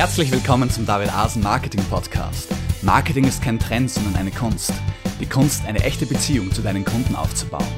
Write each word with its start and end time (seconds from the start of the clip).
Herzlich 0.00 0.32
willkommen 0.32 0.70
zum 0.70 0.86
David 0.86 1.12
Asen 1.12 1.42
Marketing 1.42 1.84
Podcast. 1.90 2.48
Marketing 2.80 3.24
ist 3.24 3.42
kein 3.42 3.58
Trend, 3.58 3.90
sondern 3.90 4.16
eine 4.16 4.30
Kunst. 4.30 4.72
Die 5.20 5.26
Kunst, 5.26 5.66
eine 5.66 5.84
echte 5.84 6.06
Beziehung 6.06 6.50
zu 6.52 6.62
deinen 6.62 6.86
Kunden 6.86 7.14
aufzubauen. 7.14 7.68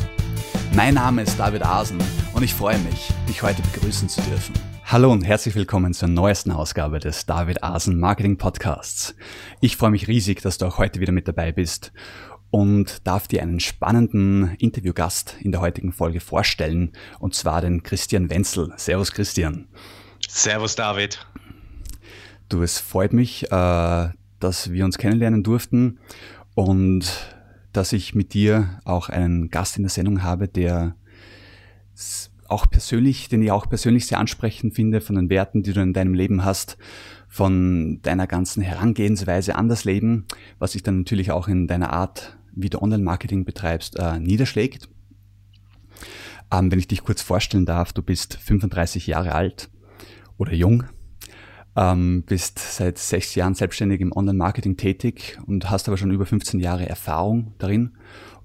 Mein 0.73 0.95
Name 0.95 1.23
ist 1.23 1.37
David 1.37 1.67
Asen 1.67 1.99
und 2.33 2.45
ich 2.45 2.55
freue 2.55 2.79
mich, 2.79 3.11
dich 3.29 3.43
heute 3.43 3.61
begrüßen 3.63 4.09
zu 4.09 4.21
dürfen. 4.21 4.55
Hallo 4.85 5.11
und 5.11 5.23
herzlich 5.23 5.57
willkommen 5.57 5.95
zur 5.95 6.07
neuesten 6.07 6.53
Ausgabe 6.53 7.01
des 7.01 7.27
David 7.27 7.65
Asen 7.65 7.99
Marketing 7.99 8.39
Podcasts. 8.39 9.17
Ich 9.61 9.77
freue 9.77 9.91
mich 9.91 10.07
riesig, 10.07 10.43
dass 10.43 10.59
du 10.59 10.67
auch 10.67 10.79
heute 10.79 11.01
wieder 11.01 11.13
mit 11.13 11.27
dabei 11.27 11.51
bist 11.51 11.93
und 12.53 13.05
darf 13.05 13.27
dir 13.27 13.43
einen 13.43 13.59
spannenden 13.59 14.55
Interviewgast 14.61 15.35
in 15.41 15.51
der 15.51 15.61
heutigen 15.61 15.91
Folge 15.91 16.21
vorstellen, 16.21 16.93
und 17.19 17.35
zwar 17.35 17.63
den 17.63 17.83
Christian 17.83 18.31
Wenzel. 18.31 18.73
Servus 18.77 19.11
Christian. 19.11 19.67
Servus 20.29 20.77
David. 20.77 21.19
Du, 22.53 22.63
es 22.63 22.79
freut 22.79 23.15
mich, 23.15 23.51
äh, 23.51 24.09
dass 24.39 24.73
wir 24.73 24.85
uns 24.85 24.99
kennenlernen 24.99 25.43
durften 25.43 25.99
und 26.55 27.35
dass 27.73 27.95
ich 27.95 28.15
mit 28.15 28.35
dir 28.35 28.79
auch 28.85 29.09
einen 29.09 29.49
Gast 29.49 29.79
in 29.79 29.85
der 29.85 29.91
Sendung 29.91 30.23
habe, 30.23 30.49
der 30.49 30.95
auch 32.49 32.69
persönlich, 32.69 33.31
den 33.31 33.41
ich 33.41 33.51
auch 33.51 33.71
persönlich 33.71 34.07
sehr 34.07 34.19
ansprechend 34.19 34.75
finde 34.75 35.01
von 35.01 35.17
den 35.17 35.31
Werten, 35.31 35.63
die 35.63 35.73
du 35.73 35.81
in 35.81 35.95
deinem 35.95 36.13
Leben 36.13 36.45
hast, 36.45 36.77
von 37.27 38.01
deiner 38.03 38.27
ganzen 38.27 38.63
Herangehensweise 38.63 39.55
an 39.55 39.71
das 39.71 39.87
Leben, 39.87 40.27
was 40.59 40.73
sich 40.73 40.83
dann 40.83 40.99
natürlich 40.99 41.31
auch 41.31 41.49
in 41.49 41.67
deiner 41.67 41.95
Art, 41.95 42.37
wie 42.55 42.69
du 42.69 42.83
Online-Marketing 42.83 43.47
betreibst, 43.47 43.99
äh, 43.99 44.21
niederschlägt. 44.21 44.91
Ähm, 46.53 46.71
wenn 46.71 46.79
ich 46.79 46.89
dich 46.89 47.03
kurz 47.03 47.23
vorstellen 47.23 47.65
darf, 47.65 47.95
du 47.95 48.03
bist 48.03 48.35
35 48.35 49.07
Jahre 49.07 49.35
alt 49.35 49.71
oder 50.37 50.53
jung, 50.53 50.85
ähm, 51.77 52.23
bist 52.23 52.59
seit 52.59 52.99
sechs 52.99 53.35
Jahren 53.35 53.55
selbstständig 53.55 54.01
im 54.01 54.13
Online-Marketing 54.13 54.77
tätig 54.77 55.39
und 55.47 55.71
hast 55.71 55.89
aber 55.89 55.97
schon 55.97 56.11
über 56.11 56.27
15 56.27 56.61
Jahre 56.61 56.89
Erfahrung 56.89 57.55
darin. 57.59 57.93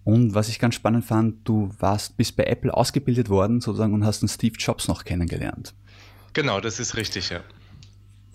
Und 0.04 0.34
was 0.34 0.48
ich 0.48 0.60
ganz 0.60 0.76
spannend 0.76 1.04
fand, 1.04 1.48
du 1.48 1.70
warst 1.80 2.16
bis 2.16 2.32
bei 2.32 2.46
Apple 2.46 2.74
ausgebildet 2.74 3.28
worden 3.30 3.60
sozusagen 3.60 3.94
und 3.94 4.06
hast 4.06 4.22
den 4.22 4.30
Steve 4.30 4.56
Jobs 4.58 4.88
noch 4.88 5.04
kennengelernt. 5.04 5.74
Genau, 6.32 6.62
das 6.62 6.80
ist 6.80 6.96
richtig, 6.96 7.30
ja. 7.30 7.42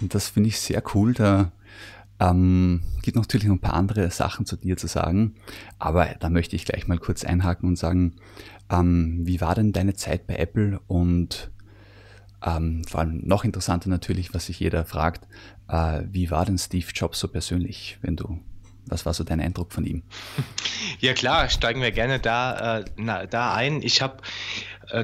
Und 0.00 0.14
das 0.14 0.28
finde 0.28 0.48
ich 0.48 0.60
sehr 0.60 0.82
cool. 0.94 1.14
Da 1.14 1.52
ähm, 2.18 2.82
gibt 3.00 3.16
natürlich 3.16 3.46
noch 3.46 3.54
ein 3.54 3.60
paar 3.60 3.74
andere 3.74 4.10
Sachen 4.10 4.44
zu 4.44 4.56
dir 4.56 4.77
zu 4.77 4.86
sagen, 4.86 5.34
aber 5.78 6.06
da 6.20 6.28
möchte 6.28 6.56
ich 6.56 6.66
gleich 6.66 6.86
mal 6.88 6.98
kurz 6.98 7.24
einhaken 7.24 7.68
und 7.68 7.77
sagen, 7.77 8.16
ähm, 8.68 9.20
wie 9.22 9.40
war 9.40 9.54
denn 9.54 9.72
deine 9.72 9.94
Zeit 9.94 10.27
bei 10.27 10.36
Apple 10.36 10.80
und 10.88 11.52
ähm, 12.42 12.84
vor 12.84 13.00
allem 13.00 13.20
noch 13.24 13.44
interessanter 13.44 13.88
natürlich, 13.88 14.34
was 14.34 14.46
sich 14.46 14.60
jeder 14.60 14.84
fragt, 14.84 15.26
äh, 15.68 16.02
wie 16.10 16.30
war 16.30 16.44
denn 16.44 16.58
Steve 16.58 16.86
Jobs 16.94 17.18
so 17.18 17.28
persönlich, 17.28 17.98
wenn 18.02 18.16
du, 18.16 18.40
was 18.86 19.06
war 19.06 19.14
so 19.14 19.24
dein 19.24 19.40
Eindruck 19.40 19.72
von 19.72 19.84
ihm? 19.84 20.02
Ja 21.00 21.14
klar, 21.14 21.48
steigen 21.48 21.80
wir 21.80 21.90
gerne 21.90 22.20
da, 22.20 22.78
äh, 22.78 22.84
na, 22.96 23.26
da 23.26 23.54
ein. 23.54 23.82
Ich 23.82 24.02
habe 24.02 24.18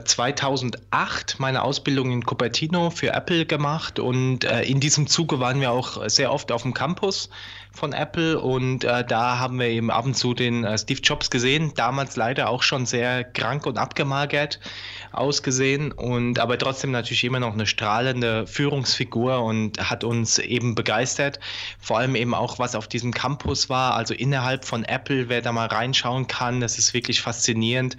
2008 0.04 1.36
meine 1.38 1.62
Ausbildung 1.62 2.10
in 2.12 2.22
Cupertino 2.24 2.90
für 2.90 3.12
Apple 3.12 3.46
gemacht 3.46 3.98
und 3.98 4.44
äh, 4.44 4.62
in 4.62 4.80
diesem 4.80 5.06
Zuge 5.06 5.40
waren 5.40 5.60
wir 5.60 5.70
auch 5.70 6.08
sehr 6.08 6.32
oft 6.32 6.52
auf 6.52 6.62
dem 6.62 6.74
Campus 6.74 7.30
von 7.78 7.92
Apple 7.92 8.38
und 8.40 8.84
äh, 8.84 9.04
da 9.04 9.38
haben 9.38 9.58
wir 9.58 9.68
eben 9.68 9.90
ab 9.90 10.04
und 10.04 10.14
zu 10.14 10.34
den 10.34 10.64
äh, 10.64 10.76
Steve 10.76 11.00
Jobs 11.00 11.30
gesehen, 11.30 11.72
damals 11.74 12.16
leider 12.16 12.48
auch 12.48 12.62
schon 12.62 12.84
sehr 12.86 13.24
krank 13.24 13.66
und 13.66 13.78
abgemagert 13.78 14.58
ausgesehen 15.12 15.92
und 15.92 16.38
aber 16.38 16.58
trotzdem 16.58 16.90
natürlich 16.90 17.24
immer 17.24 17.40
noch 17.40 17.54
eine 17.54 17.66
strahlende 17.66 18.46
Führungsfigur 18.46 19.42
und 19.42 19.78
hat 19.90 20.04
uns 20.04 20.38
eben 20.38 20.74
begeistert. 20.74 21.40
Vor 21.80 21.98
allem 21.98 22.14
eben 22.14 22.34
auch, 22.34 22.58
was 22.58 22.74
auf 22.74 22.88
diesem 22.88 23.12
Campus 23.12 23.70
war, 23.70 23.94
also 23.94 24.12
innerhalb 24.12 24.64
von 24.64 24.84
Apple, 24.84 25.28
wer 25.28 25.40
da 25.40 25.52
mal 25.52 25.66
reinschauen 25.66 26.26
kann, 26.26 26.60
das 26.60 26.78
ist 26.78 26.94
wirklich 26.94 27.20
faszinierend 27.20 27.96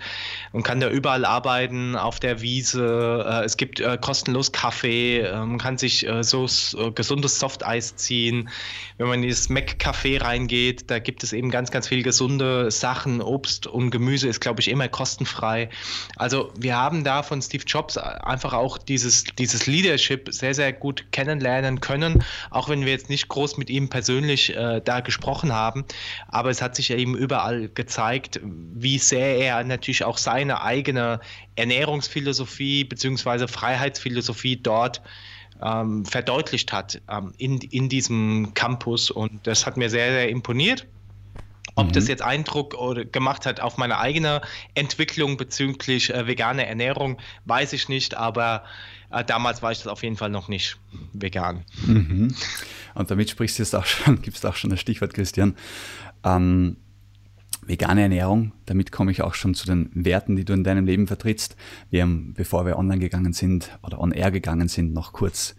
und 0.52 0.64
kann 0.64 0.80
da 0.80 0.90
überall 0.90 1.26
arbeiten, 1.26 1.96
auf 1.96 2.20
der 2.20 2.42
Wiese. 2.42 3.26
Äh, 3.28 3.46
es 3.46 3.58
gibt 3.58 3.80
äh, 3.80 3.98
kostenlos 4.00 4.52
Kaffee, 4.52 5.24
man 5.34 5.58
kann 5.58 5.78
sich 5.78 6.06
äh, 6.06 6.24
so 6.24 6.46
äh, 6.46 6.92
gesundes 6.92 7.40
Softeis 7.40 7.96
ziehen. 7.96 8.50
Wenn 8.98 9.08
man 9.08 9.28
das 9.28 9.50
Mac 9.50 9.69
Café 9.78 10.22
reingeht, 10.22 10.90
da 10.90 11.00
gibt 11.00 11.24
es 11.24 11.34
eben 11.34 11.52
ganz, 11.52 11.72
ganz 11.72 11.88
viel 11.88 12.04
gesunde 12.04 12.72
Sachen. 12.72 13.22
Obst 13.22 13.68
und 13.68 13.92
Gemüse 13.92 14.28
ist, 14.28 14.40
glaube 14.40 14.62
ich, 14.62 14.70
immer 14.70 14.88
kostenfrei. 14.88 15.70
Also 16.16 16.52
wir 16.58 16.76
haben 16.76 17.04
da 17.04 17.24
von 17.24 17.42
Steve 17.42 17.64
Jobs 17.66 17.98
einfach 17.98 18.54
auch 18.54 18.78
dieses, 18.78 19.24
dieses 19.24 19.68
Leadership 19.68 20.30
sehr, 20.32 20.54
sehr 20.54 20.74
gut 20.74 21.12
kennenlernen 21.12 21.82
können, 21.82 22.24
auch 22.50 22.70
wenn 22.70 22.86
wir 22.86 22.92
jetzt 22.92 23.10
nicht 23.10 23.28
groß 23.28 23.58
mit 23.58 23.70
ihm 23.70 23.90
persönlich 23.90 24.56
äh, 24.56 24.82
da 24.84 25.02
gesprochen 25.02 25.54
haben. 25.54 25.86
Aber 26.28 26.50
es 26.50 26.62
hat 26.62 26.76
sich 26.76 26.90
ja 26.90 26.96
eben 26.96 27.16
überall 27.16 27.70
gezeigt, 27.70 28.40
wie 28.44 28.98
sehr 28.98 29.38
er 29.38 29.64
natürlich 29.64 30.04
auch 30.04 30.18
seine 30.18 30.62
eigene 30.62 31.20
Ernährungsphilosophie 31.56 32.86
bzw. 32.86 33.48
Freiheitsphilosophie 33.48 34.58
dort 34.58 35.02
ähm, 35.62 36.06
verdeutlicht 36.06 36.72
hat 36.72 37.02
ähm, 37.10 37.34
in, 37.38 37.60
in 37.60 37.90
diesem 37.90 38.54
Campus. 38.54 39.12
Und 39.12 39.46
das 39.46 39.66
hat 39.66 39.78
mir 39.78 39.90
sehr, 39.90 40.12
sehr 40.12 40.30
imponiert. 40.30 40.88
Ob 41.76 41.88
mhm. 41.88 41.92
das 41.94 42.08
jetzt 42.08 42.22
Eindruck 42.22 42.74
oder 42.74 43.06
gemacht 43.06 43.46
hat 43.46 43.60
auf 43.60 43.78
meine 43.78 44.00
eigene 44.00 44.42
Entwicklung 44.74 45.38
bezüglich 45.38 46.14
äh, 46.14 46.28
veganer 46.28 46.66
Ernährung, 46.66 47.18
weiß 47.46 47.74
ich 47.74 47.88
nicht, 47.90 48.16
aber 48.16 48.64
äh, 49.12 49.24
damals 49.24 49.62
war 49.62 49.72
ich 49.72 49.78
das 49.78 49.88
auf 49.88 50.04
jeden 50.04 50.18
Fall 50.18 50.30
noch 50.30 50.48
nicht 50.48 50.78
vegan. 51.14 51.64
Mhm. 51.86 52.36
Und 52.96 53.12
damit 53.12 53.30
sprichst 53.30 53.60
du 53.60 53.64
jetzt 53.64 53.76
auch 53.76 53.86
schon, 53.86 54.22
gibst 54.22 54.46
auch 54.46 54.56
schon 54.56 54.70
das 54.70 54.80
Stichwort, 54.80 55.14
Christian. 55.14 55.56
Ähm, 56.24 56.78
vegane 57.70 58.02
Ernährung, 58.02 58.52
damit 58.66 58.92
komme 58.92 59.12
ich 59.12 59.22
auch 59.22 59.36
schon 59.36 59.54
zu 59.54 59.68
den 59.68 59.90
Werten, 59.94 60.36
die 60.36 60.44
du 60.44 60.54
in 60.54 60.64
deinem 60.64 60.86
Leben 60.86 61.08
vertrittst. 61.08 61.56
Wir 61.92 62.02
haben, 62.02 62.34
bevor 62.36 62.66
wir 62.66 62.78
online 62.78 63.00
gegangen 63.00 63.32
sind 63.32 63.78
oder 63.84 64.00
on 64.00 64.12
air 64.12 64.32
gegangen 64.32 64.68
sind, 64.68 64.92
noch 64.92 65.14
kurz 65.14 65.56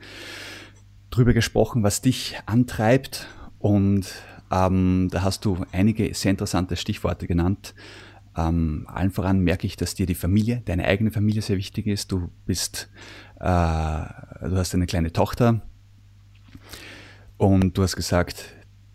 drüber 1.11 1.33
gesprochen, 1.33 1.83
was 1.83 2.03
dich 2.03 2.37
antreibt 2.47 3.29
und 3.61 4.07
ähm, 4.51 5.09
da 5.13 5.23
hast 5.23 5.45
du 5.45 5.65
einige 5.71 6.13
sehr 6.13 6.33
interessante 6.33 6.77
Stichworte 6.77 7.29
genannt. 7.29 7.75
Ähm, 8.37 8.87
allen 8.89 9.13
voran 9.13 9.41
merke 9.41 9.67
ich, 9.67 9.77
dass 9.77 9.95
dir 9.95 10.07
die 10.07 10.15
Familie, 10.17 10.63
deine 10.65 10.87
eigene 10.87 11.13
Familie 11.13 11.43
sehr 11.43 11.57
wichtig 11.57 11.87
ist. 11.87 12.11
Du 12.11 12.31
bist, 12.45 12.91
äh, 13.37 13.45
du 13.45 14.57
hast 14.57 14.75
eine 14.75 14.87
kleine 14.87 15.13
Tochter 15.13 15.63
und 17.37 17.79
du 17.79 17.83
hast 17.83 17.95
gesagt, 17.95 18.47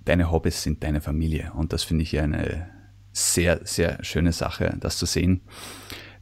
deine 0.03 0.31
Hobbys 0.31 0.63
sind 0.63 0.83
deine 0.83 0.99
Familie. 0.99 1.53
Und 1.53 1.71
das 1.71 1.83
finde 1.83 2.03
ich 2.03 2.19
eine 2.19 2.74
sehr, 3.15 3.61
sehr 3.63 4.03
schöne 4.03 4.33
Sache, 4.33 4.75
das 4.79 4.97
zu 4.97 5.05
sehen, 5.05 5.41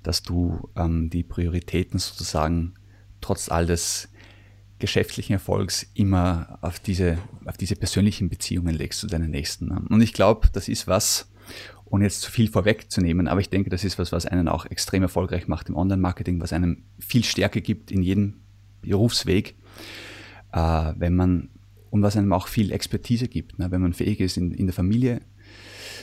dass 0.04 0.22
du 0.22 0.70
ähm, 0.76 1.10
die 1.10 1.24
Prioritäten 1.24 1.98
sozusagen 1.98 2.76
trotz 3.20 3.50
all 3.50 3.66
des 3.66 4.10
geschäftlichen 4.78 5.34
Erfolgs 5.34 5.88
immer 5.94 6.60
auf 6.62 6.80
diese, 6.80 7.18
auf 7.46 7.58
diese 7.58 7.76
persönlichen 7.76 8.30
Beziehungen 8.30 8.76
legst 8.76 9.00
zu 9.00 9.08
deinen 9.08 9.32
Nächsten. 9.32 9.72
Und 9.72 10.02
ich 10.02 10.14
glaube, 10.14 10.50
das 10.52 10.68
ist 10.68 10.88
was, 10.88 11.32
ohne 11.86 12.04
jetzt 12.04 12.22
zu 12.22 12.30
viel 12.30 12.50
vorwegzunehmen, 12.50 13.28
aber 13.28 13.40
ich 13.40 13.50
denke, 13.50 13.70
das 13.70 13.84
ist 13.84 13.98
was, 13.98 14.12
was 14.12 14.26
einen 14.26 14.48
auch 14.48 14.66
extrem 14.66 15.02
erfolgreich 15.02 15.48
macht 15.48 15.70
im 15.70 15.76
Online-Marketing, 15.76 16.42
was 16.42 16.54
einem 16.54 16.84
viel 17.00 17.24
Stärke 17.24 17.62
gibt 17.62 17.92
in 17.92 18.04
jedem 18.04 18.42
Berufsweg, 18.82 19.56
äh, 20.52 20.94
wenn 20.98 21.16
man 21.16 21.50
und 21.90 22.02
was 22.02 22.18
einem 22.18 22.34
auch 22.34 22.48
viel 22.48 22.72
Expertise 22.72 23.28
gibt, 23.28 23.60
ne? 23.60 23.72
wenn 23.72 23.82
man 23.82 23.94
fähig 23.94 24.20
ist, 24.20 24.38
in, 24.38 24.52
in 24.52 24.66
der 24.66 24.74
Familie 24.74 25.22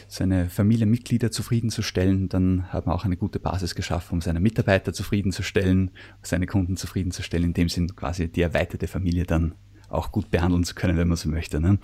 seine 0.09 0.51
Familienmitglieder 0.51 1.31
zufriedenzustellen, 1.31 2.29
dann 2.29 2.73
hat 2.73 2.87
man 2.87 2.95
auch 2.97 3.05
eine 3.05 3.17
gute 3.17 3.39
Basis 3.39 3.75
geschaffen, 3.75 4.15
um 4.15 4.21
seine 4.21 4.41
Mitarbeiter 4.41 4.93
zufriedenzustellen, 4.93 5.93
seine 6.23 6.47
Kunden 6.47 6.77
zufriedenzustellen, 6.77 7.47
in 7.47 7.55
dem 7.55 7.69
Sinn 7.69 7.95
quasi 7.95 8.29
die 8.29 8.43
erweiterte 8.43 8.89
Familie 8.89 9.25
dann 9.25 9.55
auch 9.89 10.13
gut 10.13 10.31
behandeln 10.31 10.65
zu 10.65 10.75
können, 10.75 10.97
wenn 10.97 11.09
man 11.09 11.17
so 11.17 11.29
möchte. 11.29 11.61
Ne? 11.61 11.79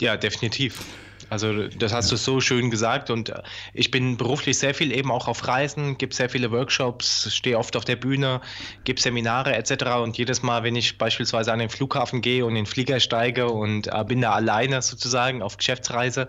Ja, 0.00 0.16
definitiv. 0.16 0.84
Also 1.30 1.68
das 1.68 1.92
hast 1.92 2.12
du 2.12 2.16
so 2.16 2.40
schön 2.40 2.70
gesagt 2.70 3.10
und 3.10 3.30
äh, 3.30 3.42
ich 3.72 3.90
bin 3.90 4.16
beruflich 4.16 4.58
sehr 4.58 4.74
viel 4.74 4.92
eben 4.92 5.10
auch 5.10 5.26
auf 5.26 5.46
Reisen, 5.48 5.96
gebe 5.96 6.14
sehr 6.14 6.28
viele 6.28 6.50
Workshops, 6.50 7.34
stehe 7.34 7.58
oft 7.58 7.76
auf 7.76 7.84
der 7.84 7.96
Bühne, 7.96 8.40
gebe 8.84 9.00
Seminare 9.00 9.54
etc. 9.56 9.84
Und 10.02 10.18
jedes 10.18 10.42
Mal, 10.42 10.62
wenn 10.64 10.76
ich 10.76 10.98
beispielsweise 10.98 11.52
an 11.52 11.58
den 11.58 11.70
Flughafen 11.70 12.20
gehe 12.20 12.44
und 12.44 12.50
in 12.50 12.56
den 12.56 12.66
Flieger 12.66 13.00
steige 13.00 13.48
und 13.48 13.88
äh, 13.88 14.04
bin 14.04 14.20
da 14.20 14.32
alleine 14.32 14.82
sozusagen 14.82 15.42
auf 15.42 15.56
Geschäftsreise, 15.56 16.28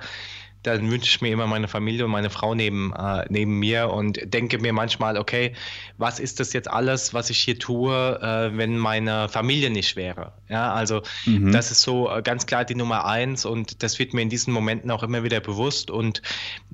dann 0.65 0.89
wünsche 0.89 1.09
ich 1.09 1.21
mir 1.21 1.31
immer 1.31 1.47
meine 1.47 1.67
Familie 1.67 2.05
und 2.05 2.11
meine 2.11 2.29
Frau 2.29 2.55
neben, 2.55 2.93
äh, 2.93 3.25
neben 3.29 3.59
mir 3.59 3.89
und 3.89 4.19
denke 4.25 4.59
mir 4.59 4.73
manchmal, 4.73 5.17
okay, 5.17 5.53
was 5.97 6.19
ist 6.19 6.39
das 6.39 6.53
jetzt 6.53 6.69
alles, 6.69 7.13
was 7.13 7.29
ich 7.29 7.37
hier 7.37 7.57
tue, 7.59 8.19
äh, 8.21 8.57
wenn 8.57 8.77
meine 8.77 9.29
Familie 9.29 9.69
nicht 9.69 9.95
wäre? 9.95 10.33
Ja, 10.49 10.73
also 10.73 11.01
mhm. 11.25 11.51
das 11.51 11.71
ist 11.71 11.81
so 11.81 12.09
äh, 12.09 12.21
ganz 12.21 12.45
klar 12.45 12.65
die 12.65 12.75
Nummer 12.75 13.05
eins 13.05 13.45
und 13.45 13.83
das 13.83 13.99
wird 13.99 14.13
mir 14.13 14.21
in 14.21 14.29
diesen 14.29 14.53
Momenten 14.53 14.91
auch 14.91 15.03
immer 15.03 15.23
wieder 15.23 15.39
bewusst 15.39 15.89
und 15.91 16.21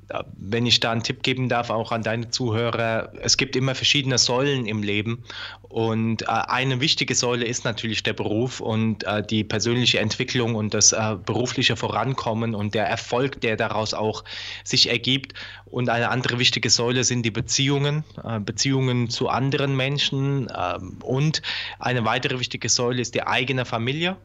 äh, 0.08 0.22
wenn 0.36 0.66
ich 0.66 0.80
da 0.80 0.92
einen 0.92 1.02
Tipp 1.02 1.22
geben 1.22 1.48
darf, 1.48 1.70
auch 1.70 1.92
an 1.92 2.02
deine 2.02 2.30
Zuhörer, 2.30 3.12
es 3.20 3.36
gibt 3.36 3.56
immer 3.56 3.74
verschiedene 3.74 4.18
Säulen 4.18 4.66
im 4.66 4.82
Leben 4.82 5.24
und 5.62 6.22
äh, 6.22 6.26
eine 6.26 6.80
wichtige 6.80 7.14
Säule 7.14 7.44
ist 7.44 7.64
natürlich 7.64 8.02
der 8.02 8.12
Beruf 8.12 8.60
und 8.60 9.04
äh, 9.04 9.22
die 9.24 9.44
persönliche 9.44 10.00
Entwicklung 10.00 10.54
und 10.54 10.74
das 10.74 10.94
berufliche 11.24 11.76
Vorankommen 11.76 12.54
und 12.54 12.74
der 12.74 12.86
Erfolg, 12.86 13.40
der 13.40 13.56
daraus 13.56 13.81
auch 13.94 14.24
sich 14.64 14.88
ergibt. 14.88 15.34
Und 15.66 15.88
eine 15.88 16.10
andere 16.10 16.38
wichtige 16.38 16.70
Säule 16.70 17.04
sind 17.04 17.24
die 17.24 17.30
Beziehungen, 17.30 18.04
äh, 18.22 18.38
Beziehungen 18.38 19.10
zu 19.10 19.28
anderen 19.28 19.76
Menschen. 19.76 20.50
Ähm, 20.56 20.98
und 21.02 21.42
eine 21.78 22.04
weitere 22.04 22.38
wichtige 22.38 22.68
Säule 22.68 23.02
ist 23.02 23.14
die 23.14 23.26
eigene 23.26 23.64
Familie. 23.64 24.16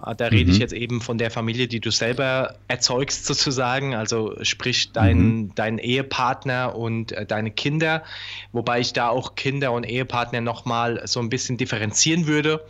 Ah, 0.00 0.14
da 0.14 0.26
rede 0.26 0.46
mhm. 0.46 0.52
ich 0.52 0.58
jetzt 0.58 0.72
eben 0.72 1.00
von 1.00 1.18
der 1.18 1.30
Familie, 1.30 1.66
die 1.66 1.80
du 1.80 1.90
selber 1.90 2.56
erzeugst 2.68 3.26
sozusagen, 3.26 3.96
also 3.96 4.36
sprich 4.42 4.92
dein, 4.92 5.18
mhm. 5.18 5.54
dein 5.56 5.78
Ehepartner 5.78 6.76
und 6.76 7.10
äh, 7.12 7.26
deine 7.26 7.50
Kinder, 7.50 8.04
wobei 8.52 8.78
ich 8.78 8.92
da 8.92 9.08
auch 9.08 9.34
Kinder 9.34 9.72
und 9.72 9.82
Ehepartner 9.84 10.40
nochmal 10.40 11.02
so 11.06 11.18
ein 11.18 11.30
bisschen 11.30 11.56
differenzieren 11.56 12.28
würde. 12.28 12.64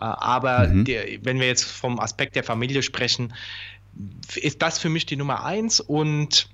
Äh, 0.00 0.04
aber 0.04 0.68
mhm. 0.68 0.84
die, 0.84 1.18
wenn 1.22 1.40
wir 1.40 1.48
jetzt 1.48 1.64
vom 1.64 1.98
Aspekt 1.98 2.36
der 2.36 2.44
Familie 2.44 2.84
sprechen, 2.84 3.34
ist 4.36 4.62
das 4.62 4.78
für 4.78 4.88
mich 4.88 5.06
die 5.06 5.16
Nummer 5.16 5.44
eins. 5.44 5.80
Und 5.80 6.48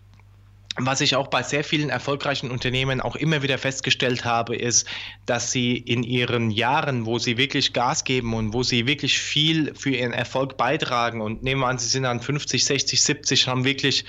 was 0.77 1.01
ich 1.01 1.15
auch 1.15 1.29
bei 1.29 1.43
sehr 1.45 1.63
vielen 1.63 1.89
erfolgreichen 1.89 2.51
Unternehmen 2.51 3.01
auch 3.01 3.15
immer 3.15 3.43
wieder 3.43 3.59
festgestellt 3.59 4.25
habe, 4.25 4.57
ist, 4.57 4.89
dass 5.25 5.53
sie 5.53 5.77
in 5.77 6.03
ihren 6.03 6.51
Jahren, 6.51 7.07
wo 7.07 7.19
sie 7.21 7.37
wirklich 7.37 7.73
Gas 7.73 8.03
geben 8.03 8.35
und 8.35 8.53
wo 8.53 8.65
sie 8.65 8.87
wirklich 8.87 9.21
viel 9.21 9.73
für 9.77 9.91
ihren 9.91 10.13
Erfolg 10.13 10.57
beitragen 10.57 11.21
und 11.21 11.45
nehmen 11.45 11.61
wir 11.61 11.69
an, 11.69 11.79
sie 11.79 11.87
sind 11.89 12.03
dann 12.03 12.21
50, 12.21 12.65
60, 12.65 13.01
70, 13.01 13.47
haben 13.47 13.65
wirklich, 13.65 14.05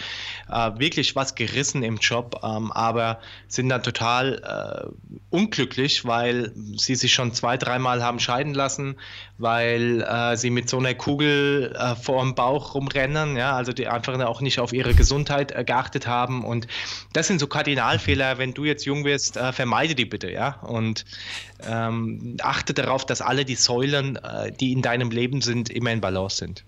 äh, 0.49 0.71
wirklich 0.79 1.15
was 1.15 1.35
gerissen 1.35 1.83
im 1.83 1.97
Job, 1.97 2.39
ähm, 2.43 2.71
aber 2.71 3.19
sind 3.47 3.69
dann 3.69 3.83
total 3.83 4.41
äh, 4.41 5.04
unglücklich, 5.35 6.05
weil 6.05 6.53
sie 6.77 6.95
sich 6.95 7.13
schon 7.13 7.33
zwei, 7.33 7.57
dreimal 7.57 8.01
haben 8.01 8.19
scheiden 8.19 8.53
lassen, 8.53 8.95
weil 9.37 10.01
äh, 10.01 10.37
sie 10.37 10.49
mit 10.49 10.69
so 10.69 10.77
einer 10.77 10.93
Kugel 10.93 11.75
äh, 11.77 11.95
vor 11.95 12.23
dem 12.23 12.35
Bauch 12.35 12.73
rumrennen, 12.73 13.35
ja, 13.35 13.55
also 13.55 13.73
die 13.73 13.87
einfach 13.87 14.17
auch 14.21 14.41
nicht 14.41 14.59
auf 14.59 14.71
ihre 14.71 14.93
Gesundheit 14.93 15.51
äh, 15.51 15.63
geachtet 15.63 16.07
haben 16.07 16.45
und 16.45 16.67
das 17.13 17.27
sind 17.27 17.39
so 17.39 17.47
Kardinalfehler, 17.47 18.37
wenn 18.37 18.53
du 18.53 18.63
jetzt 18.63 18.85
jung 18.85 19.03
wirst, 19.03 19.35
äh, 19.35 19.51
vermeide 19.51 19.93
die 19.93 20.05
bitte, 20.05 20.31
ja. 20.31 20.61
Und 20.61 21.05
ähm, 21.67 22.37
achte 22.41 22.73
darauf, 22.73 23.05
dass 23.05 23.21
alle 23.21 23.43
die 23.43 23.55
Säulen, 23.55 24.15
äh, 24.15 24.51
die 24.51 24.71
in 24.71 24.81
deinem 24.81 25.11
Leben 25.11 25.41
sind, 25.41 25.69
immer 25.69 25.91
in 25.91 26.01
Balance 26.01 26.37
sind. 26.37 26.63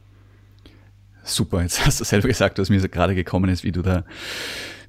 Super, 1.24 1.62
jetzt 1.62 1.86
hast 1.86 2.00
du 2.00 2.04
selber 2.04 2.28
gesagt, 2.28 2.60
was 2.60 2.70
mir 2.70 2.80
gerade 2.90 3.16
gekommen 3.16 3.50
ist, 3.50 3.64
wie 3.64 3.72
du 3.72 3.82
da 3.82 4.04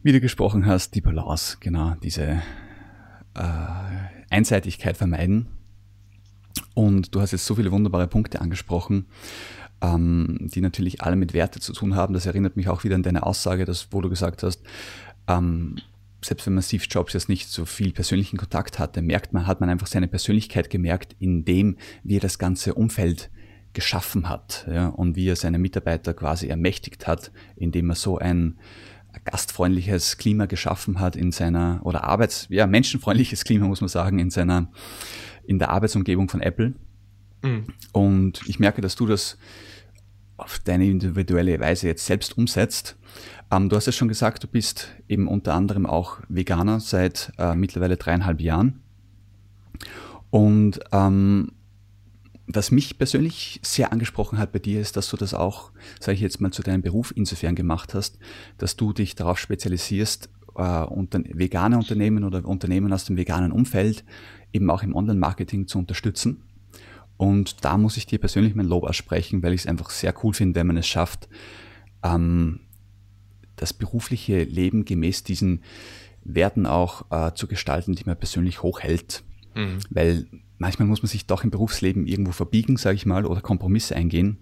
wieder 0.03 0.21
gesprochen 0.21 0.67
hast, 0.67 0.95
die 0.95 1.01
Balance, 1.01 1.59
genau, 1.61 1.95
diese 2.03 2.43
äh, 3.39 4.35
Einseitigkeit 4.35 4.97
vermeiden. 4.97 5.49
Und 6.75 7.15
du 7.15 7.21
hast 7.21 7.33
jetzt 7.33 7.47
so 7.47 7.55
viele 7.55 7.73
wunderbare 7.73 8.07
Punkte 8.07 8.41
angesprochen 8.41 9.07
ähm, 9.81 10.39
die 10.41 10.61
natürlich 10.61 11.03
alle 11.03 11.17
mit 11.17 11.35
Werte 11.35 11.61
zu 11.61 11.73
tun 11.73 11.95
haben. 11.95 12.15
Das 12.15 12.27
erinnert 12.27 12.57
mich 12.57 12.69
auch 12.69 12.85
wieder 12.85 12.95
an 12.95 13.03
deine 13.03 13.25
Aussage, 13.25 13.65
dass, 13.65 13.89
wo 13.91 14.01
du 14.01 14.09
gesagt 14.09 14.43
hast, 14.43 14.63
ähm, 15.27 15.77
selbst 16.25 16.47
wenn 16.47 16.55
man 16.55 16.63
Steve 16.63 16.85
Jobs 16.89 17.13
jetzt 17.13 17.29
nicht 17.29 17.49
so 17.49 17.65
viel 17.65 17.93
persönlichen 17.93 18.39
Kontakt 18.39 18.79
hatte, 18.79 19.03
merkt 19.03 19.33
man, 19.33 19.47
hat 19.47 19.61
man 19.61 19.71
einfach 19.71 19.87
seine 19.87 20.09
Persönlichkeit 20.09 20.69
gemerkt, 20.69 21.15
in 21.21 21.45
dem, 21.45 21.77
wie 22.03 22.17
er 22.17 22.21
das 22.21 22.39
ganze 22.39 22.75
Umfeld 22.75 23.31
geschaffen 23.73 24.29
hat 24.29 24.67
ja, 24.69 24.89
und 24.89 25.15
wie 25.15 25.29
er 25.29 25.37
seine 25.37 25.59
Mitarbeiter 25.59 26.15
quasi 26.15 26.49
ermächtigt 26.49 27.07
hat, 27.07 27.31
indem 27.55 27.91
er 27.91 27.95
so 27.95 28.19
ein 28.19 28.59
gastfreundliches 29.25 30.17
Klima 30.17 30.47
geschaffen 30.47 31.01
hat 31.01 31.17
in 31.17 31.33
seiner, 31.33 31.81
oder 31.83 32.05
arbeits, 32.05 32.47
ja, 32.51 32.67
menschenfreundliches 32.67 33.45
Klima, 33.45 33.67
muss 33.67 33.81
man 33.81 33.89
sagen, 33.89 34.19
in 34.19 34.31
seiner, 34.31 34.71
in 35.45 35.59
der 35.59 35.71
Arbeitsumgebung 35.71 36.29
von 36.29 36.41
Apple. 36.41 36.75
Mhm. 37.43 37.67
Und 37.93 38.41
ich 38.47 38.59
merke, 38.59 38.81
dass 38.81 38.97
du 38.97 39.07
das 39.07 39.39
auf 40.37 40.61
deine 40.61 40.87
individuelle 40.87 41.59
Weise 41.59 41.89
jetzt 41.89 42.07
selbst 42.07 42.39
umsetzt. 42.39 42.97
Ähm, 43.51 43.69
du 43.69 43.77
hast 43.77 43.87
ja 43.87 43.93
schon 43.93 44.09
gesagt, 44.09 44.45
du 44.45 44.49
bist 44.49 44.95
eben 45.09 45.27
unter 45.27 45.55
anderem 45.55 45.85
auch 45.85 46.21
Veganer 46.29 46.81
seit 46.81 47.33
äh, 47.39 47.55
mittlerweile 47.55 47.97
dreieinhalb 47.97 48.41
Jahren. 48.41 48.81
Und 50.31 50.81
ähm, 50.93 51.53
was 52.51 52.71
mich 52.71 52.99
persönlich 52.99 53.61
sehr 53.63 53.93
angesprochen 53.93 54.39
hat 54.39 54.53
bei 54.53 54.59
dir, 54.59 54.81
ist, 54.81 54.97
dass 54.97 55.11
du 55.11 55.17
das 55.17 55.35
auch, 55.35 55.71
sage 56.01 56.17
ich 56.17 56.23
jetzt 56.23 56.41
mal, 56.41 56.51
zu 56.51 56.63
deinem 56.63 56.83
Beruf 56.83 57.13
insofern 57.15 57.55
gemacht 57.55 57.95
hast, 57.95 58.19
dass 58.57 58.77
du 58.77 58.93
dich 58.93 59.15
darauf 59.15 59.39
spezialisierst, 59.39 60.31
äh, 60.57 60.83
unter, 60.85 61.21
vegane 61.25 61.77
Unternehmen 61.77 62.25
oder 62.25 62.45
Unternehmen 62.45 62.93
aus 62.93 63.05
dem 63.05 63.17
veganen 63.17 63.53
Umfeld 63.53 64.05
eben 64.53 64.71
auch 64.71 64.83
im 64.83 64.95
Online-Marketing 64.95 65.67
zu 65.67 65.79
unterstützen. 65.79 66.43
Und 67.19 67.65
da 67.65 67.77
muss 67.77 67.97
ich 67.97 68.07
dir 68.07 68.19
persönlich 68.19 68.55
mein 68.55 68.67
Lob 68.67 68.85
aussprechen, 68.85 69.43
weil 69.43 69.53
ich 69.53 69.63
es 69.63 69.67
einfach 69.67 69.91
sehr 69.91 70.15
cool 70.23 70.33
finde, 70.33 70.55
wenn 70.59 70.69
man 70.69 70.77
es 70.79 70.87
schafft, 70.87 71.29
ähm, 72.03 72.61
das 73.57 73.75
berufliche 73.75 74.45
Leben 74.45 74.85
gemäß 74.85 75.23
diesen 75.25 75.63
Werten 76.25 76.65
auch 76.65 77.11
äh, 77.11 77.35
zu 77.35 77.47
gestalten, 77.47 77.95
die 77.95 78.05
man 78.05 78.17
persönlich 78.17 78.63
hochhält. 78.63 79.25
Mhm. 79.55 79.81
Weil 79.91 80.27
manchmal 80.59 80.89
muss 80.89 81.03
man 81.03 81.09
sich 81.09 81.27
doch 81.27 81.45
im 81.45 81.51
Berufsleben 81.51 82.07
irgendwo 82.07 82.33
verbiegen, 82.33 82.77
sage 82.77 82.97
ich 82.97 83.07
mal, 83.07 83.25
oder 83.25 83.41
Kompromisse 83.41 83.97
eingehen, 83.97 84.39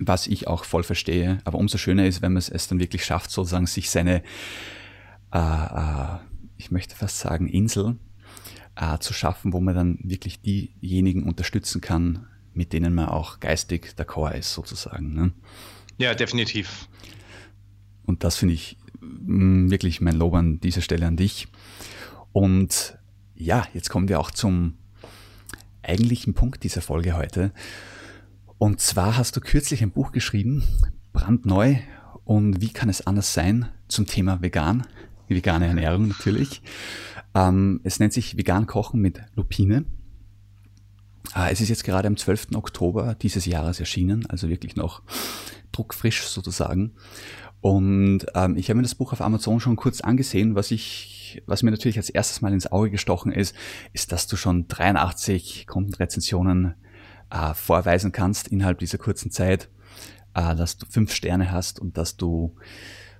was 0.00 0.26
ich 0.26 0.48
auch 0.48 0.64
voll 0.64 0.82
verstehe. 0.82 1.38
Aber 1.44 1.58
umso 1.58 1.78
schöner 1.78 2.06
ist, 2.06 2.22
wenn 2.22 2.32
man 2.32 2.42
es 2.42 2.68
dann 2.68 2.80
wirklich 2.80 3.04
schafft, 3.04 3.30
sozusagen 3.30 3.66
sich 3.66 3.90
seine, 3.90 4.22
äh, 5.32 5.38
äh, 5.38 6.18
ich 6.56 6.70
möchte 6.70 6.96
fast 6.96 7.18
sagen, 7.18 7.48
Insel 7.48 7.96
äh, 8.76 8.98
zu 8.98 9.12
schaffen, 9.12 9.52
wo 9.52 9.60
man 9.60 9.74
dann 9.74 9.98
wirklich 10.02 10.40
diejenigen 10.40 11.22
unterstützen 11.24 11.80
kann, 11.80 12.26
mit 12.54 12.72
denen 12.72 12.94
man 12.94 13.08
auch 13.08 13.40
geistig 13.40 13.94
der 13.96 14.04
Chor 14.04 14.32
ist, 14.32 14.52
sozusagen. 14.52 15.14
Ne? 15.14 15.32
Ja, 15.98 16.14
definitiv. 16.14 16.88
Und 18.04 18.24
das 18.24 18.36
finde 18.36 18.54
ich 18.54 18.78
mh, 19.00 19.66
mm, 19.66 19.70
wirklich 19.70 20.00
mein 20.00 20.16
Lob 20.16 20.34
an 20.34 20.60
dieser 20.60 20.80
Stelle 20.80 21.06
an 21.06 21.16
dich. 21.16 21.48
Und 22.32 22.98
ja, 23.34 23.66
jetzt 23.74 23.90
kommen 23.90 24.08
wir 24.08 24.18
auch 24.18 24.30
zum 24.30 24.74
eigentlichen 25.82 26.34
Punkt 26.34 26.64
dieser 26.64 26.80
Folge 26.80 27.16
heute. 27.16 27.52
Und 28.58 28.80
zwar 28.80 29.16
hast 29.16 29.36
du 29.36 29.40
kürzlich 29.40 29.82
ein 29.82 29.90
Buch 29.90 30.12
geschrieben, 30.12 30.64
brandneu. 31.12 31.76
Und 32.24 32.60
wie 32.60 32.72
kann 32.72 32.88
es 32.88 33.06
anders 33.06 33.32
sein 33.32 33.68
zum 33.88 34.06
Thema 34.06 34.42
vegan? 34.42 34.86
Vegane 35.28 35.66
Ernährung 35.66 36.08
natürlich. 36.08 36.62
Ähm, 37.34 37.80
es 37.84 38.00
nennt 38.00 38.12
sich 38.12 38.36
Vegan 38.36 38.66
Kochen 38.66 39.00
mit 39.00 39.20
Lupine. 39.36 39.84
Äh, 41.34 41.52
es 41.52 41.60
ist 41.60 41.68
jetzt 41.68 41.84
gerade 41.84 42.08
am 42.08 42.16
12. 42.16 42.48
Oktober 42.54 43.14
dieses 43.14 43.46
Jahres 43.46 43.80
erschienen, 43.80 44.26
also 44.26 44.48
wirklich 44.48 44.76
noch 44.76 45.02
druckfrisch 45.72 46.22
sozusagen. 46.22 46.92
Und 47.60 48.26
ähm, 48.34 48.56
ich 48.56 48.68
habe 48.68 48.76
mir 48.76 48.82
das 48.82 48.94
Buch 48.94 49.12
auf 49.12 49.20
Amazon 49.20 49.60
schon 49.60 49.76
kurz 49.76 50.00
angesehen. 50.00 50.54
Was 50.54 50.70
ich, 50.70 51.42
was 51.46 51.62
mir 51.62 51.70
natürlich 51.70 51.98
als 51.98 52.10
erstes 52.10 52.40
mal 52.40 52.52
ins 52.52 52.70
Auge 52.70 52.90
gestochen 52.90 53.32
ist, 53.32 53.54
ist, 53.92 54.12
dass 54.12 54.26
du 54.26 54.36
schon 54.36 54.68
83 54.68 55.66
Kundenrezensionen 55.66 56.74
äh, 57.30 57.54
vorweisen 57.54 58.12
kannst 58.12 58.48
innerhalb 58.48 58.78
dieser 58.78 58.98
kurzen 58.98 59.30
Zeit, 59.30 59.68
äh, 60.34 60.54
dass 60.54 60.78
du 60.78 60.86
fünf 60.86 61.12
Sterne 61.12 61.50
hast 61.50 61.80
und 61.80 61.98
dass 61.98 62.16
du 62.16 62.54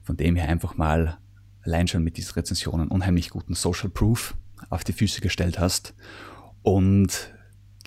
von 0.02 0.16
dem 0.16 0.36
her 0.36 0.48
einfach 0.48 0.76
mal 0.76 1.18
allein 1.62 1.88
schon 1.88 2.04
mit 2.04 2.16
diesen 2.16 2.32
Rezensionen 2.32 2.88
unheimlich 2.88 3.30
guten 3.30 3.54
Social 3.54 3.90
Proof 3.90 4.34
auf 4.70 4.84
die 4.84 4.92
Füße 4.92 5.20
gestellt 5.20 5.58
hast. 5.58 5.94
Und 6.62 7.34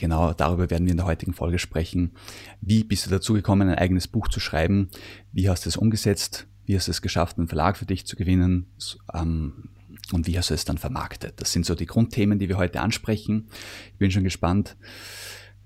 genau 0.02 0.34
darüber 0.34 0.70
werden 0.70 0.86
wir 0.86 0.92
in 0.92 0.98
der 0.98 1.06
heutigen 1.06 1.34
Folge 1.34 1.60
sprechen. 1.60 2.12
Wie 2.60 2.84
bist 2.84 3.06
du 3.06 3.10
dazu 3.10 3.34
gekommen, 3.34 3.70
ein 3.70 3.78
eigenes 3.78 4.10
Buch 4.10 4.28
zu 4.28 4.42
schreiben? 4.42 4.90
Wie 5.32 5.48
hast 5.48 5.66
du 5.66 5.70
es 5.70 5.78
umgesetzt? 5.78 6.48
Wie 6.66 6.76
hast 6.76 6.88
du 6.88 6.92
es 6.92 7.02
geschafft, 7.02 7.38
einen 7.38 7.48
Verlag 7.48 7.78
für 7.78 7.86
dich 7.86 8.06
zu 8.06 8.18
gewinnen? 8.18 8.66
Ähm, 9.14 9.70
und 10.12 10.28
wie 10.28 10.38
hast 10.38 10.50
du 10.50 10.54
es 10.54 10.66
dann 10.66 10.78
vermarktet? 10.78 11.40
Das 11.40 11.54
sind 11.54 11.66
so 11.66 11.76
die 11.76 11.86
Grundthemen, 11.86 12.40
die 12.40 12.50
wir 12.50 12.58
heute 12.58 12.82
ansprechen. 12.82 13.48
Ich 13.94 14.00
bin 14.00 14.12
schon 14.12 14.24
gespannt, 14.24 14.76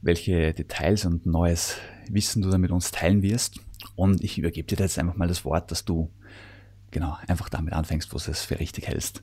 welche 0.02 0.54
Details 0.54 1.06
und 1.06 1.26
neues 1.26 1.78
Wissen 2.10 2.44
du 2.44 2.50
da 2.50 2.58
mit 2.58 2.72
uns 2.72 2.92
teilen 2.92 3.24
wirst. 3.24 3.60
Und 3.96 4.24
ich 4.24 4.38
übergebe 4.38 4.68
dir 4.68 4.84
jetzt 4.84 5.00
einfach 5.00 5.16
mal 5.16 5.28
das 5.28 5.46
Wort, 5.46 5.72
dass 5.72 5.86
du 5.86 6.12
genau, 6.96 7.18
einfach 7.28 7.50
damit 7.50 7.74
anfängst, 7.74 8.14
wo 8.14 8.18
du 8.18 8.32
es 8.32 8.46
für 8.46 8.58
richtig 8.58 8.88
hältst. 8.88 9.22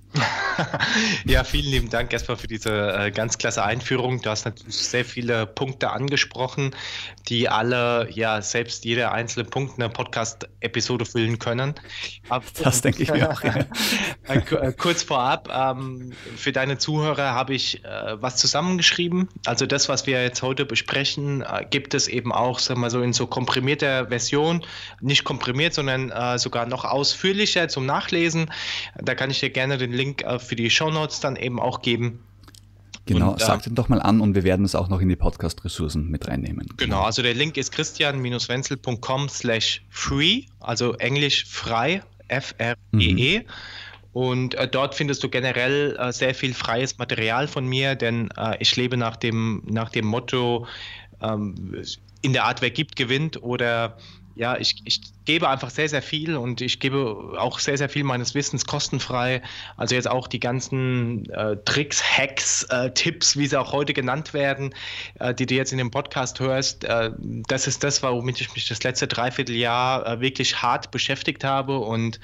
ja, 1.25 1.43
vielen 1.43 1.71
lieben 1.71 1.89
Dank 1.89 2.13
erstmal 2.13 2.37
für 2.37 2.47
diese 2.47 2.71
äh, 2.71 3.11
ganz 3.11 3.39
klasse 3.39 3.65
Einführung. 3.65 4.21
Du 4.21 4.29
hast 4.29 4.45
natürlich 4.45 4.77
sehr 4.77 5.07
viele 5.07 5.47
Punkte 5.47 5.91
angesprochen, 5.91 6.77
die 7.29 7.49
alle, 7.49 8.11
ja, 8.11 8.43
selbst 8.43 8.85
jeder 8.85 9.13
einzelne 9.13 9.47
Punkt 9.47 9.79
eine 9.79 9.89
Podcast-Episode 9.89 11.07
füllen 11.07 11.39
können. 11.39 11.75
Aber, 12.29 12.45
das 12.63 12.83
denke 12.83 13.05
ich 13.05 13.11
mir 13.11 13.31
auch. 13.31 13.43
Ja. 13.43 13.55
Äh, 14.29 14.39
äh, 14.39 14.73
kurz 14.73 15.03
vorab, 15.03 15.49
ähm, 15.53 16.13
für 16.37 16.53
deine 16.53 16.79
Zuhörer 16.79 17.33
habe 17.33 17.55
ich 17.55 17.85
äh, 17.85 18.23
was 18.23 18.37
zusammengeschrieben. 18.37 19.29
Also 19.47 19.67
das, 19.67 19.89
was 19.89 20.07
wir 20.07 20.23
jetzt 20.23 20.43
heute 20.43 20.65
besprechen, 20.65 21.43
äh, 21.43 21.67
gibt 21.69 21.93
es 21.95 22.07
eben 22.07 22.33
auch, 22.33 22.61
sagen 22.61 22.81
wir 22.81 22.91
so, 22.91 23.03
in 23.03 23.13
so 23.13 23.27
komprimierter 23.27 24.07
Version. 24.09 24.65
Nicht 25.01 25.25
komprimiert, 25.25 25.75
sondern 25.75 26.39
sogar 26.39 26.67
noch 26.67 26.85
ausführlicher 26.85 27.62
zum 27.69 27.87
Nachlesen. 27.87 28.51
Da 28.97 29.15
kann 29.15 29.31
ich 29.31 29.41
dir 29.41 29.51
gerne 29.51 29.79
den 29.79 29.93
Link 29.93 30.23
äh, 30.23 30.39
für 30.39 30.57
die 30.57 30.71
Show 30.71 30.91
Notes 30.91 31.21
dann 31.21 31.37
eben 31.37 31.61
auch 31.61 31.83
geben. 31.83 32.21
Genau, 33.07 33.33
und, 33.33 33.43
äh, 33.43 33.45
sagt 33.45 33.67
ihn 33.67 33.75
doch 33.75 33.89
mal 33.89 34.01
an 34.01 34.21
und 34.21 34.35
wir 34.35 34.45
werden 34.45 34.65
es 34.65 34.75
auch 34.75 34.89
noch 34.89 35.01
in 35.01 35.09
die 35.09 35.17
Podcast-Ressourcen 35.17 36.09
mit 36.11 36.29
reinnehmen. 36.29 36.69
Genau, 36.77 37.03
also 37.03 37.23
der 37.23 37.35
Link 37.35 37.57
ist 37.57 37.73
christian-wenzel.com 37.73 39.29
slash 39.29 39.83
free, 39.91 40.45
also 40.61 40.95
englisch 40.95 41.47
frei, 41.47 42.03
F-R-E-E. 42.29 43.39
-E. 43.39 43.45
Und 44.13 44.55
äh, 44.55 44.69
dort 44.69 44.95
findest 44.95 45.25
du 45.25 45.29
generell 45.31 45.97
äh, 45.99 46.13
sehr 46.13 46.35
viel 46.35 46.53
freies 46.53 46.99
Material 46.99 47.49
von 47.49 47.67
mir, 47.67 47.95
denn 47.95 48.29
äh, 48.37 48.57
ich 48.61 48.77
lebe 48.77 48.97
nach 48.97 49.17
dem, 49.17 49.63
nach 49.67 49.89
dem 49.89 50.07
Motto, 50.07 50.67
ähm, 51.23 51.83
in 52.21 52.33
der 52.33 52.45
Art, 52.45 52.63
wer 52.63 52.71
gibt, 52.71 52.95
gewinnt 52.95 53.43
oder 53.43 53.97
ja, 54.35 54.57
ich, 54.57 54.83
ich 54.85 55.01
gebe 55.25 55.49
einfach 55.49 55.71
sehr, 55.71 55.89
sehr 55.89 56.03
viel 56.03 56.37
und 56.37 56.61
ich 56.61 56.81
gebe 56.81 57.35
auch 57.39 57.59
sehr, 57.59 57.79
sehr 57.79 57.89
viel 57.89 58.05
meines 58.05 58.35
Wissens 58.35 58.67
kostenfrei. 58.67 59.43
Also 59.77 59.95
jetzt 59.95 60.09
auch 60.09 60.27
die 60.27 60.41
ganzen 60.41 61.29
äh, 61.31 61.57
Tricks, 61.65 62.03
Hacks, 62.03 62.65
äh, 62.65 62.91
Tipps, 62.93 63.37
wie 63.37 63.47
sie 63.47 63.59
auch 63.59 63.73
heute 63.73 63.93
genannt 63.93 64.35
werden, 64.35 64.75
äh, 65.21 65.35
die 65.35 65.47
du 65.47 65.55
jetzt 65.55 65.73
in 65.73 65.79
dem 65.79 65.91
Podcast 65.91 66.41
hörst. 66.41 66.85
Äh, 66.85 67.11
das 67.49 67.67
ist 67.67 67.85
das, 67.85 68.03
womit 68.03 68.41
ich 68.41 68.53
mich 68.55 68.67
das 68.69 68.83
letzte 68.83 69.07
Dreivierteljahr 69.07 70.07
äh, 70.07 70.21
wirklich 70.21 70.63
hart 70.63 70.91
beschäftigt 70.91 71.45
habe 71.45 71.79
und 71.79 72.19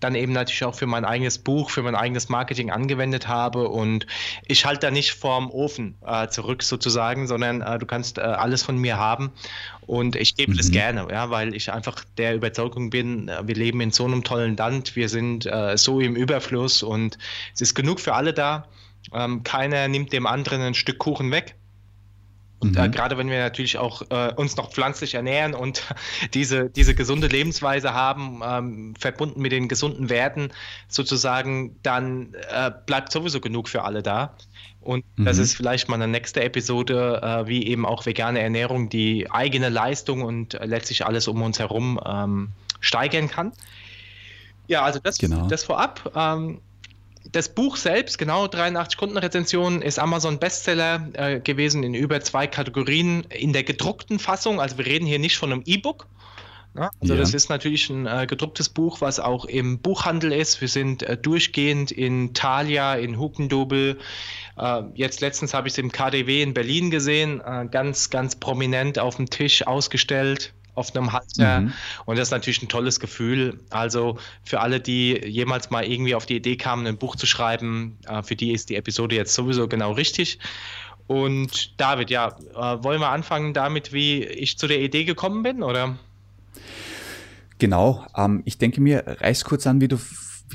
dann 0.00 0.14
eben 0.14 0.32
natürlich 0.32 0.64
auch 0.64 0.74
für 0.74 0.86
mein 0.86 1.04
eigenes 1.04 1.38
Buch, 1.38 1.70
für 1.70 1.82
mein 1.82 1.94
eigenes 1.94 2.28
Marketing 2.28 2.70
angewendet 2.70 3.28
habe. 3.28 3.68
Und 3.68 4.06
ich 4.46 4.66
halte 4.66 4.86
da 4.86 4.90
nicht 4.90 5.12
vorm 5.12 5.50
Ofen 5.50 5.96
äh, 6.06 6.28
zurück 6.28 6.62
sozusagen, 6.62 7.26
sondern 7.26 7.62
äh, 7.62 7.78
du 7.78 7.86
kannst 7.86 8.18
äh, 8.18 8.22
alles 8.22 8.62
von 8.62 8.76
mir 8.78 8.98
haben. 8.98 9.32
Und 9.86 10.16
ich 10.16 10.36
gebe 10.36 10.52
mhm. 10.52 10.56
das 10.56 10.70
gerne, 10.70 11.06
ja, 11.10 11.30
weil 11.30 11.54
ich 11.54 11.72
einfach 11.72 12.04
der 12.18 12.34
Überzeugung 12.34 12.90
bin, 12.90 13.28
äh, 13.28 13.46
wir 13.46 13.54
leben 13.54 13.80
in 13.80 13.90
so 13.90 14.04
einem 14.04 14.24
tollen 14.24 14.56
Land, 14.56 14.96
wir 14.96 15.08
sind 15.08 15.46
äh, 15.46 15.76
so 15.76 16.00
im 16.00 16.16
Überfluss 16.16 16.82
und 16.82 17.18
es 17.54 17.60
ist 17.60 17.74
genug 17.74 18.00
für 18.00 18.14
alle 18.14 18.34
da. 18.34 18.66
Ähm, 19.12 19.44
keiner 19.44 19.88
nimmt 19.88 20.12
dem 20.12 20.26
anderen 20.26 20.60
ein 20.60 20.74
Stück 20.74 20.98
Kuchen 20.98 21.30
weg. 21.30 21.54
Und 22.58 22.76
äh, 22.76 22.80
mhm. 22.80 22.86
äh, 22.86 22.88
gerade 22.90 23.18
wenn 23.18 23.28
wir 23.28 23.38
natürlich 23.38 23.78
auch 23.78 24.02
äh, 24.10 24.32
uns 24.34 24.56
noch 24.56 24.70
pflanzlich 24.70 25.14
ernähren 25.14 25.54
und 25.54 25.82
diese, 26.34 26.70
diese 26.70 26.94
gesunde 26.94 27.26
Lebensweise 27.26 27.92
haben, 27.92 28.40
ähm, 28.44 28.94
verbunden 28.98 29.40
mit 29.40 29.52
den 29.52 29.68
gesunden 29.68 30.08
Werten 30.08 30.50
sozusagen, 30.88 31.76
dann 31.82 32.34
äh, 32.50 32.70
bleibt 32.86 33.12
sowieso 33.12 33.40
genug 33.40 33.68
für 33.68 33.82
alle 33.82 34.02
da. 34.02 34.34
Und 34.80 35.04
mhm. 35.16 35.24
das 35.24 35.38
ist 35.38 35.54
vielleicht 35.54 35.88
mal 35.88 35.96
eine 35.96 36.08
nächste 36.08 36.42
Episode, 36.42 37.20
äh, 37.22 37.48
wie 37.48 37.66
eben 37.66 37.84
auch 37.84 38.06
vegane 38.06 38.40
Ernährung 38.40 38.88
die 38.88 39.30
eigene 39.30 39.68
Leistung 39.68 40.22
und 40.22 40.58
letztlich 40.62 41.04
alles 41.04 41.28
um 41.28 41.42
uns 41.42 41.58
herum 41.58 42.00
ähm, 42.06 42.52
steigern 42.80 43.28
kann. 43.28 43.52
Ja, 44.68 44.82
also 44.82 44.98
das, 45.00 45.18
genau. 45.18 45.46
das 45.48 45.64
vorab. 45.64 46.12
Ähm, 46.14 46.60
das 47.32 47.48
Buch 47.48 47.76
selbst, 47.76 48.18
genau 48.18 48.46
83 48.46 48.98
Kundenrezensionen, 48.98 49.82
ist 49.82 49.98
Amazon 49.98 50.38
Bestseller 50.38 51.08
äh, 51.14 51.40
gewesen 51.40 51.82
in 51.82 51.94
über 51.94 52.20
zwei 52.20 52.46
Kategorien 52.46 53.24
in 53.24 53.52
der 53.52 53.64
gedruckten 53.64 54.18
Fassung. 54.18 54.60
Also 54.60 54.78
wir 54.78 54.86
reden 54.86 55.06
hier 55.06 55.18
nicht 55.18 55.36
von 55.36 55.52
einem 55.52 55.62
E-Book. 55.66 56.06
Ne? 56.74 56.90
Also 57.00 57.14
ja. 57.14 57.20
das 57.20 57.32
ist 57.32 57.48
natürlich 57.48 57.88
ein 57.88 58.06
äh, 58.06 58.26
gedrucktes 58.26 58.68
Buch, 58.68 59.00
was 59.00 59.18
auch 59.18 59.46
im 59.46 59.78
Buchhandel 59.78 60.32
ist. 60.32 60.60
Wir 60.60 60.68
sind 60.68 61.02
äh, 61.02 61.16
durchgehend 61.16 61.90
in 61.90 62.34
Thalia, 62.34 62.96
in 62.96 63.18
Hugendubel. 63.18 63.98
Äh, 64.58 64.82
jetzt 64.94 65.20
letztens 65.20 65.54
habe 65.54 65.68
ich 65.68 65.74
es 65.74 65.78
im 65.78 65.90
KDW 65.90 66.42
in 66.42 66.54
Berlin 66.54 66.90
gesehen, 66.90 67.40
äh, 67.40 67.66
ganz, 67.70 68.10
ganz 68.10 68.36
prominent 68.36 68.98
auf 68.98 69.16
dem 69.16 69.30
Tisch 69.30 69.66
ausgestellt 69.66 70.52
auf 70.76 70.94
einem 70.94 71.12
Halter. 71.12 71.62
Mhm. 71.62 71.72
Und 72.04 72.18
das 72.18 72.28
ist 72.28 72.32
natürlich 72.32 72.62
ein 72.62 72.68
tolles 72.68 73.00
Gefühl. 73.00 73.58
Also 73.70 74.18
für 74.44 74.60
alle, 74.60 74.78
die 74.78 75.18
jemals 75.26 75.70
mal 75.70 75.84
irgendwie 75.84 76.14
auf 76.14 76.26
die 76.26 76.36
Idee 76.36 76.56
kamen, 76.56 76.86
ein 76.86 76.98
Buch 76.98 77.16
zu 77.16 77.26
schreiben, 77.26 77.98
äh, 78.06 78.22
für 78.22 78.36
die 78.36 78.52
ist 78.52 78.70
die 78.70 78.76
Episode 78.76 79.16
jetzt 79.16 79.34
sowieso 79.34 79.66
genau 79.66 79.92
richtig. 79.92 80.38
Und 81.08 81.80
David, 81.80 82.10
ja, 82.10 82.36
äh, 82.54 82.84
wollen 82.84 83.00
wir 83.00 83.10
anfangen 83.10 83.54
damit, 83.54 83.92
wie 83.92 84.22
ich 84.24 84.58
zu 84.58 84.66
der 84.66 84.80
Idee 84.80 85.04
gekommen 85.04 85.42
bin, 85.42 85.62
oder? 85.62 85.96
Genau, 87.58 88.04
ähm, 88.16 88.42
ich 88.44 88.58
denke 88.58 88.80
mir, 88.80 89.04
reiß 89.06 89.44
kurz 89.44 89.66
an, 89.66 89.80
wie 89.80 89.88
du 89.88 89.98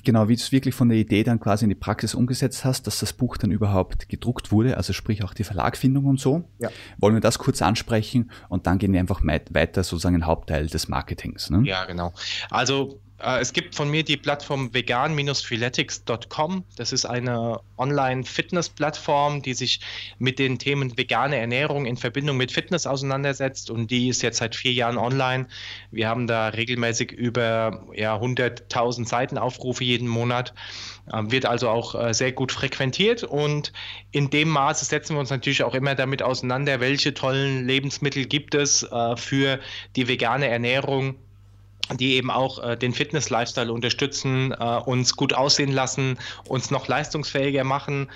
genau, 0.03 0.27
wie 0.27 0.35
du 0.35 0.41
es 0.41 0.51
wirklich 0.51 0.75
von 0.75 0.89
der 0.89 0.97
Idee 0.97 1.23
dann 1.23 1.39
quasi 1.39 1.65
in 1.65 1.69
die 1.69 1.75
Praxis 1.75 2.15
umgesetzt 2.15 2.65
hast, 2.65 2.87
dass 2.87 2.99
das 2.99 3.13
Buch 3.13 3.37
dann 3.37 3.51
überhaupt 3.51 4.09
gedruckt 4.09 4.51
wurde, 4.51 4.77
also 4.77 4.93
sprich 4.93 5.23
auch 5.23 5.33
die 5.33 5.43
Verlagfindung 5.43 6.05
und 6.05 6.19
so. 6.19 6.43
Ja. 6.59 6.69
Wollen 6.97 7.15
wir 7.15 7.21
das 7.21 7.39
kurz 7.39 7.61
ansprechen 7.61 8.31
und 8.49 8.67
dann 8.67 8.77
gehen 8.77 8.93
wir 8.93 8.99
einfach 8.99 9.21
weiter 9.23 9.83
sozusagen 9.83 10.15
in 10.15 10.21
den 10.21 10.27
Hauptteil 10.27 10.67
des 10.67 10.87
Marketings. 10.87 11.49
Ne? 11.49 11.63
Ja, 11.65 11.85
genau. 11.85 12.13
Also 12.49 12.99
es 13.39 13.53
gibt 13.53 13.75
von 13.75 13.89
mir 13.89 14.03
die 14.03 14.17
Plattform 14.17 14.73
vegan-freeletics.com. 14.73 16.63
Das 16.75 16.91
ist 16.91 17.05
eine 17.05 17.59
Online-Fitness-Plattform, 17.77 19.41
die 19.41 19.53
sich 19.53 19.81
mit 20.19 20.39
den 20.39 20.59
Themen 20.59 20.97
vegane 20.97 21.37
Ernährung 21.37 21.85
in 21.85 21.97
Verbindung 21.97 22.37
mit 22.37 22.51
Fitness 22.51 22.87
auseinandersetzt 22.87 23.69
und 23.69 23.91
die 23.91 24.09
ist 24.09 24.21
jetzt 24.21 24.37
seit 24.37 24.55
vier 24.55 24.73
Jahren 24.73 24.97
online. 24.97 25.47
Wir 25.91 26.07
haben 26.07 26.27
da 26.27 26.49
regelmäßig 26.49 27.11
über 27.11 27.85
ja, 27.95 28.15
100.000 28.15 29.07
Seitenaufrufe 29.07 29.83
jeden 29.83 30.07
Monat, 30.07 30.53
ähm, 31.13 31.31
wird 31.31 31.45
also 31.45 31.69
auch 31.69 31.95
äh, 31.95 32.13
sehr 32.13 32.31
gut 32.31 32.51
frequentiert 32.51 33.23
und 33.23 33.73
in 34.11 34.29
dem 34.29 34.49
Maße 34.49 34.85
setzen 34.85 35.15
wir 35.15 35.19
uns 35.19 35.29
natürlich 35.29 35.63
auch 35.63 35.73
immer 35.73 35.95
damit 35.95 36.21
auseinander, 36.21 36.79
welche 36.79 37.13
tollen 37.13 37.65
Lebensmittel 37.67 38.25
gibt 38.25 38.55
es 38.55 38.83
äh, 38.83 39.17
für 39.17 39.59
die 39.95 40.07
vegane 40.07 40.47
Ernährung 40.47 41.15
die 41.97 42.15
eben 42.15 42.31
auch 42.31 42.63
äh, 42.63 42.77
den 42.77 42.93
Fitness-Lifestyle 42.93 43.71
unterstützen, 43.71 44.53
äh, 44.57 44.63
uns 44.85 45.15
gut 45.15 45.33
aussehen 45.33 45.71
lassen, 45.71 46.17
uns 46.47 46.71
noch 46.71 46.87
leistungsfähiger 46.87 47.63
machen. 47.63 48.09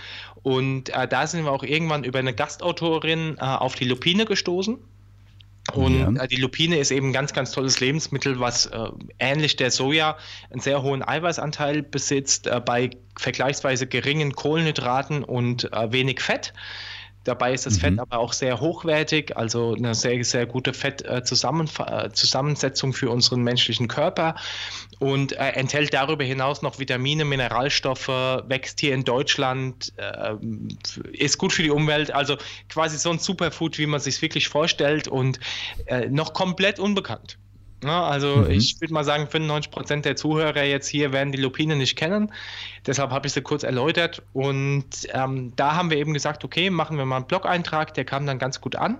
Und 0.43 0.89
äh, 0.89 1.07
da 1.07 1.27
sind 1.27 1.43
wir 1.43 1.51
auch 1.51 1.63
irgendwann 1.63 2.03
über 2.03 2.19
eine 2.19 2.33
Gastautorin 2.33 3.37
äh, 3.37 3.41
auf 3.41 3.75
die 3.75 3.85
Lupine 3.85 4.25
gestoßen. 4.25 4.77
Und 5.73 6.15
ja. 6.15 6.23
Äh, 6.23 6.27
die 6.27 6.35
Lupine 6.35 6.77
ist 6.77 6.91
eben 6.91 7.09
ein 7.09 7.13
ganz, 7.13 7.33
ganz 7.33 7.51
tolles 7.51 7.79
Lebensmittel, 7.79 8.39
was 8.39 8.67
äh, 8.67 8.89
ähnlich 9.19 9.55
der 9.55 9.71
Soja 9.71 10.17
einen 10.51 10.61
sehr 10.61 10.83
hohen 10.83 11.01
Eiweißanteil 11.05 11.81
besitzt, 11.81 12.49
bei 12.65 12.91
vergleichsweise 13.17 13.87
geringen 13.87 14.33
Kohlenhydraten 14.33 15.23
und 15.23 15.63
wenig 15.89 16.21
Fett. 16.21 16.53
Dabei 17.25 17.53
ist 17.53 17.65
das 17.65 17.75
mhm. 17.75 17.79
Fett 17.79 17.99
aber 17.99 18.19
auch 18.19 18.33
sehr 18.33 18.61
hochwertig, 18.61 19.35
also 19.35 19.73
eine 19.73 19.95
sehr, 19.95 20.23
sehr 20.23 20.45
gute 20.45 20.73
Fettzusammensetzung 20.73 22.91
äh, 22.91 22.93
für 22.93 23.09
unseren 23.09 23.41
menschlichen 23.41 23.87
Körper 23.87 24.35
und 24.99 25.33
äh, 25.33 25.49
enthält 25.49 25.93
darüber 25.93 26.23
hinaus 26.23 26.61
noch 26.61 26.79
Vitamine, 26.79 27.25
Mineralstoffe, 27.25 28.07
wächst 28.07 28.79
hier 28.79 28.93
in 28.93 29.03
Deutschland, 29.03 29.91
äh, 29.97 30.35
ist 31.11 31.37
gut 31.37 31.51
für 31.51 31.63
die 31.63 31.71
Umwelt, 31.71 32.11
also 32.11 32.37
quasi 32.69 32.97
so 32.97 33.09
ein 33.09 33.19
Superfood, 33.19 33.77
wie 33.79 33.87
man 33.87 33.99
sich 33.99 34.21
wirklich 34.21 34.47
vorstellt 34.47 35.07
und 35.07 35.39
äh, 35.87 36.07
noch 36.07 36.33
komplett 36.33 36.79
unbekannt. 36.79 37.37
Ja, 37.85 38.03
also 38.05 38.37
mhm. 38.37 38.49
ich 38.49 38.81
würde 38.81 38.93
mal 38.93 39.03
sagen, 39.03 39.27
95 39.27 39.71
Prozent 39.71 40.05
der 40.05 40.15
Zuhörer 40.15 40.63
jetzt 40.63 40.87
hier 40.87 41.13
werden 41.13 41.31
die 41.31 41.37
Lupine 41.37 41.75
nicht 41.75 41.95
kennen. 41.95 42.31
Deshalb 42.87 43.11
habe 43.11 43.27
ich 43.27 43.33
sie 43.33 43.41
kurz 43.41 43.63
erläutert. 43.63 44.23
Und 44.33 44.85
ähm, 45.13 45.53
da 45.55 45.75
haben 45.75 45.91
wir 45.91 45.97
eben 45.97 46.13
gesagt, 46.13 46.43
okay, 46.43 46.69
machen 46.71 46.97
wir 46.97 47.05
mal 47.05 47.17
einen 47.17 47.27
Blog-Eintrag, 47.27 47.93
der 47.93 48.05
kam 48.05 48.25
dann 48.25 48.39
ganz 48.39 48.59
gut 48.59 48.75
an. 48.75 48.97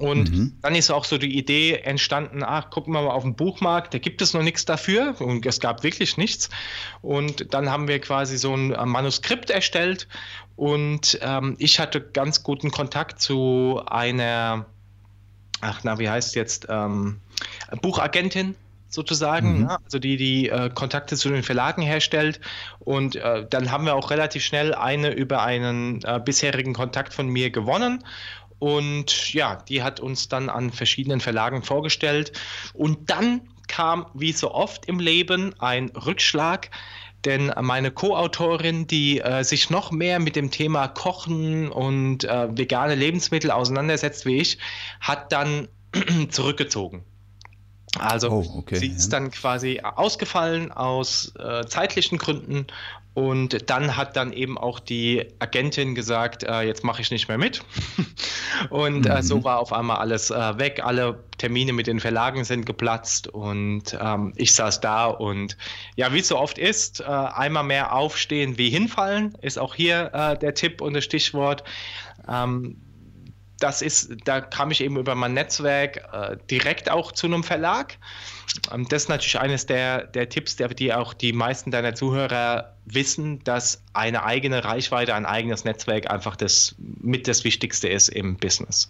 Und 0.00 0.32
mhm. 0.32 0.56
dann 0.62 0.74
ist 0.74 0.90
auch 0.90 1.04
so 1.04 1.18
die 1.18 1.38
Idee 1.38 1.74
entstanden, 1.74 2.42
ach, 2.42 2.70
gucken 2.70 2.92
wir 2.94 3.02
mal 3.02 3.10
auf 3.10 3.22
den 3.22 3.36
Buchmarkt, 3.36 3.94
da 3.94 3.98
gibt 3.98 4.22
es 4.22 4.34
noch 4.34 4.42
nichts 4.42 4.64
dafür 4.64 5.14
und 5.20 5.46
es 5.46 5.60
gab 5.60 5.84
wirklich 5.84 6.16
nichts. 6.16 6.48
Und 7.00 7.54
dann 7.54 7.70
haben 7.70 7.86
wir 7.86 8.00
quasi 8.00 8.36
so 8.36 8.54
ein 8.54 8.70
Manuskript 8.88 9.50
erstellt 9.50 10.08
und 10.56 11.18
ähm, 11.22 11.54
ich 11.58 11.78
hatte 11.78 12.00
ganz 12.00 12.42
guten 12.42 12.70
Kontakt 12.72 13.20
zu 13.20 13.82
einer, 13.86 14.66
ach 15.60 15.80
na, 15.84 15.98
wie 15.98 16.08
heißt 16.08 16.34
jetzt, 16.34 16.66
ähm, 16.68 17.20
Buchagentin 17.80 18.54
sozusagen, 18.88 19.58
mhm. 19.58 19.64
ne? 19.64 19.78
also 19.84 19.98
die 19.98 20.16
die 20.16 20.48
äh, 20.48 20.70
Kontakte 20.70 21.16
zu 21.16 21.28
den 21.28 21.42
Verlagen 21.42 21.82
herstellt. 21.82 22.40
Und 22.78 23.16
äh, 23.16 23.46
dann 23.48 23.70
haben 23.70 23.84
wir 23.84 23.94
auch 23.94 24.10
relativ 24.10 24.44
schnell 24.44 24.74
eine 24.74 25.12
über 25.12 25.42
einen 25.42 26.02
äh, 26.04 26.20
bisherigen 26.24 26.74
Kontakt 26.74 27.12
von 27.12 27.28
mir 27.28 27.50
gewonnen. 27.50 28.04
Und 28.58 29.34
ja, 29.34 29.56
die 29.68 29.82
hat 29.82 30.00
uns 30.00 30.28
dann 30.28 30.48
an 30.48 30.70
verschiedenen 30.70 31.20
Verlagen 31.20 31.62
vorgestellt. 31.62 32.32
Und 32.72 33.10
dann 33.10 33.42
kam 33.66 34.06
wie 34.14 34.32
so 34.32 34.52
oft 34.52 34.86
im 34.86 35.00
Leben 35.00 35.54
ein 35.58 35.90
Rückschlag 35.90 36.70
denn 37.24 37.52
meine 37.62 37.90
Co-Autorin, 37.90 38.86
die 38.86 39.20
äh, 39.20 39.44
sich 39.44 39.70
noch 39.70 39.90
mehr 39.90 40.18
mit 40.18 40.36
dem 40.36 40.50
Thema 40.50 40.88
Kochen 40.88 41.70
und 41.70 42.24
äh, 42.24 42.56
vegane 42.56 42.94
Lebensmittel 42.94 43.50
auseinandersetzt 43.50 44.26
wie 44.26 44.36
ich, 44.36 44.58
hat 45.00 45.32
dann 45.32 45.68
zurückgezogen. 46.30 47.04
Also 47.98 48.30
oh, 48.30 48.58
okay, 48.58 48.76
sie 48.76 48.88
ist 48.88 49.12
dann 49.12 49.30
quasi 49.30 49.80
ausgefallen 49.82 50.72
aus 50.72 51.32
äh, 51.38 51.64
zeitlichen 51.66 52.18
Gründen 52.18 52.66
und 53.14 53.70
dann 53.70 53.96
hat 53.96 54.16
dann 54.16 54.32
eben 54.32 54.58
auch 54.58 54.80
die 54.80 55.24
Agentin 55.38 55.94
gesagt, 55.94 56.42
äh, 56.42 56.62
jetzt 56.62 56.82
mache 56.82 57.00
ich 57.00 57.12
nicht 57.12 57.28
mehr 57.28 57.38
mit. 57.38 57.62
und 58.70 59.06
äh, 59.06 59.22
so 59.22 59.38
mhm. 59.38 59.44
war 59.44 59.60
auf 59.60 59.72
einmal 59.72 59.98
alles 59.98 60.32
äh, 60.32 60.58
weg. 60.58 60.80
Alle 60.84 61.22
Termine 61.38 61.72
mit 61.72 61.86
den 61.86 62.00
Verlagen 62.00 62.42
sind 62.42 62.66
geplatzt 62.66 63.28
und 63.28 63.96
ähm, 64.00 64.32
ich 64.34 64.52
saß 64.54 64.80
da 64.80 65.06
und 65.06 65.56
ja, 65.94 66.12
wie 66.12 66.18
es 66.18 66.28
so 66.28 66.38
oft 66.38 66.58
ist, 66.58 67.00
äh, 67.00 67.04
einmal 67.04 67.62
mehr 67.62 67.94
aufstehen 67.94 68.58
wie 68.58 68.68
hinfallen, 68.68 69.36
ist 69.42 69.60
auch 69.60 69.76
hier 69.76 70.10
äh, 70.12 70.36
der 70.36 70.54
Tipp 70.54 70.80
und 70.80 70.94
das 70.94 71.04
Stichwort. 71.04 71.62
Ähm, 72.28 72.78
das 73.64 73.80
ist, 73.80 74.10
da 74.24 74.42
kam 74.42 74.70
ich 74.70 74.82
eben 74.82 74.98
über 74.98 75.14
mein 75.14 75.32
Netzwerk 75.32 76.06
äh, 76.12 76.36
direkt 76.50 76.90
auch 76.90 77.12
zu 77.12 77.26
einem 77.26 77.42
Verlag. 77.42 77.96
Ähm, 78.72 78.86
das 78.88 79.04
ist 79.04 79.08
natürlich 79.08 79.38
eines 79.38 79.66
der, 79.66 80.06
der 80.06 80.28
Tipps, 80.28 80.56
der, 80.56 80.68
die 80.68 80.92
auch 80.92 81.14
die 81.14 81.32
meisten 81.32 81.70
deiner 81.70 81.94
Zuhörer 81.94 82.74
wissen, 82.86 83.42
dass 83.44 83.82
eine 83.94 84.24
eigene 84.24 84.64
Reichweite, 84.64 85.14
ein 85.14 85.24
eigenes 85.24 85.64
Netzwerk 85.64 86.10
einfach 86.10 86.36
das 86.36 86.74
mit 86.78 87.26
das 87.28 87.44
Wichtigste 87.44 87.88
ist 87.88 88.08
im 88.08 88.36
Business. 88.36 88.88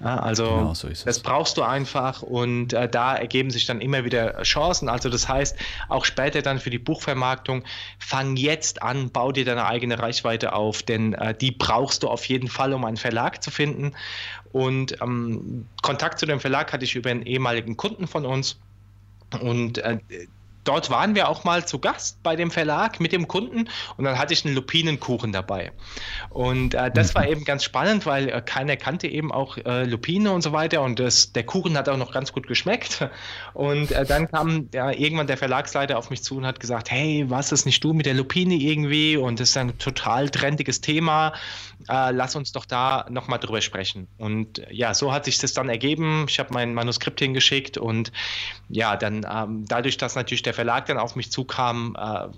Also 0.00 0.44
genau 0.44 0.74
so 0.74 0.88
das 0.88 1.20
brauchst 1.20 1.56
du 1.56 1.62
einfach 1.62 2.22
und 2.22 2.72
äh, 2.72 2.88
da 2.88 3.16
ergeben 3.16 3.50
sich 3.50 3.66
dann 3.66 3.80
immer 3.80 4.04
wieder 4.04 4.40
Chancen. 4.42 4.88
Also 4.88 5.08
das 5.08 5.28
heißt, 5.28 5.56
auch 5.88 6.04
später 6.04 6.42
dann 6.42 6.60
für 6.60 6.70
die 6.70 6.78
Buchvermarktung, 6.78 7.64
fang 7.98 8.36
jetzt 8.36 8.82
an, 8.82 9.10
bau 9.10 9.32
dir 9.32 9.44
deine 9.44 9.66
eigene 9.66 9.98
Reichweite 9.98 10.52
auf, 10.52 10.82
denn 10.82 11.14
äh, 11.14 11.34
die 11.34 11.50
brauchst 11.50 12.04
du 12.04 12.08
auf 12.08 12.24
jeden 12.26 12.48
Fall, 12.48 12.72
um 12.72 12.84
einen 12.84 12.96
Verlag 12.96 13.42
zu 13.42 13.50
finden. 13.50 13.92
Und 14.52 15.00
ähm, 15.00 15.66
Kontakt 15.82 16.18
zu 16.18 16.26
dem 16.26 16.38
Verlag 16.38 16.72
hatte 16.72 16.84
ich 16.84 16.94
über 16.94 17.10
einen 17.10 17.22
ehemaligen 17.22 17.76
Kunden 17.76 18.06
von 18.06 18.26
uns. 18.26 18.58
Und 19.40 19.78
äh, 19.78 19.98
dort 20.64 20.90
waren 20.90 21.14
wir 21.14 21.28
auch 21.28 21.44
mal 21.44 21.66
zu 21.66 21.78
Gast 21.78 22.22
bei 22.22 22.36
dem 22.36 22.50
Verlag 22.50 23.00
mit 23.00 23.12
dem 23.12 23.28
Kunden 23.28 23.68
und 23.96 24.04
dann 24.04 24.18
hatte 24.18 24.32
ich 24.32 24.44
einen 24.44 24.54
Lupinenkuchen 24.54 25.32
dabei. 25.32 25.72
Und 26.30 26.74
äh, 26.74 26.90
das 26.90 27.14
war 27.14 27.24
mhm. 27.24 27.32
eben 27.32 27.44
ganz 27.44 27.64
spannend, 27.64 28.06
weil 28.06 28.28
äh, 28.28 28.42
keiner 28.42 28.76
kannte 28.76 29.08
eben 29.08 29.32
auch 29.32 29.56
äh, 29.58 29.84
Lupine 29.84 30.32
und 30.32 30.42
so 30.42 30.52
weiter 30.52 30.82
und 30.82 30.98
das, 30.98 31.32
der 31.32 31.44
Kuchen 31.44 31.76
hat 31.76 31.88
auch 31.88 31.96
noch 31.96 32.12
ganz 32.12 32.32
gut 32.32 32.46
geschmeckt. 32.46 33.08
Und 33.54 33.90
äh, 33.92 34.04
dann 34.04 34.30
kam 34.30 34.68
ja, 34.72 34.90
irgendwann 34.90 35.26
der 35.26 35.36
Verlagsleiter 35.36 35.98
auf 35.98 36.10
mich 36.10 36.22
zu 36.22 36.36
und 36.36 36.46
hat 36.46 36.60
gesagt, 36.60 36.90
hey, 36.90 37.24
was 37.28 37.52
ist 37.52 37.66
nicht 37.66 37.82
du 37.84 37.92
mit 37.92 38.06
der 38.06 38.14
Lupine 38.14 38.54
irgendwie? 38.54 39.16
Und 39.16 39.40
das 39.40 39.50
ist 39.50 39.56
ein 39.56 39.76
total 39.78 40.30
trendiges 40.30 40.80
Thema. 40.80 41.32
Äh, 41.88 42.12
lass 42.12 42.36
uns 42.36 42.52
doch 42.52 42.64
da 42.64 43.06
nochmal 43.10 43.38
drüber 43.38 43.60
sprechen. 43.60 44.06
Und 44.18 44.58
äh, 44.58 44.72
ja, 44.72 44.94
so 44.94 45.12
hat 45.12 45.24
sich 45.24 45.38
das 45.38 45.52
dann 45.52 45.68
ergeben. 45.68 46.26
Ich 46.28 46.38
habe 46.38 46.52
mein 46.52 46.74
Manuskript 46.74 47.20
hingeschickt 47.20 47.78
und 47.78 48.12
ja, 48.68 48.96
dann 48.96 49.26
ähm, 49.30 49.64
dadurch, 49.68 49.96
dass 49.96 50.14
natürlich 50.14 50.42
der 50.42 50.51
der 50.52 50.54
Verlag 50.54 50.86
dann 50.86 50.98
auf 50.98 51.16
mich 51.16 51.30
zukam, 51.32 51.96
äh, 51.98 52.28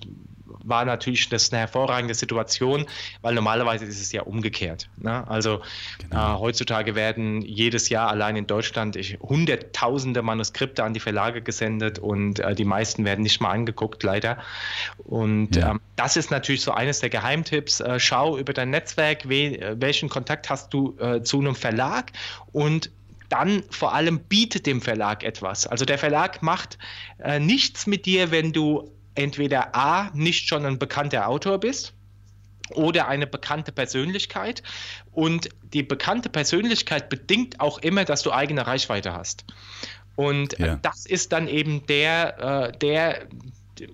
war 0.67 0.85
natürlich 0.85 1.29
das 1.29 1.53
eine 1.53 1.61
hervorragende 1.61 2.15
Situation, 2.15 2.87
weil 3.21 3.35
normalerweise 3.35 3.85
ist 3.85 4.01
es 4.01 4.13
ja 4.13 4.23
umgekehrt. 4.23 4.89
Ne? 4.97 5.29
Also 5.29 5.61
genau. 5.99 6.37
äh, 6.37 6.39
heutzutage 6.39 6.95
werden 6.95 7.43
jedes 7.43 7.89
Jahr 7.89 8.09
allein 8.09 8.37
in 8.37 8.47
Deutschland 8.47 8.97
ich, 8.97 9.19
hunderttausende 9.21 10.23
Manuskripte 10.23 10.83
an 10.85 10.95
die 10.95 11.01
Verlage 11.01 11.43
gesendet 11.43 11.99
und 11.99 12.39
äh, 12.39 12.55
die 12.55 12.65
meisten 12.65 13.05
werden 13.05 13.23
nicht 13.23 13.41
mal 13.41 13.51
angeguckt, 13.51 14.03
leider. 14.03 14.39
Und 14.99 15.57
ja. 15.57 15.73
ähm, 15.73 15.81
das 15.97 16.17
ist 16.17 16.31
natürlich 16.31 16.63
so 16.63 16.73
eines 16.73 17.01
der 17.01 17.11
Geheimtipps. 17.11 17.81
Äh, 17.81 18.01
schau 18.01 18.39
über 18.39 18.53
dein 18.53 18.71
Netzwerk, 18.71 19.29
we 19.29 19.59
äh, 19.59 19.77
welchen 19.79 20.09
Kontakt 20.09 20.49
hast 20.49 20.73
du 20.73 20.97
äh, 20.99 21.23
zu 21.23 21.41
einem 21.41 21.55
Verlag 21.55 22.13
und 22.53 22.91
dann 23.29 23.63
vor 23.71 23.95
allem 23.95 24.21
bietet 24.21 24.67
dem 24.67 24.81
Verlag 24.81 25.23
etwas. 25.23 25.67
Also 25.67 25.85
der 25.85 25.99
Verlag 25.99 26.43
macht 26.43 26.79
äh, 27.19 27.39
nichts 27.39 27.87
mit 27.87 28.07
dir, 28.07 28.31
wenn 28.31 28.53
du 28.53 28.91
entweder 29.15 29.75
A, 29.75 30.11
nicht 30.15 30.49
schon 30.49 30.67
ein 30.67 30.79
bekannter 30.79 31.29
Autor 31.29 31.59
bist 31.59 31.95
oder 32.71 33.09
eine 33.09 33.27
bekannte 33.27 33.73
Persönlichkeit. 33.73 34.63
Und 35.13 35.49
die 35.63 35.83
bekannte 35.83 36.29
Persönlichkeit 36.29 37.09
bedingt 37.09 37.61
auch 37.61 37.79
immer, 37.79 38.05
dass 38.05 38.23
du 38.23 38.33
eigene 38.33 38.67
Reichweite 38.67 39.13
hast. 39.13 39.45
Und 40.17 40.59
ja. 40.59 40.77
das 40.77 41.07
ist 41.07 41.33
dann 41.33 41.49
eben 41.49 41.87
der, 41.87 42.71
äh, 42.73 42.79
der, 42.79 43.27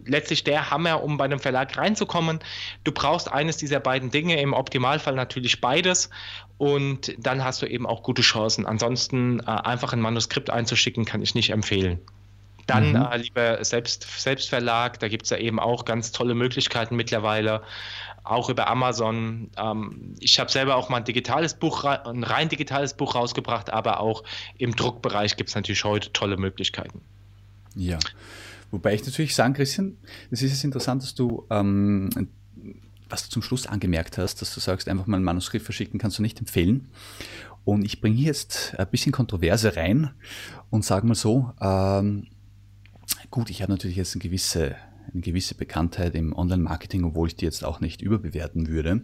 letztlich 0.05 0.45
der 0.45 0.71
Hammer, 0.71 1.03
um 1.03 1.17
bei 1.17 1.25
einem 1.25 1.41
Verlag 1.41 1.77
reinzukommen. 1.77 2.41
Du 2.85 2.93
brauchst 2.93 3.31
eines 3.31 3.57
dieser 3.57 3.81
beiden 3.81 4.11
Dinge, 4.11 4.41
im 4.41 4.53
Optimalfall 4.53 5.15
natürlich 5.15 5.61
beides. 5.61 6.11
Und 6.59 7.15
dann 7.19 7.43
hast 7.43 7.63
du 7.63 7.67
eben 7.67 7.87
auch 7.87 8.03
gute 8.03 8.23
Chancen. 8.23 8.67
Ansonsten 8.67 9.41
äh, 9.41 9.45
einfach 9.45 9.93
ein 9.93 10.01
Manuskript 10.01 10.51
einzuschicken, 10.51 11.05
kann 11.05 11.23
ich 11.23 11.35
nicht 11.35 11.51
empfehlen. 11.51 12.01
Dann 12.67 12.91
mhm. 12.91 13.07
äh, 13.11 13.17
lieber 13.17 13.65
Selbst, 13.65 14.07
Selbstverlag, 14.21 15.01
da 15.01 15.09
gibt 15.09 15.25
es 15.25 15.31
ja 15.31 15.39
eben 15.39 15.59
auch 15.59 15.85
ganz 15.85 16.13
tolle 16.13 16.35
Möglichkeiten 16.35 16.95
mittlerweile, 16.97 17.63
auch 18.23 18.49
über 18.49 18.69
Amazon. 18.69 19.51
Ähm, 19.57 20.15
ich 20.21 20.39
habe 20.39 20.51
selber 20.51 20.77
auch 20.77 20.89
mal 20.89 20.99
ein 20.99 21.05
digitales 21.05 21.55
Buch, 21.55 21.85
ein 21.85 22.23
rein 22.23 22.49
digitales 22.49 22.95
Buch 22.95 23.15
rausgebracht, 23.15 23.71
aber 23.71 24.01
auch 24.01 24.23
im 24.59 24.77
Druckbereich 24.77 25.37
gibt 25.37 25.49
es 25.49 25.57
natürlich 25.57 25.85
heute 25.85 26.13
tolle 26.13 26.37
Möglichkeiten. 26.37 27.01
Ja. 27.75 27.99
Wobei 28.71 28.95
ich 28.95 29.05
natürlich 29.05 29.35
sagen, 29.35 29.55
Christian, 29.55 29.97
es 30.31 30.43
ist 30.43 30.51
jetzt 30.53 30.65
interessant, 30.65 31.03
dass 31.03 31.15
du, 31.15 31.47
ähm, 31.51 32.11
was 33.09 33.25
du 33.25 33.31
zum 33.31 33.43
Schluss 33.43 33.67
angemerkt 33.67 34.19
hast, 34.19 34.41
dass 34.41 34.55
du 34.55 34.61
sagst, 34.61 34.89
einfach 34.89 35.07
mal 35.07 35.17
ein 35.17 35.25
Manuskript 35.25 35.65
verschicken 35.65 35.99
kannst 35.99 36.19
du 36.19 36.23
nicht 36.23 36.39
empfehlen. 36.39 36.89
Und 37.65 37.85
ich 37.85 38.01
bringe 38.01 38.17
jetzt 38.17 38.75
ein 38.79 38.89
bisschen 38.89 39.13
Kontroverse 39.13 39.77
rein 39.77 40.11
und 40.71 40.85
sage 40.85 41.07
mal 41.07 41.15
so, 41.15 41.53
ähm, 41.61 42.29
gut, 43.31 43.51
ich 43.51 43.63
habe 43.63 43.73
natürlich 43.73 43.97
jetzt 43.97 44.15
eine 44.15 44.23
gewisse, 44.23 44.77
eine 45.13 45.21
gewisse 45.21 45.55
Bekanntheit 45.55 46.15
im 46.15 46.33
Online-Marketing, 46.33 47.05
obwohl 47.05 47.29
ich 47.29 47.37
die 47.37 47.45
jetzt 47.45 47.65
auch 47.65 47.81
nicht 47.81 48.03
überbewerten 48.03 48.69
würde. 48.69 49.03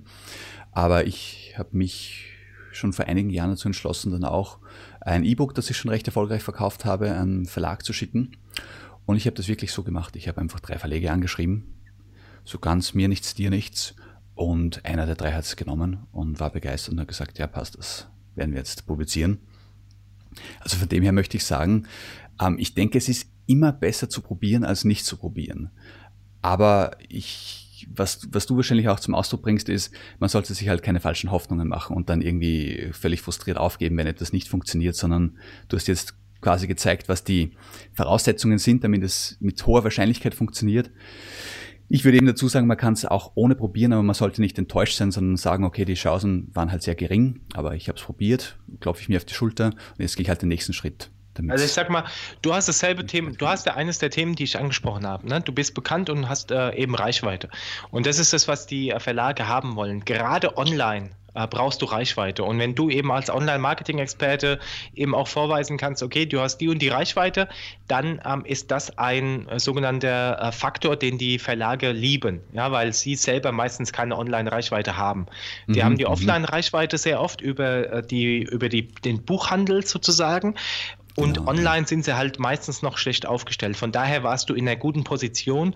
Aber 0.72 1.06
ich 1.06 1.54
habe 1.58 1.76
mich 1.76 2.26
schon 2.72 2.92
vor 2.92 3.06
einigen 3.06 3.30
Jahren 3.30 3.50
dazu 3.50 3.68
entschlossen, 3.68 4.12
dann 4.12 4.24
auch 4.24 4.58
ein 5.00 5.24
E-Book, 5.24 5.54
das 5.54 5.70
ich 5.70 5.76
schon 5.76 5.90
recht 5.90 6.06
erfolgreich 6.06 6.42
verkauft 6.42 6.84
habe, 6.84 7.12
an 7.12 7.20
einen 7.20 7.46
Verlag 7.46 7.84
zu 7.84 7.92
schicken. 7.92 8.36
Und 9.06 9.16
ich 9.16 9.26
habe 9.26 9.36
das 9.36 9.48
wirklich 9.48 9.72
so 9.72 9.82
gemacht. 9.82 10.16
Ich 10.16 10.28
habe 10.28 10.40
einfach 10.40 10.60
drei 10.60 10.78
Verlege 10.78 11.12
angeschrieben. 11.12 11.72
So 12.44 12.58
ganz 12.58 12.92
mir 12.92 13.08
nichts, 13.08 13.34
dir 13.34 13.50
nichts. 13.50 13.94
Und 14.34 14.84
einer 14.84 15.06
der 15.06 15.14
drei 15.14 15.32
hat 15.32 15.44
es 15.44 15.56
genommen 15.56 16.06
und 16.12 16.40
war 16.40 16.50
begeistert 16.50 16.92
und 16.92 17.00
hat 17.00 17.08
gesagt, 17.08 17.38
ja 17.38 17.46
passt, 17.46 17.78
das 17.78 18.08
werden 18.34 18.52
wir 18.52 18.58
jetzt 18.58 18.86
publizieren. 18.86 19.38
Also 20.60 20.76
von 20.76 20.88
dem 20.88 21.02
her 21.02 21.12
möchte 21.12 21.38
ich 21.38 21.44
sagen, 21.44 21.86
ähm, 22.40 22.58
ich 22.58 22.74
denke, 22.74 22.98
es 22.98 23.08
ist 23.08 23.30
immer 23.46 23.72
besser 23.72 24.10
zu 24.10 24.20
probieren, 24.20 24.64
als 24.64 24.84
nicht 24.84 25.06
zu 25.06 25.16
probieren. 25.16 25.70
Aber 26.42 26.96
ich, 27.08 27.88
was, 27.90 28.28
was 28.30 28.46
du 28.46 28.56
wahrscheinlich 28.56 28.88
auch 28.88 29.00
zum 29.00 29.14
Ausdruck 29.14 29.42
bringst, 29.42 29.68
ist, 29.68 29.94
man 30.18 30.28
sollte 30.28 30.52
sich 30.52 30.68
halt 30.68 30.82
keine 30.82 31.00
falschen 31.00 31.30
Hoffnungen 31.30 31.68
machen 31.68 31.96
und 31.96 32.10
dann 32.10 32.20
irgendwie 32.20 32.90
völlig 32.92 33.22
frustriert 33.22 33.56
aufgeben, 33.56 33.96
wenn 33.96 34.06
etwas 34.06 34.32
nicht 34.32 34.48
funktioniert, 34.48 34.96
sondern 34.96 35.38
du 35.68 35.76
hast 35.76 35.86
jetzt 35.86 36.14
quasi 36.46 36.68
gezeigt, 36.68 37.08
was 37.08 37.24
die 37.24 37.56
Voraussetzungen 37.92 38.58
sind, 38.58 38.84
damit 38.84 39.02
es 39.02 39.36
mit 39.40 39.66
hoher 39.66 39.82
Wahrscheinlichkeit 39.82 40.32
funktioniert. 40.32 40.92
Ich 41.88 42.04
würde 42.04 42.18
eben 42.18 42.26
dazu 42.28 42.46
sagen, 42.46 42.68
man 42.68 42.76
kann 42.76 42.92
es 42.92 43.04
auch 43.04 43.32
ohne 43.34 43.56
probieren, 43.56 43.92
aber 43.92 44.04
man 44.04 44.14
sollte 44.14 44.40
nicht 44.40 44.56
enttäuscht 44.56 44.96
sein, 44.96 45.10
sondern 45.10 45.36
sagen, 45.36 45.64
okay, 45.64 45.84
die 45.84 45.94
Chancen 45.94 46.48
waren 46.54 46.70
halt 46.70 46.84
sehr 46.84 46.94
gering, 46.94 47.40
aber 47.54 47.74
ich 47.74 47.88
habe 47.88 47.98
es 47.98 48.04
probiert, 48.04 48.58
klopfe 48.78 49.02
ich 49.02 49.08
mir 49.08 49.16
auf 49.16 49.24
die 49.24 49.34
Schulter 49.34 49.66
und 49.66 49.98
jetzt 49.98 50.14
gehe 50.14 50.22
ich 50.22 50.28
halt 50.28 50.40
den 50.40 50.48
nächsten 50.48 50.72
Schritt. 50.72 51.10
Also 51.48 51.64
ich 51.64 51.72
sag 51.72 51.90
mal, 51.90 52.04
du 52.42 52.54
hast 52.54 52.68
dasselbe 52.68 53.04
Thema, 53.06 53.32
du 53.32 53.48
hast 53.48 53.66
ja 53.66 53.74
eines 53.74 53.98
der 53.98 54.10
Themen, 54.10 54.36
die 54.36 54.44
ich 54.44 54.56
angesprochen 54.56 55.04
habe. 55.04 55.28
Ne? 55.28 55.40
Du 55.40 55.52
bist 55.52 55.74
bekannt 55.74 56.10
und 56.10 56.28
hast 56.28 56.52
äh, 56.52 56.74
eben 56.76 56.94
Reichweite. 56.94 57.50
Und 57.90 58.06
das 58.06 58.20
ist 58.20 58.32
das, 58.32 58.46
was 58.46 58.68
die 58.68 58.90
äh, 58.90 59.00
Verlage 59.00 59.48
haben 59.48 59.74
wollen. 59.74 60.04
Gerade 60.04 60.56
online 60.56 61.10
äh, 61.36 61.46
brauchst 61.46 61.82
du 61.82 61.86
Reichweite. 61.86 62.42
Und 62.42 62.58
wenn 62.58 62.74
du 62.74 62.90
eben 62.90 63.12
als 63.12 63.30
Online-Marketing-Experte 63.30 64.58
eben 64.94 65.14
auch 65.14 65.28
vorweisen 65.28 65.76
kannst, 65.76 66.02
okay, 66.02 66.26
du 66.26 66.40
hast 66.40 66.58
die 66.58 66.68
und 66.68 66.80
die 66.80 66.88
Reichweite, 66.88 67.48
dann 67.88 68.20
ähm, 68.24 68.44
ist 68.44 68.70
das 68.70 68.98
ein 68.98 69.48
äh, 69.48 69.60
sogenannter 69.60 70.38
äh, 70.40 70.52
Faktor, 70.52 70.96
den 70.96 71.18
die 71.18 71.38
Verlage 71.38 71.92
lieben, 71.92 72.40
ja, 72.52 72.72
weil 72.72 72.92
sie 72.92 73.14
selber 73.14 73.52
meistens 73.52 73.92
keine 73.92 74.16
Online-Reichweite 74.16 74.96
haben. 74.96 75.26
Die 75.66 75.78
mhm, 75.78 75.84
haben 75.84 75.98
die 75.98 76.04
mhm. 76.04 76.10
Offline-Reichweite 76.10 76.98
sehr 76.98 77.20
oft 77.20 77.40
über, 77.40 77.92
äh, 77.92 78.06
die, 78.06 78.42
über 78.42 78.68
die, 78.68 78.88
den 78.88 79.22
Buchhandel 79.22 79.86
sozusagen 79.86 80.54
und 81.16 81.38
genau. 81.38 81.50
online 81.50 81.86
sind 81.86 82.04
sie 82.04 82.16
halt 82.16 82.38
meistens 82.38 82.82
noch 82.82 82.98
schlecht 82.98 83.26
aufgestellt. 83.26 83.76
Von 83.76 83.90
daher 83.90 84.22
warst 84.22 84.50
du 84.50 84.54
in 84.54 84.68
einer 84.68 84.76
guten 84.76 85.02
Position. 85.02 85.74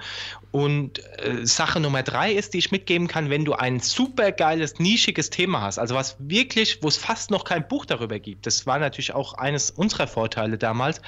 Und 0.52 1.00
äh, 1.18 1.46
Sache 1.46 1.80
Nummer 1.80 2.02
drei 2.02 2.32
ist, 2.32 2.54
die 2.54 2.58
ich 2.58 2.70
mitgeben 2.70 3.08
kann, 3.08 3.30
wenn 3.30 3.44
du 3.44 3.54
ein 3.54 3.80
super 3.80 4.32
geiles, 4.32 4.78
nischiges 4.78 5.30
Thema 5.30 5.62
hast, 5.62 5.78
also 5.78 5.94
was 5.94 6.16
wirklich, 6.18 6.82
wo 6.82 6.88
es 6.88 6.96
fast 6.96 7.30
noch 7.30 7.44
kein 7.44 7.66
Buch 7.66 7.86
darüber 7.86 8.18
gibt, 8.18 8.46
das 8.46 8.66
war 8.66 8.78
natürlich 8.78 9.14
auch 9.14 9.34
eines 9.34 9.70
unserer 9.70 10.06
Vorteile 10.06 10.58
damals, 10.58 11.00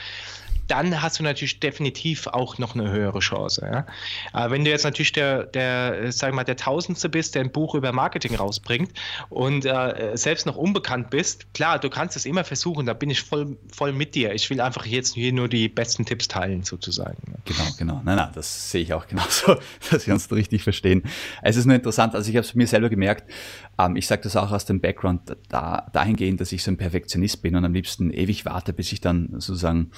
dann 0.68 1.02
hast 1.02 1.18
du 1.18 1.22
natürlich 1.22 1.60
definitiv 1.60 2.26
auch 2.26 2.58
noch 2.58 2.74
eine 2.74 2.90
höhere 2.90 3.20
Chance. 3.20 3.68
Ja? 3.70 3.86
Aber 4.32 4.52
wenn 4.52 4.64
du 4.64 4.70
jetzt 4.70 4.84
natürlich 4.84 5.12
der, 5.12 5.44
der, 5.44 6.12
sag 6.12 6.34
mal, 6.34 6.44
der 6.44 6.56
Tausendste 6.56 7.08
bist, 7.08 7.34
der 7.34 7.42
ein 7.42 7.52
Buch 7.52 7.74
über 7.74 7.92
Marketing 7.92 8.34
rausbringt 8.34 8.92
und 9.28 9.64
äh, 9.64 10.12
selbst 10.14 10.46
noch 10.46 10.56
unbekannt 10.56 11.10
bist, 11.10 11.52
klar, 11.54 11.78
du 11.78 11.90
kannst 11.90 12.16
es 12.16 12.26
immer 12.26 12.44
versuchen, 12.44 12.86
da 12.86 12.94
bin 12.94 13.10
ich 13.10 13.22
voll, 13.22 13.56
voll 13.72 13.92
mit 13.92 14.14
dir. 14.14 14.34
Ich 14.34 14.48
will 14.50 14.60
einfach 14.60 14.86
jetzt 14.86 15.14
hier 15.14 15.32
nur 15.32 15.48
die 15.48 15.68
besten 15.68 16.04
Tipps 16.04 16.28
teilen, 16.28 16.62
sozusagen. 16.62 17.16
Genau, 17.44 17.68
genau. 17.78 18.00
Nein, 18.04 18.16
nein, 18.16 18.30
das 18.34 18.70
sehe 18.70 18.82
ich 18.82 18.94
auch 18.94 19.06
genauso, 19.06 19.56
dass 19.90 20.06
wir 20.06 20.14
uns 20.14 20.30
richtig 20.30 20.62
verstehen. 20.62 21.02
Es 21.42 21.56
ist 21.56 21.66
nur 21.66 21.74
interessant, 21.74 22.14
also 22.14 22.30
ich 22.30 22.36
habe 22.36 22.46
es 22.46 22.54
mir 22.54 22.66
selber 22.66 22.88
gemerkt, 22.88 23.30
ähm, 23.78 23.96
ich 23.96 24.06
sage 24.06 24.22
das 24.22 24.36
auch 24.36 24.52
aus 24.52 24.64
dem 24.64 24.80
Background 24.80 25.36
da, 25.48 25.88
dahingehend, 25.92 26.40
dass 26.40 26.52
ich 26.52 26.62
so 26.62 26.70
ein 26.70 26.76
Perfektionist 26.76 27.42
bin 27.42 27.56
und 27.56 27.64
am 27.64 27.72
liebsten 27.72 28.10
ewig 28.10 28.44
warte, 28.44 28.72
bis 28.72 28.92
ich 28.92 29.00
dann 29.00 29.28
sozusagen 29.32 29.90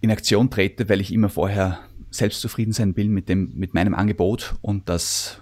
in 0.00 0.10
Aktion 0.10 0.50
trete, 0.50 0.88
weil 0.88 1.00
ich 1.00 1.12
immer 1.12 1.28
vorher 1.28 1.80
selbst 2.10 2.40
zufrieden 2.40 2.72
sein 2.72 2.96
will 2.96 3.08
mit, 3.08 3.28
dem, 3.28 3.52
mit 3.54 3.74
meinem 3.74 3.94
Angebot 3.94 4.54
und 4.60 4.88
das 4.88 5.40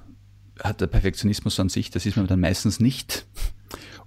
hat 0.62 0.80
der 0.80 0.86
Perfektionismus 0.86 1.58
an 1.58 1.68
sich, 1.68 1.90
das 1.90 2.06
ist 2.06 2.16
man 2.16 2.26
dann 2.26 2.40
meistens 2.40 2.80
nicht. 2.80 3.26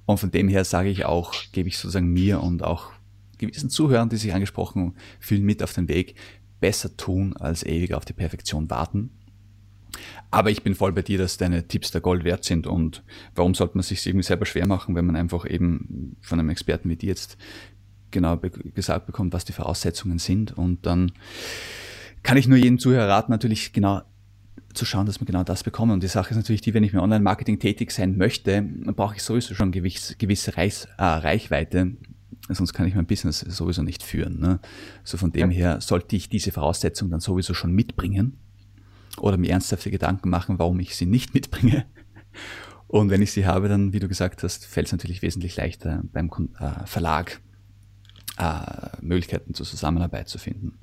Und 0.05 0.19
von 0.19 0.31
dem 0.31 0.47
her 0.47 0.63
sage 0.63 0.89
ich 0.89 1.05
auch, 1.05 1.33
gebe 1.51 1.67
ich 1.67 1.77
sozusagen 1.77 2.13
mir 2.13 2.41
und 2.41 2.63
auch 2.63 2.91
gewissen 3.37 3.69
Zuhörern, 3.69 4.09
die 4.09 4.17
sich 4.17 4.33
angesprochen 4.33 4.95
fühlen, 5.19 5.43
mit 5.43 5.63
auf 5.63 5.73
den 5.73 5.87
Weg, 5.87 6.15
besser 6.59 6.95
tun, 6.95 7.35
als 7.35 7.63
ewig 7.63 7.93
auf 7.93 8.05
die 8.05 8.13
Perfektion 8.13 8.69
warten. 8.69 9.11
Aber 10.35 10.51
ich 10.51 10.63
bin 10.63 10.75
voll 10.75 10.91
bei 10.91 11.01
dir, 11.01 11.17
dass 11.17 11.37
deine 11.37 11.65
Tipps 11.65 11.91
der 11.91 12.01
Gold 12.01 12.25
wert 12.25 12.43
sind 12.43 12.67
und 12.67 13.03
warum 13.35 13.53
sollte 13.53 13.77
man 13.77 13.83
sich 13.83 14.05
irgendwie 14.05 14.25
selber 14.25 14.45
schwer 14.45 14.67
machen, 14.67 14.93
wenn 14.93 15.05
man 15.05 15.15
einfach 15.15 15.49
eben 15.49 16.17
von 16.19 16.41
einem 16.41 16.49
Experten 16.49 16.89
wie 16.89 16.97
dir 16.97 17.07
jetzt 17.07 17.37
genau 18.11 18.35
be 18.35 18.49
gesagt 18.49 19.05
bekommt, 19.05 19.31
was 19.31 19.45
die 19.45 19.53
Voraussetzungen 19.53 20.19
sind 20.19 20.51
und 20.57 20.85
dann 20.85 21.13
kann 22.21 22.35
ich 22.35 22.49
nur 22.49 22.57
jedem 22.57 22.79
Zuhörer 22.79 23.07
raten, 23.07 23.31
natürlich 23.31 23.71
genau 23.71 24.01
zu 24.73 24.83
schauen, 24.83 25.05
dass 25.05 25.21
wir 25.21 25.25
genau 25.25 25.45
das 25.45 25.63
bekommen. 25.63 25.93
Und 25.93 26.03
die 26.03 26.09
Sache 26.09 26.31
ist 26.31 26.35
natürlich 26.35 26.59
die, 26.59 26.73
wenn 26.73 26.83
ich 26.83 26.91
mit 26.91 27.01
Online-Marketing 27.01 27.57
tätig 27.59 27.91
sein 27.91 28.17
möchte, 28.17 28.61
brauche 28.61 29.15
ich 29.15 29.23
sowieso 29.23 29.55
schon 29.55 29.71
gewisse, 29.71 30.17
gewisse 30.17 30.57
Reis, 30.57 30.89
äh, 30.97 31.03
Reichweite, 31.03 31.95
sonst 32.49 32.73
kann 32.73 32.87
ich 32.87 32.95
mein 32.95 33.05
Business 33.05 33.39
sowieso 33.39 33.83
nicht 33.83 34.03
führen. 34.03 34.41
Ne? 34.41 34.59
So 35.05 35.15
von 35.15 35.31
dem 35.31 35.49
her 35.49 35.79
sollte 35.79 36.17
ich 36.17 36.27
diese 36.27 36.51
Voraussetzung 36.51 37.09
dann 37.09 37.21
sowieso 37.21 37.53
schon 37.53 37.71
mitbringen 37.71 38.37
oder 39.19 39.37
mir 39.37 39.51
ernsthafte 39.51 39.91
Gedanken 39.91 40.29
machen, 40.29 40.59
warum 40.59 40.79
ich 40.79 40.95
sie 40.95 41.05
nicht 41.05 41.33
mitbringe. 41.33 41.85
Und 42.87 43.09
wenn 43.09 43.21
ich 43.21 43.31
sie 43.31 43.45
habe, 43.45 43.67
dann, 43.67 43.93
wie 43.93 43.99
du 43.99 44.07
gesagt 44.07 44.43
hast, 44.43 44.65
fällt 44.65 44.87
es 44.87 44.91
natürlich 44.91 45.21
wesentlich 45.21 45.55
leichter 45.57 46.03
beim 46.13 46.29
äh, 46.59 46.85
Verlag 46.85 47.41
äh, 48.37 48.89
Möglichkeiten 49.01 49.53
zur 49.53 49.65
Zusammenarbeit 49.65 50.29
zu 50.29 50.37
finden. 50.37 50.77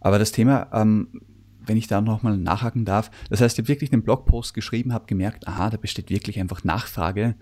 Aber 0.00 0.18
das 0.18 0.32
Thema, 0.32 0.68
ähm, 0.72 1.22
wenn 1.60 1.76
ich 1.76 1.86
da 1.86 2.00
nochmal 2.00 2.38
nachhaken 2.38 2.84
darf, 2.84 3.10
das 3.28 3.40
heißt, 3.40 3.58
ich 3.58 3.64
habe 3.64 3.68
wirklich 3.68 3.92
einen 3.92 4.02
Blogpost 4.02 4.54
geschrieben, 4.54 4.92
habe 4.92 5.06
gemerkt, 5.06 5.46
aha, 5.46 5.70
da 5.70 5.76
besteht 5.76 6.10
wirklich 6.10 6.40
einfach 6.40 6.64
Nachfrage 6.64 7.34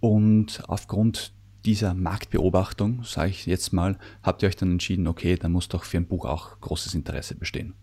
und 0.00 0.62
aufgrund 0.68 1.32
dieser 1.64 1.94
Marktbeobachtung, 1.94 3.04
sage 3.04 3.30
ich 3.30 3.46
jetzt 3.46 3.72
mal, 3.72 3.96
habt 4.22 4.42
ihr 4.42 4.48
euch 4.48 4.56
dann 4.56 4.72
entschieden, 4.72 5.06
okay, 5.06 5.36
dann 5.36 5.52
muss 5.52 5.68
doch 5.68 5.84
für 5.84 5.96
ein 5.96 6.08
Buch 6.08 6.24
auch 6.26 6.60
großes 6.60 6.94
Interesse 6.94 7.36
bestehen. 7.36 7.74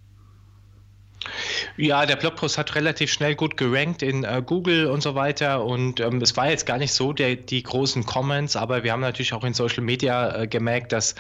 Ja, 1.77 2.05
der 2.05 2.15
Blogpost 2.15 2.58
hat 2.58 2.75
relativ 2.75 3.12
schnell 3.12 3.36
gut 3.36 3.58
gerankt 3.58 4.01
in 4.01 4.23
äh, 4.23 4.41
Google 4.45 4.88
und 4.88 5.01
so 5.01 5.15
weiter. 5.15 5.63
Und 5.65 5.99
ähm, 5.99 6.21
es 6.21 6.36
war 6.38 6.49
jetzt 6.49 6.65
gar 6.65 6.77
nicht 6.77 6.93
so 6.93 7.13
der, 7.13 7.36
die 7.36 7.63
großen 7.63 8.05
Comments, 8.05 8.55
aber 8.55 8.84
wir 8.84 8.91
haben 8.91 9.01
natürlich 9.01 9.34
auch 9.34 9.43
in 9.43 9.53
Social 9.53 9.84
Media 9.84 10.43
äh, 10.43 10.47
gemerkt, 10.47 10.91
dass 10.91 11.15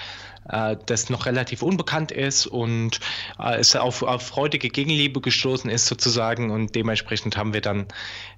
äh, 0.47 0.77
das 0.85 1.09
noch 1.09 1.25
relativ 1.25 1.61
unbekannt 1.61 2.11
ist 2.11 2.47
und 2.47 2.99
äh, 3.39 3.57
es 3.57 3.75
auf, 3.75 4.03
auf 4.03 4.25
freudige 4.25 4.69
Gegenliebe 4.69 5.21
gestoßen 5.21 5.69
ist 5.69 5.85
sozusagen. 5.85 6.49
Und 6.51 6.75
dementsprechend 6.75 7.37
haben 7.37 7.53
wir 7.53 7.61
dann 7.61 7.87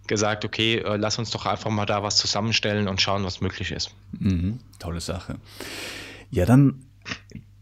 gesagt, 0.08 0.46
okay, 0.46 0.78
äh, 0.78 0.98
lass 0.98 1.20
uns 1.20 1.30
doch 1.32 1.46
einfach 1.46 1.70
mal 1.70 1.86
da 1.86 2.04
was 2.04 2.18
zusammenstellen 2.18 2.88
und 2.88 3.02
schauen, 3.02 3.24
was 3.24 3.42
möglich 3.42 3.72
ist. 3.72 3.92
Mhm, 4.20 4.60
tolle 4.80 5.00
Sache. 5.00 5.38
Ja, 6.32 6.46
dann 6.46 6.86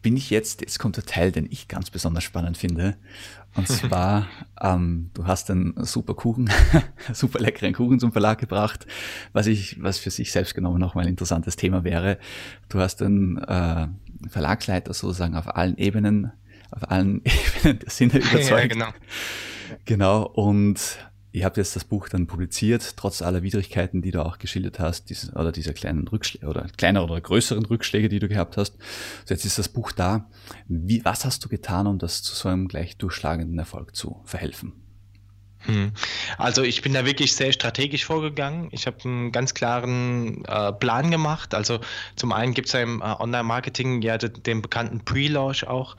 bin 0.01 0.15
ich 0.15 0.29
jetzt, 0.29 0.62
jetzt 0.62 0.79
kommt 0.79 0.97
der 0.97 1.05
Teil, 1.05 1.31
den 1.31 1.47
ich 1.51 1.67
ganz 1.67 1.89
besonders 1.89 2.23
spannend 2.23 2.57
finde. 2.57 2.97
Und 3.55 3.67
zwar, 3.67 4.27
ähm, 4.62 5.09
du 5.13 5.25
hast 5.27 5.49
einen 5.51 5.73
super 5.83 6.13
Kuchen, 6.13 6.49
super 7.13 7.39
leckeren 7.39 7.73
Kuchen 7.73 7.99
zum 7.99 8.12
Verlag 8.12 8.39
gebracht, 8.39 8.85
was 9.33 9.47
ich, 9.47 9.81
was 9.81 9.97
für 9.99 10.12
sich 10.12 10.31
selbst 10.31 10.55
genommen 10.55 10.79
nochmal 10.79 11.05
ein 11.05 11.09
interessantes 11.09 11.55
Thema 11.55 11.83
wäre. 11.83 12.17
Du 12.69 12.79
hast 12.79 13.01
einen 13.01 13.38
äh, 13.38 13.88
Verlagsleiter 14.29 14.93
sozusagen 14.93 15.35
auf 15.35 15.55
allen 15.55 15.77
Ebenen, 15.77 16.31
auf 16.71 16.89
allen 16.89 17.21
Ebenen 17.63 17.79
der 17.79 17.89
Sinne 17.89 18.17
überzeugt. 18.17 18.51
Ja, 18.51 18.67
genau. 18.67 18.89
Genau, 19.85 20.23
und 20.23 20.97
Ihr 21.31 21.45
habt 21.45 21.57
jetzt 21.57 21.75
das 21.75 21.83
Buch 21.83 22.09
dann 22.09 22.25
publiziert, 22.25 22.97
trotz 22.97 23.21
aller 23.21 23.43
Widrigkeiten, 23.43 24.01
die 24.01 24.11
du 24.11 24.25
auch 24.25 24.39
geschildert 24.39 24.79
hast, 24.79 25.09
diese, 25.09 25.31
oder 25.33 25.51
dieser 25.51 25.73
kleinen 25.73 26.07
Rückschläge 26.07 26.47
oder 26.47 26.67
kleiner 26.75 27.03
oder 27.03 27.21
größeren 27.21 27.65
Rückschläge, 27.65 28.09
die 28.09 28.19
du 28.19 28.27
gehabt 28.27 28.57
hast. 28.57 28.73
So 29.25 29.33
jetzt 29.33 29.45
ist 29.45 29.59
das 29.59 29.69
Buch 29.69 29.91
da. 29.91 30.29
Wie, 30.67 31.05
was 31.05 31.25
hast 31.25 31.45
du 31.45 31.49
getan, 31.49 31.85
um 31.85 31.99
das 31.99 32.23
zu 32.23 32.33
so 32.33 32.49
einem 32.49 32.67
gleich 32.67 32.97
durchschlagenden 32.97 33.59
Erfolg 33.59 33.95
zu 33.95 34.21
verhelfen? 34.25 34.73
Hm. 35.63 35.91
Also 36.37 36.63
ich 36.63 36.81
bin 36.81 36.93
da 36.93 37.05
wirklich 37.05 37.35
sehr 37.35 37.51
strategisch 37.51 38.05
vorgegangen. 38.05 38.69
Ich 38.71 38.87
habe 38.87 38.97
einen 39.03 39.31
ganz 39.31 39.53
klaren 39.53 40.45
äh, 40.45 40.71
Plan 40.71 41.11
gemacht. 41.11 41.53
Also 41.53 41.79
zum 42.15 42.31
einen 42.31 42.53
gibt 42.53 42.67
es 42.67 42.73
ja 42.73 42.79
im 42.79 43.01
äh, 43.01 43.03
Online-Marketing 43.03 44.01
ja 44.01 44.17
den, 44.17 44.41
den 44.41 44.61
bekannten 44.61 45.03
Pre-Launch 45.03 45.67
auch. 45.67 45.97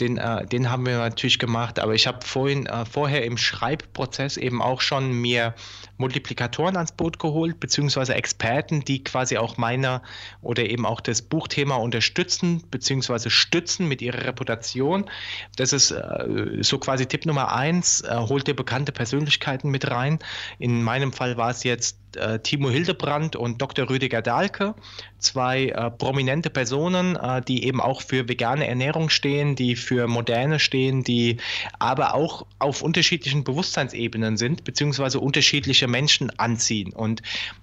Den, 0.00 0.18
äh, 0.18 0.46
den 0.46 0.70
haben 0.70 0.86
wir 0.86 0.98
natürlich 0.98 1.38
gemacht. 1.38 1.78
Aber 1.78 1.94
ich 1.94 2.06
habe 2.06 2.24
vorhin 2.24 2.66
äh, 2.66 2.84
vorher 2.84 3.24
im 3.24 3.36
Schreibprozess 3.36 4.36
eben 4.36 4.62
auch 4.62 4.80
schon 4.80 5.12
mir 5.12 5.54
Multiplikatoren 5.96 6.76
ans 6.76 6.92
Boot 6.92 7.18
geholt, 7.18 7.60
beziehungsweise 7.60 8.14
Experten, 8.14 8.84
die 8.84 9.02
quasi 9.02 9.36
auch 9.36 9.56
meiner 9.56 10.02
oder 10.42 10.68
eben 10.68 10.86
auch 10.86 11.00
das 11.00 11.22
Buchthema 11.22 11.76
unterstützen, 11.76 12.62
beziehungsweise 12.70 13.30
stützen 13.30 13.88
mit 13.88 14.00
ihrer 14.00 14.24
Reputation. 14.24 15.10
Das 15.56 15.72
ist 15.72 15.90
äh, 15.90 16.58
so 16.60 16.78
quasi 16.78 17.06
Tipp 17.06 17.26
Nummer 17.26 17.52
eins. 17.52 18.02
Äh, 18.02 18.16
holt 18.16 18.46
dir 18.46 18.54
bekannte 18.54 18.92
Persönlichkeiten 18.92 19.70
mit 19.70 19.90
rein. 19.90 20.18
In 20.58 20.82
meinem 20.82 21.12
Fall 21.12 21.36
war 21.36 21.50
es 21.50 21.64
jetzt 21.64 21.98
äh, 22.16 22.38
Timo 22.38 22.70
Hildebrand 22.70 23.36
und 23.36 23.60
Dr. 23.60 23.88
Rüdiger 23.90 24.22
Dahlke, 24.22 24.74
zwei 25.18 25.66
äh, 25.66 25.90
prominente 25.90 26.50
Personen, 26.50 27.16
äh, 27.16 27.42
die 27.42 27.64
eben 27.64 27.80
auch 27.80 28.02
für 28.02 28.28
vegane 28.28 28.66
Ernährung 28.66 29.10
stehen, 29.10 29.56
die 29.56 29.76
für 29.76 30.06
Moderne 30.06 30.60
stehen, 30.60 31.04
die 31.04 31.38
aber 31.78 32.14
auch 32.14 32.46
auf 32.58 32.82
unterschiedlichen 32.82 33.44
Bewusstseinsebenen 33.44 34.36
sind, 34.36 34.64
beziehungsweise 34.64 35.20
unterschiedliche 35.20 35.88
Menschen 35.88 36.36
anziehen. 36.38 36.92
Und 36.92 37.22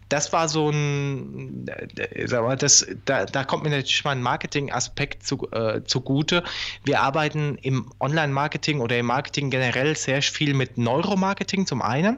das 0.10 0.32
war 0.34 0.48
so 0.48 0.70
ein, 0.70 1.68
äh, 1.68 2.28
sag 2.28 2.44
mal, 2.44 2.56
das, 2.56 2.86
da, 3.06 3.26
da 3.26 3.44
kommt 3.44 3.64
mir 3.64 3.72
natürlich 3.72 4.04
mal 4.04 4.12
ein 4.12 4.22
Marketing-Aspekt 4.22 5.26
zu, 5.26 5.50
äh, 5.52 5.84
zugute. 5.84 6.44
Wir 6.84 7.02
arbeiten 7.02 7.58
im 7.62 7.92
Online-Marketing 8.00 8.82
oder 8.82 8.98
im 9.00 9.08
Marketing 9.08 9.50
generell 9.50 9.96
sehr 9.96 10.22
viel 10.22 10.54
mit 10.54 10.78
Neuromarketing 10.78 11.66
zum 11.66 11.82
einen, 11.82 12.18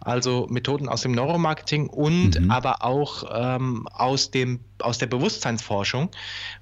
also 0.00 0.46
Methoden 0.50 0.88
aus 0.88 1.02
dem 1.02 1.12
Neuromarketing 1.12 1.67
und 1.88 2.40
mhm. 2.40 2.50
aber 2.50 2.84
auch 2.84 3.24
ähm, 3.32 3.86
aus, 3.88 4.30
dem, 4.30 4.60
aus 4.80 4.98
der 4.98 5.06
Bewusstseinsforschung. 5.06 6.10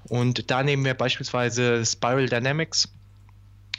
Und 0.09 0.51
da 0.51 0.63
nehmen 0.63 0.85
wir 0.85 0.93
beispielsweise 0.93 1.85
Spiral 1.85 2.27
Dynamics 2.27 2.89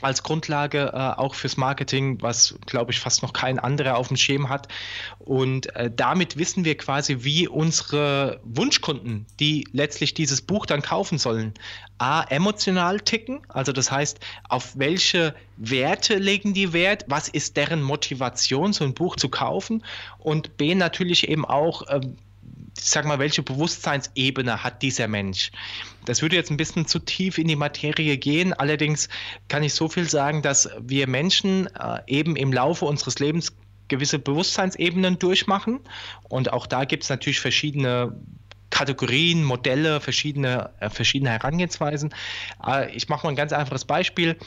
als 0.01 0.23
Grundlage 0.23 0.91
äh, 0.93 1.19
auch 1.19 1.35
fürs 1.35 1.57
Marketing, 1.57 2.21
was, 2.21 2.55
glaube 2.65 2.91
ich, 2.91 2.99
fast 2.99 3.21
noch 3.21 3.33
kein 3.33 3.59
anderer 3.59 3.97
auf 3.97 4.07
dem 4.07 4.17
Schirm 4.17 4.49
hat. 4.49 4.67
Und 5.19 5.75
äh, 5.75 5.91
damit 5.93 6.37
wissen 6.37 6.65
wir 6.65 6.77
quasi, 6.77 7.23
wie 7.23 7.47
unsere 7.47 8.39
Wunschkunden, 8.43 9.25
die 9.39 9.67
letztlich 9.71 10.13
dieses 10.13 10.41
Buch 10.41 10.65
dann 10.65 10.81
kaufen 10.81 11.17
sollen, 11.17 11.53
A, 11.97 12.23
emotional 12.23 13.01
ticken, 13.01 13.41
also 13.49 13.73
das 13.73 13.91
heißt, 13.91 14.19
auf 14.47 14.77
welche 14.77 15.35
Werte 15.57 16.15
legen 16.15 16.53
die 16.53 16.71
Wert, 16.71 17.03
was 17.07 17.27
ist 17.27 17.57
deren 17.57 17.81
Motivation, 17.81 18.71
so 18.71 18.85
ein 18.85 18.93
Buch 18.93 19.17
zu 19.17 19.27
kaufen? 19.27 19.83
Und 20.17 20.55
B, 20.55 20.75
natürlich 20.75 21.27
eben 21.27 21.43
auch, 21.43 21.87
äh, 21.87 21.99
sag 22.77 23.05
mal, 23.05 23.19
welche 23.19 23.43
Bewusstseinsebene 23.43 24.63
hat 24.63 24.81
dieser 24.81 25.07
Mensch? 25.07 25.51
Das 26.05 26.21
würde 26.21 26.35
jetzt 26.35 26.51
ein 26.51 26.57
bisschen 26.57 26.87
zu 26.87 26.99
tief 26.99 27.37
in 27.37 27.47
die 27.47 27.55
Materie 27.55 28.17
gehen. 28.17 28.53
Allerdings 28.53 29.09
kann 29.47 29.63
ich 29.63 29.73
so 29.73 29.87
viel 29.87 30.09
sagen, 30.09 30.41
dass 30.41 30.69
wir 30.79 31.07
Menschen 31.07 31.67
äh, 31.75 32.01
eben 32.07 32.35
im 32.35 32.53
Laufe 32.53 32.85
unseres 32.85 33.19
Lebens 33.19 33.53
gewisse 33.87 34.19
Bewusstseinsebenen 34.19 35.19
durchmachen. 35.19 35.79
Und 36.29 36.53
auch 36.53 36.67
da 36.67 36.85
gibt 36.85 37.03
es 37.03 37.09
natürlich 37.09 37.39
verschiedene 37.39 38.15
Kategorien, 38.69 39.43
Modelle, 39.43 39.99
verschiedene, 39.99 40.69
äh, 40.79 40.89
verschiedene 40.89 41.31
Herangehensweisen. 41.31 42.13
Äh, 42.65 42.95
ich 42.95 43.09
mache 43.09 43.25
mal 43.25 43.31
ein 43.31 43.35
ganz 43.35 43.51
einfaches 43.51 43.85
Beispiel 43.85 44.37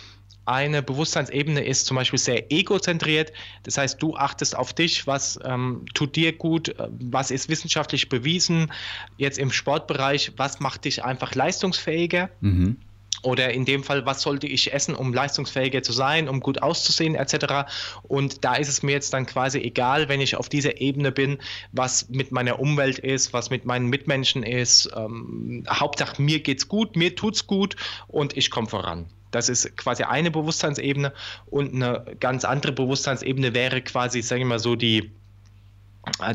eine 0.45 0.83
Bewusstseinsebene 0.83 1.65
ist 1.65 1.87
zum 1.87 1.97
Beispiel 1.97 2.19
sehr 2.19 2.51
egozentriert. 2.51 3.33
Das 3.63 3.79
heißt, 3.79 4.03
du 4.03 4.17
achtest 4.17 4.57
auf 4.57 4.73
dich, 4.73 5.07
was 5.07 5.39
ähm, 5.45 5.85
tut 5.95 6.17
dir 6.17 6.33
gut, 6.33 6.69
äh, 6.69 6.89
was 6.91 7.31
ist 7.31 7.49
wissenschaftlich 7.49 8.09
bewiesen. 8.09 8.73
Jetzt 9.17 9.39
im 9.39 9.53
Sportbereich, 9.53 10.33
was 10.37 10.61
macht 10.61 10.85
dich 10.85 11.05
einfach 11.05 11.35
leistungsfähiger? 11.35 12.31
Mhm. 12.41 12.77
Oder 13.23 13.53
in 13.53 13.65
dem 13.65 13.85
Fall, 13.85 14.05
was 14.05 14.23
sollte 14.23 14.49
ich 14.49 14.73
essen, 14.73 14.97
um 14.97 15.15
leistungsfähiger 15.15 15.85
zu 15.85 15.93
sein, 15.93 16.29
um 16.29 16.41
gut 16.41 16.61
auszusehen, 16.61 17.15
etc. 17.15 17.71
Und 18.03 18.45
da 18.45 18.57
ist 18.57 18.69
es 18.69 18.83
mir 18.83 18.93
jetzt 18.93 19.13
dann 19.13 19.27
quasi 19.27 19.61
egal, 19.61 20.09
wenn 20.09 20.21
ich 20.21 20.35
auf 20.35 20.49
dieser 20.49 20.81
Ebene 20.81 21.13
bin, 21.13 21.39
was 21.71 22.09
mit 22.09 22.33
meiner 22.33 22.59
Umwelt 22.59 22.99
ist, 22.99 23.33
was 23.33 23.49
mit 23.49 23.65
meinen 23.65 23.87
Mitmenschen 23.87 24.43
ist. 24.43 24.91
Ähm, 24.97 25.63
Hauptsache, 25.71 26.21
mir 26.21 26.41
geht's 26.41 26.67
gut, 26.67 26.97
mir 26.97 27.15
tut's 27.15 27.47
gut 27.47 27.77
und 28.09 28.37
ich 28.37 28.51
komme 28.51 28.69
voran. 28.69 29.07
Das 29.33 29.49
ist 29.49 29.77
quasi 29.77 30.05
eine 30.05 30.31
Bewusstseinsebene 30.31 31.13
und 31.47 31.75
eine 31.75 32.05
ganz 32.21 32.45
andere 32.45 32.71
Bewusstseinsebene 32.71 33.55
wäre 33.55 33.83
quasi, 33.83 34.23
sage 34.23 34.43
ich 34.43 34.47
mal 34.47 34.61
so, 34.61 34.77
die, 34.77 35.11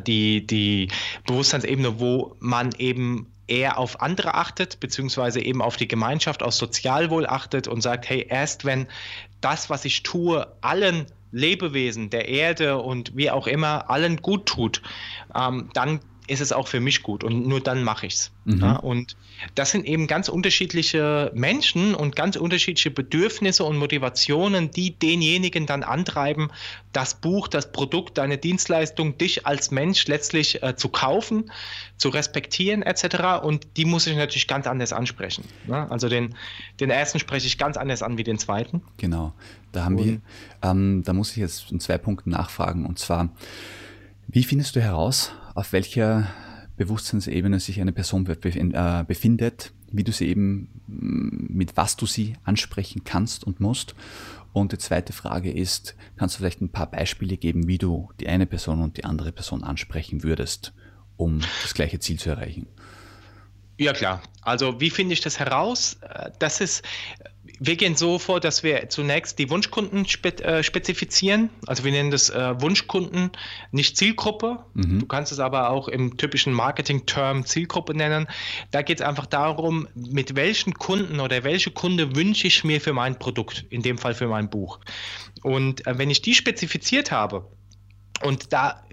die, 0.06 0.46
die 0.46 0.90
Bewusstseinsebene, 1.26 2.00
wo 2.00 2.36
man 2.40 2.74
eben 2.78 3.32
eher 3.48 3.78
auf 3.78 4.02
andere 4.02 4.34
achtet, 4.34 4.80
beziehungsweise 4.80 5.42
eben 5.42 5.62
auf 5.62 5.78
die 5.78 5.88
Gemeinschaft, 5.88 6.44
auf 6.44 6.54
Sozialwohl 6.54 7.26
achtet 7.26 7.68
und 7.68 7.82
sagt, 7.82 8.10
hey, 8.10 8.26
erst 8.28 8.66
wenn 8.66 8.88
das, 9.40 9.70
was 9.70 9.86
ich 9.86 10.04
tue, 10.04 10.48
allen 10.62 11.06
Lebewesen 11.32 12.10
der 12.10 12.28
Erde 12.28 12.78
und 12.78 13.16
wie 13.16 13.32
auch 13.32 13.48
immer, 13.48 13.90
allen 13.90 14.22
gut 14.22 14.48
tut, 14.48 14.82
ähm, 15.36 15.70
dann 15.74 16.00
ist 16.28 16.42
es 16.42 16.52
auch 16.52 16.68
für 16.68 16.80
mich 16.80 17.04
gut 17.04 17.24
und 17.24 17.48
nur 17.48 17.62
dann 17.62 17.84
mache 17.84 18.06
ich 18.06 18.14
es. 18.16 18.32
Mhm. 18.46 18.60
Ja, 18.60 18.76
und 18.76 19.16
das 19.56 19.72
sind 19.72 19.86
eben 19.86 20.08
ganz 20.08 20.30
unterschiedliche 20.30 21.32
Menschen 21.34 21.96
und 21.96 22.16
ganz 22.16 22.36
unterschiedliche 22.36 22.92
Bedürfnisse 22.92 23.64
und 23.64 23.78
Motivationen, 23.78 24.72
die 24.72 24.92
denjenigen 24.92 25.66
dann 25.66 25.84
antreiben, 25.84 26.50
das 26.92 27.16
Buch, 27.16 27.48
das 27.48 27.72
Produkt, 27.72 28.18
deine 28.18 28.38
Dienstleistung, 28.38 29.18
dich 29.18 29.46
als 29.46 29.72
Mensch 29.72 30.08
letztlich 30.08 30.62
äh, 30.64 30.76
zu 30.76 30.90
kaufen, 30.90 31.52
zu 31.98 32.10
respektieren 32.10 32.82
etc. 32.82 33.44
Und 33.44 33.68
die 33.78 33.86
muss 33.86 34.08
ich 34.08 34.16
natürlich 34.16 34.48
ganz 34.48 34.68
anders 34.68 34.94
ansprechen. 34.94 35.46
Ne? 35.66 35.90
Also 35.90 36.10
den, 36.10 36.36
den 36.80 36.90
ersten 36.90 37.20
spreche 37.20 37.48
ich 37.48 37.58
ganz 37.58 37.78
anders 37.78 38.02
an 38.02 38.18
wie 38.18 38.24
den 38.24 38.38
zweiten. 38.38 38.82
Genau, 38.98 39.34
da 39.72 39.86
haben 39.86 39.96
und, 39.96 40.06
wir, 40.06 40.22
ähm, 40.62 41.04
da 41.06 41.14
muss 41.14 41.32
ich 41.32 41.38
jetzt 41.38 41.72
in 41.72 41.80
zwei 41.80 41.98
Punkten 41.98 42.32
nachfragen. 42.32 42.86
Und 42.86 43.00
zwar, 43.00 43.30
wie 44.28 44.44
findest 44.44 44.76
du 44.76 44.82
heraus, 44.82 45.32
auf 45.58 45.74
welcher 45.74 46.28
Bewusstseinsebene 46.76 47.60
sich 47.60 47.82
eine 47.82 47.92
Person 47.92 48.28
äh, 48.28 49.04
befindet, 49.08 49.74
wie 49.92 50.04
du 50.04 50.12
sie 50.12 50.28
eben, 50.28 50.70
mm, 50.86 51.48
mit 51.58 51.76
was 51.76 51.98
du 51.98 52.06
sie 52.06 52.36
ansprechen 52.44 53.04
kannst 53.04 53.44
und 53.44 53.60
musst. 53.60 53.96
Und 54.54 54.72
die 54.72 54.78
zweite 54.78 55.14
Frage 55.14 55.52
ist, 55.52 55.96
kannst 56.16 56.36
du 56.36 56.40
vielleicht 56.40 56.62
ein 56.62 56.72
paar 56.72 56.92
Beispiele 56.92 57.38
geben, 57.38 57.68
wie 57.68 57.80
du 57.80 58.12
die 58.20 58.28
eine 58.28 58.46
Person 58.46 58.84
und 58.84 58.98
die 58.98 59.06
andere 59.06 59.32
Person 59.32 59.64
ansprechen 59.64 60.22
würdest, 60.22 60.74
um 61.16 61.40
das 61.64 61.74
gleiche 61.74 61.98
Ziel 61.98 62.20
zu 62.20 62.30
erreichen? 62.30 62.68
Ja 63.80 63.94
klar. 63.94 64.22
Also 64.44 64.80
wie 64.80 64.92
finde 64.92 65.14
ich 65.14 65.22
das 65.22 65.40
heraus? 65.40 65.98
Äh, 66.02 66.30
das 66.38 66.62
ist, 66.62 66.84
wir 67.60 67.76
gehen 67.76 67.96
so 67.96 68.20
vor, 68.20 68.40
dass 68.40 68.64
wir 68.64 68.90
zunächst 68.90 69.40
die 69.40 69.50
Wunschkunden 69.50 70.06
äh, 70.06 70.64
spezifizieren. 70.64 71.50
Also 71.66 71.84
wir 71.84 71.92
nennen 71.92 72.12
das 72.12 72.30
äh, 72.30 72.62
Wunschkunden, 72.62 73.32
nicht 73.72 73.98
Zielgruppe. 73.98 74.60
Mhm. 74.74 75.00
Du 75.00 75.06
kannst 75.06 75.32
es 75.32 75.40
aber 75.40 75.70
auch 75.70 75.88
im 75.88 76.18
typischen 76.18 76.54
Marketing-Term 76.54 77.46
Zielgruppe 77.46 77.94
nennen. 77.94 78.28
Da 78.72 78.82
geht 78.82 79.00
es 79.00 79.06
einfach 79.06 79.26
darum, 79.26 79.88
mit 79.96 80.36
welchen 80.36 80.74
Kunden 80.74 81.20
oder 81.20 81.44
welche 81.44 81.72
Kunde 81.72 82.16
wünsche 82.16 82.48
ich 82.48 82.64
mir 82.64 82.82
für 82.82 82.94
mein 82.94 83.18
Produkt, 83.18 83.66
in 83.70 83.82
dem 83.82 83.98
Fall 83.98 84.14
für 84.14 84.28
mein 84.28 84.50
Buch. 84.50 84.80
Und 85.42 85.86
äh, 85.88 85.98
wenn 85.98 86.10
ich 86.10 86.22
die 86.22 86.36
spezifiziert 86.36 87.12
habe, 87.12 87.48
und 88.24 88.52
da, 88.52 88.84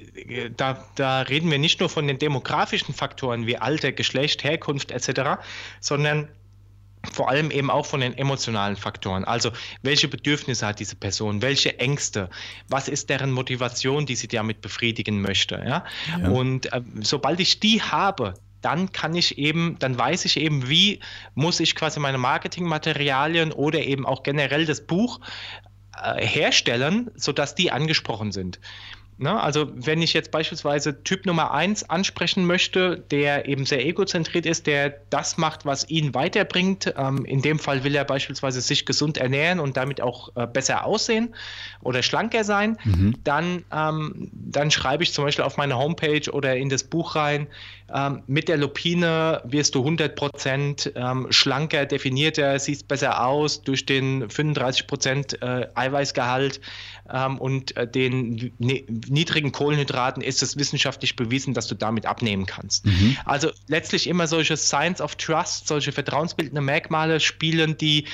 da, 0.56 0.84
da 0.96 1.22
reden 1.22 1.50
wir 1.50 1.58
nicht 1.58 1.80
nur 1.80 1.88
von 1.88 2.06
den 2.06 2.18
demografischen 2.18 2.94
Faktoren 2.94 3.46
wie 3.46 3.56
Alter, 3.56 3.92
Geschlecht, 3.92 4.44
Herkunft 4.44 4.90
etc., 4.90 5.42
sondern 5.80 6.28
vor 7.12 7.28
allem 7.28 7.50
eben 7.50 7.70
auch 7.70 7.86
von 7.86 8.00
den 8.00 8.16
emotionalen 8.16 8.76
Faktoren. 8.76 9.24
Also 9.24 9.50
welche 9.82 10.08
Bedürfnisse 10.08 10.66
hat 10.66 10.80
diese 10.80 10.96
Person, 10.96 11.42
welche 11.42 11.78
Ängste, 11.78 12.30
was 12.68 12.88
ist 12.88 13.10
deren 13.10 13.30
Motivation, 13.30 14.06
die 14.06 14.16
sie 14.16 14.28
damit 14.28 14.60
befriedigen 14.60 15.20
möchte. 15.20 15.62
Ja? 15.66 15.84
ja. 16.20 16.28
Und 16.28 16.72
äh, 16.72 16.82
sobald 17.00 17.40
ich 17.40 17.60
die 17.60 17.82
habe, 17.82 18.34
dann 18.60 18.92
kann 18.92 19.14
ich 19.14 19.36
eben, 19.36 19.76
dann 19.78 19.98
weiß 19.98 20.24
ich 20.24 20.38
eben, 20.38 20.68
wie 20.68 21.00
muss 21.34 21.60
ich 21.60 21.74
quasi 21.74 22.00
meine 22.00 22.18
Marketingmaterialien 22.18 23.52
oder 23.52 23.80
eben 23.80 24.06
auch 24.06 24.22
generell 24.22 24.64
das 24.64 24.86
Buch 24.86 25.20
äh, 26.02 26.26
herstellen, 26.26 27.10
sodass 27.14 27.54
die 27.54 27.70
angesprochen 27.70 28.32
sind. 28.32 28.58
Ne? 29.16 29.40
Also 29.40 29.70
wenn 29.74 30.02
ich 30.02 30.12
jetzt 30.12 30.32
beispielsweise 30.32 31.04
Typ 31.04 31.24
Nummer 31.24 31.52
1 31.52 31.88
ansprechen 31.88 32.46
möchte, 32.46 32.98
der 33.10 33.46
eben 33.48 33.64
sehr 33.64 33.86
egozentriert 33.86 34.44
ist, 34.44 34.66
der 34.66 34.90
das 35.10 35.36
macht, 35.36 35.64
was 35.64 35.88
ihn 35.88 36.14
weiterbringt, 36.14 36.92
ähm, 36.96 37.24
in 37.24 37.40
dem 37.40 37.60
Fall 37.60 37.84
will 37.84 37.94
er 37.94 38.04
beispielsweise 38.04 38.60
sich 38.60 38.86
gesund 38.86 39.16
ernähren 39.16 39.60
und 39.60 39.76
damit 39.76 40.00
auch 40.00 40.34
äh, 40.34 40.48
besser 40.48 40.84
aussehen 40.84 41.34
oder 41.80 42.02
schlanker 42.02 42.42
sein, 42.42 42.76
mhm. 42.84 43.14
dann, 43.22 43.64
ähm, 43.70 44.30
dann 44.32 44.72
schreibe 44.72 45.04
ich 45.04 45.12
zum 45.12 45.24
Beispiel 45.24 45.44
auf 45.44 45.56
meine 45.56 45.78
Homepage 45.78 46.28
oder 46.32 46.56
in 46.56 46.68
das 46.68 46.82
Buch 46.82 47.14
rein, 47.14 47.46
ähm, 47.92 48.22
mit 48.26 48.48
der 48.48 48.56
Lupine 48.56 49.42
wirst 49.44 49.74
du 49.74 49.86
100% 49.86 50.92
ähm, 50.94 51.26
schlanker, 51.30 51.84
definierter, 51.84 52.58
siehst 52.58 52.88
besser 52.88 53.26
aus 53.26 53.62
durch 53.62 53.84
den 53.84 54.28
35% 54.28 55.42
äh, 55.42 55.68
Eiweißgehalt 55.74 56.60
ähm, 57.12 57.38
und 57.38 57.76
äh, 57.76 57.86
den 57.86 58.52
niedrigen 58.58 59.52
Kohlenhydraten 59.52 60.22
ist 60.22 60.42
es 60.42 60.56
wissenschaftlich 60.56 61.16
bewiesen, 61.16 61.52
dass 61.52 61.66
du 61.66 61.74
damit 61.74 62.06
abnehmen 62.06 62.46
kannst. 62.46 62.86
Mhm. 62.86 63.16
Also 63.26 63.50
letztlich 63.68 64.06
immer 64.06 64.26
solche 64.26 64.56
Signs 64.56 65.00
of 65.00 65.16
Trust, 65.16 65.68
solche 65.68 65.92
vertrauensbildende 65.92 66.62
Merkmale 66.62 67.20
spielen, 67.20 67.76
die 67.76 68.06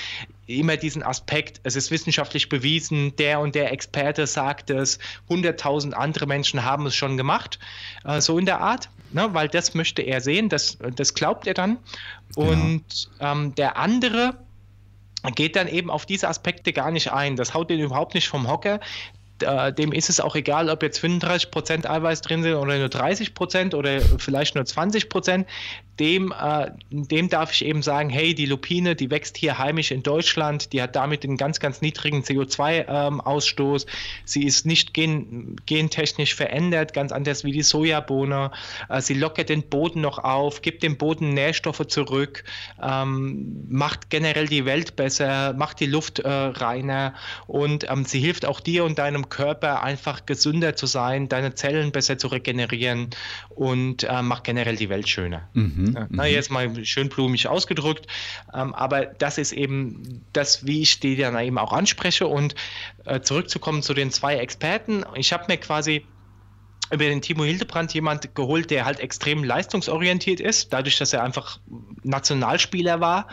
immer 0.58 0.76
diesen 0.76 1.02
Aspekt, 1.02 1.60
es 1.62 1.76
ist 1.76 1.90
wissenschaftlich 1.90 2.48
bewiesen, 2.48 3.14
der 3.16 3.40
und 3.40 3.54
der 3.54 3.72
Experte 3.72 4.26
sagt 4.26 4.70
es, 4.70 4.98
100.000 5.28 5.92
andere 5.92 6.26
Menschen 6.26 6.64
haben 6.64 6.86
es 6.86 6.94
schon 6.94 7.16
gemacht, 7.16 7.58
äh, 8.04 8.20
so 8.20 8.38
in 8.38 8.46
der 8.46 8.60
Art, 8.60 8.88
ne, 9.12 9.28
weil 9.32 9.48
das 9.48 9.74
möchte 9.74 10.02
er 10.02 10.20
sehen, 10.20 10.48
das, 10.48 10.78
das 10.96 11.14
glaubt 11.14 11.46
er 11.46 11.54
dann. 11.54 11.78
Genau. 12.34 12.50
Und 12.50 13.10
ähm, 13.20 13.54
der 13.54 13.76
andere, 13.76 14.34
geht 15.34 15.54
dann 15.54 15.68
eben 15.68 15.90
auf 15.90 16.06
diese 16.06 16.28
Aspekte 16.28 16.72
gar 16.72 16.90
nicht 16.90 17.12
ein. 17.12 17.36
Das 17.36 17.52
haut 17.52 17.68
den 17.68 17.78
überhaupt 17.78 18.14
nicht 18.14 18.26
vom 18.26 18.48
Hocker 18.48 18.80
äh, 19.42 19.72
dem 19.72 19.92
ist 19.92 20.10
es 20.10 20.20
auch 20.20 20.36
egal, 20.36 20.68
ob 20.68 20.82
jetzt 20.82 21.02
35% 21.02 21.86
Eiweiß 21.88 22.20
drin 22.20 22.42
sind 22.42 22.54
oder 22.54 22.78
nur 22.78 22.88
30% 22.88 23.74
oder 23.74 24.00
vielleicht 24.18 24.54
nur 24.54 24.64
20%. 24.64 25.44
Dem, 26.00 26.32
äh, 26.32 26.70
dem 26.90 27.28
darf 27.28 27.52
ich 27.52 27.64
eben 27.64 27.82
sagen, 27.82 28.08
hey, 28.08 28.34
die 28.34 28.46
Lupine, 28.46 28.96
die 28.96 29.10
wächst 29.10 29.36
hier 29.36 29.58
heimisch 29.58 29.90
in 29.90 30.02
Deutschland, 30.02 30.72
die 30.72 30.80
hat 30.80 30.96
damit 30.96 31.24
einen 31.24 31.36
ganz, 31.36 31.60
ganz 31.60 31.82
niedrigen 31.82 32.22
CO2-Ausstoß. 32.22 33.82
Ähm, 33.84 33.92
sie 34.24 34.44
ist 34.44 34.64
nicht 34.64 34.94
gen, 34.94 35.56
gentechnisch 35.66 36.34
verändert, 36.34 36.94
ganz 36.94 37.12
anders 37.12 37.44
wie 37.44 37.52
die 37.52 37.62
Sojabohne. 37.62 38.50
Äh, 38.88 39.00
sie 39.02 39.14
lockert 39.14 39.50
den 39.50 39.62
Boden 39.62 40.00
noch 40.00 40.18
auf, 40.18 40.62
gibt 40.62 40.82
dem 40.82 40.96
Boden 40.96 41.34
Nährstoffe 41.34 41.86
zurück, 41.86 42.44
ähm, 42.82 43.66
macht 43.68 44.10
generell 44.10 44.46
die 44.46 44.64
Welt 44.64 44.96
besser, 44.96 45.52
macht 45.52 45.80
die 45.80 45.86
Luft 45.86 46.20
äh, 46.20 46.28
reiner 46.28 47.14
und 47.46 47.90
ähm, 47.90 48.04
sie 48.04 48.20
hilft 48.20 48.46
auch 48.46 48.60
dir 48.60 48.84
und 48.84 48.98
deinem 48.98 49.28
Körper 49.28 49.82
einfach 49.82 50.24
gesünder 50.24 50.76
zu 50.76 50.86
sein, 50.86 51.28
deine 51.28 51.54
Zellen 51.54 51.92
besser 51.92 52.16
zu 52.16 52.28
regenerieren 52.28 53.10
und 53.50 54.04
äh, 54.04 54.22
macht 54.22 54.44
generell 54.44 54.76
die 54.76 54.88
Welt 54.88 55.08
schöner. 55.08 55.48
Mhm, 55.52 55.89
ja, 55.94 56.06
na, 56.10 56.24
mhm. 56.24 56.30
jetzt 56.30 56.50
mal 56.50 56.84
schön 56.84 57.08
blumig 57.08 57.48
ausgedrückt, 57.48 58.06
ähm, 58.54 58.74
aber 58.74 59.06
das 59.06 59.38
ist 59.38 59.52
eben 59.52 60.24
das, 60.32 60.66
wie 60.66 60.82
ich 60.82 61.00
die 61.00 61.16
dann 61.16 61.38
eben 61.38 61.58
auch 61.58 61.72
anspreche 61.72 62.26
und 62.26 62.54
äh, 63.04 63.20
zurückzukommen 63.20 63.82
zu 63.82 63.94
den 63.94 64.10
zwei 64.10 64.36
Experten. 64.36 65.04
Ich 65.14 65.32
habe 65.32 65.44
mir 65.48 65.58
quasi 65.58 66.06
über 66.92 67.04
den 67.04 67.22
Timo 67.22 67.44
Hildebrand 67.44 67.94
jemand 67.94 68.34
geholt, 68.34 68.70
der 68.70 68.84
halt 68.84 69.00
extrem 69.00 69.44
leistungsorientiert 69.44 70.40
ist. 70.40 70.72
Dadurch, 70.72 70.98
dass 70.98 71.12
er 71.12 71.22
einfach 71.22 71.58
Nationalspieler 72.02 73.00
war, 73.00 73.28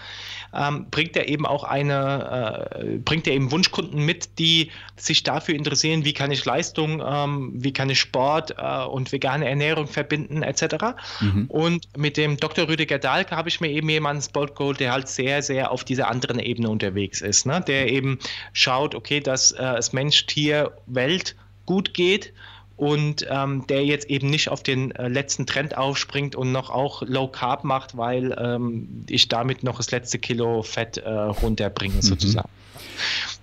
ähm, 0.54 0.88
bringt 0.92 1.16
er 1.18 1.28
eben 1.28 1.46
auch 1.46 1.64
eine, 1.64 2.70
äh, 2.76 2.98
bringt 2.98 3.28
er 3.28 3.34
eben 3.34 3.52
Wunschkunden 3.52 4.04
mit, 4.06 4.40
die 4.40 4.72
sich 4.96 5.24
dafür 5.24 5.56
interessieren, 5.56 6.06
wie 6.06 6.14
kann 6.14 6.32
ich 6.32 6.46
Leistung, 6.46 7.02
ähm, 7.06 7.52
wie 7.56 7.74
kann 7.74 7.90
ich 7.90 8.00
Sport 8.00 8.56
äh, 8.58 8.84
und 8.86 9.12
vegane 9.12 9.48
Ernährung 9.48 9.88
verbinden, 9.88 10.44
etc. 10.44 10.96
Mhm. 11.20 11.46
Und 11.48 11.88
mit 11.98 12.18
dem 12.18 12.38
Dr. 12.38 12.68
Rüdiger 12.68 13.00
Dahlke 13.00 13.36
habe 13.36 13.50
ich 13.50 13.60
mir 13.60 13.70
eben 13.70 13.90
jemanden 13.90 14.22
Sport 14.22 14.56
geholt, 14.56 14.80
der 14.80 14.92
halt 14.92 15.08
sehr, 15.08 15.42
sehr 15.42 15.72
auf 15.72 15.84
dieser 15.84 16.10
anderen 16.10 16.40
Ebene 16.40 16.70
unterwegs 16.70 17.22
ist, 17.22 17.46
ne? 17.46 17.62
der 17.66 17.92
eben 17.92 18.20
schaut, 18.54 18.94
okay, 18.94 19.20
dass 19.20 19.52
äh, 19.52 19.64
es 19.78 19.94
Mensch, 19.94 20.26
Tier, 20.28 20.72
Welt 20.86 21.36
gut 21.66 21.94
geht 21.94 22.34
und 22.78 23.26
ähm, 23.30 23.66
der 23.68 23.84
jetzt 23.84 24.10
eben 24.10 24.30
nicht 24.30 24.50
auf 24.50 24.64
den 24.64 24.92
äh, 24.92 25.08
letzten 25.08 25.48
Trend 25.48 25.76
aufspringt 25.76 26.36
und 26.36 26.52
noch 26.52 26.70
auch 26.70 27.02
Low 27.02 27.28
Carb 27.28 27.64
macht, 27.64 27.98
weil 27.98 28.36
ähm, 28.40 29.04
ich 29.10 29.28
damit 29.28 29.64
noch 29.64 29.78
das 29.78 29.92
letzte 29.92 30.20
Kilo 30.20 30.62
Fett 30.62 30.98
äh, 30.98 31.10
runterbringe, 31.10 31.96
mhm. 31.96 32.02
sozusagen. 32.02 32.50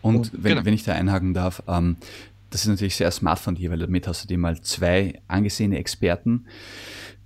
Und, 0.02 0.16
und 0.16 0.30
wenn, 0.32 0.52
genau. 0.54 0.64
wenn 0.64 0.74
ich 0.74 0.84
da 0.84 0.92
einhaken 0.92 1.34
darf, 1.34 1.62
ähm, 1.66 1.96
das 2.50 2.62
ist 2.62 2.68
natürlich 2.68 2.94
sehr 2.94 3.10
smart 3.10 3.40
von 3.40 3.56
dir, 3.56 3.72
weil 3.72 3.78
damit 3.78 4.06
hast 4.06 4.22
du 4.22 4.28
dir 4.28 4.38
mal 4.38 4.60
zwei 4.60 5.20
angesehene 5.26 5.78
Experten 5.78 6.46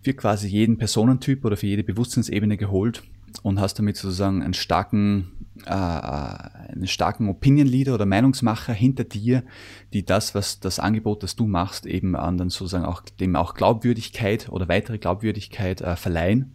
für 0.02 0.14
quasi 0.14 0.48
jeden 0.48 0.78
Personentyp 0.78 1.44
oder 1.44 1.58
für 1.58 1.66
jede 1.66 1.84
Bewusstseinsebene 1.84 2.56
geholt 2.56 3.02
und 3.42 3.60
hast 3.60 3.74
damit 3.78 3.96
sozusagen 3.96 4.42
einen 4.42 4.54
starken 4.54 5.32
äh, 5.66 5.70
einen 5.70 6.86
starken 6.86 7.28
Opinion 7.28 7.66
Leader 7.66 7.94
oder 7.94 8.06
Meinungsmacher 8.06 8.72
hinter 8.72 9.04
dir, 9.04 9.42
die 9.92 10.04
das, 10.04 10.34
was 10.34 10.60
das 10.60 10.78
Angebot, 10.78 11.22
das 11.22 11.34
du 11.34 11.46
machst, 11.46 11.86
eben 11.86 12.14
anderen 12.14 12.50
sozusagen 12.50 12.84
auch 12.84 13.00
dem 13.00 13.34
auch 13.34 13.54
Glaubwürdigkeit 13.54 14.48
oder 14.50 14.68
weitere 14.68 14.98
Glaubwürdigkeit 14.98 15.80
äh, 15.80 15.96
verleihen 15.96 16.52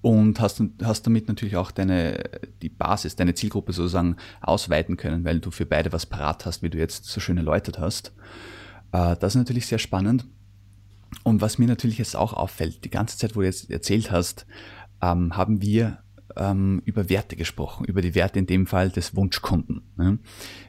und 0.00 0.40
hast, 0.40 0.62
hast 0.82 1.06
damit 1.06 1.28
natürlich 1.28 1.56
auch 1.56 1.70
deine, 1.70 2.22
die 2.62 2.68
Basis, 2.68 3.16
deine 3.16 3.34
Zielgruppe 3.34 3.72
sozusagen 3.72 4.16
ausweiten 4.40 4.96
können, 4.96 5.24
weil 5.24 5.40
du 5.40 5.50
für 5.50 5.66
beide 5.66 5.92
was 5.92 6.06
parat 6.06 6.46
hast, 6.46 6.62
wie 6.62 6.70
du 6.70 6.78
jetzt 6.78 7.04
so 7.04 7.20
schön 7.20 7.36
erläutert 7.36 7.78
hast. 7.78 8.12
Äh, 8.92 9.16
das 9.16 9.34
ist 9.34 9.38
natürlich 9.38 9.66
sehr 9.66 9.78
spannend. 9.78 10.26
Und 11.24 11.40
was 11.40 11.58
mir 11.58 11.66
natürlich 11.66 11.98
jetzt 11.98 12.16
auch 12.16 12.34
auffällt, 12.34 12.84
die 12.84 12.90
ganze 12.90 13.16
Zeit, 13.16 13.34
wo 13.34 13.40
du 13.40 13.46
jetzt 13.46 13.70
erzählt 13.70 14.10
hast, 14.10 14.46
ähm, 15.02 15.36
haben 15.36 15.62
wir 15.62 15.98
ähm, 16.36 16.82
über 16.84 17.08
Werte 17.08 17.36
gesprochen, 17.36 17.84
über 17.84 18.00
die 18.02 18.14
Werte 18.14 18.38
in 18.38 18.46
dem 18.46 18.66
Fall 18.66 18.90
des 18.90 19.16
Wunschkunden. 19.16 19.82
Ne? 19.96 20.18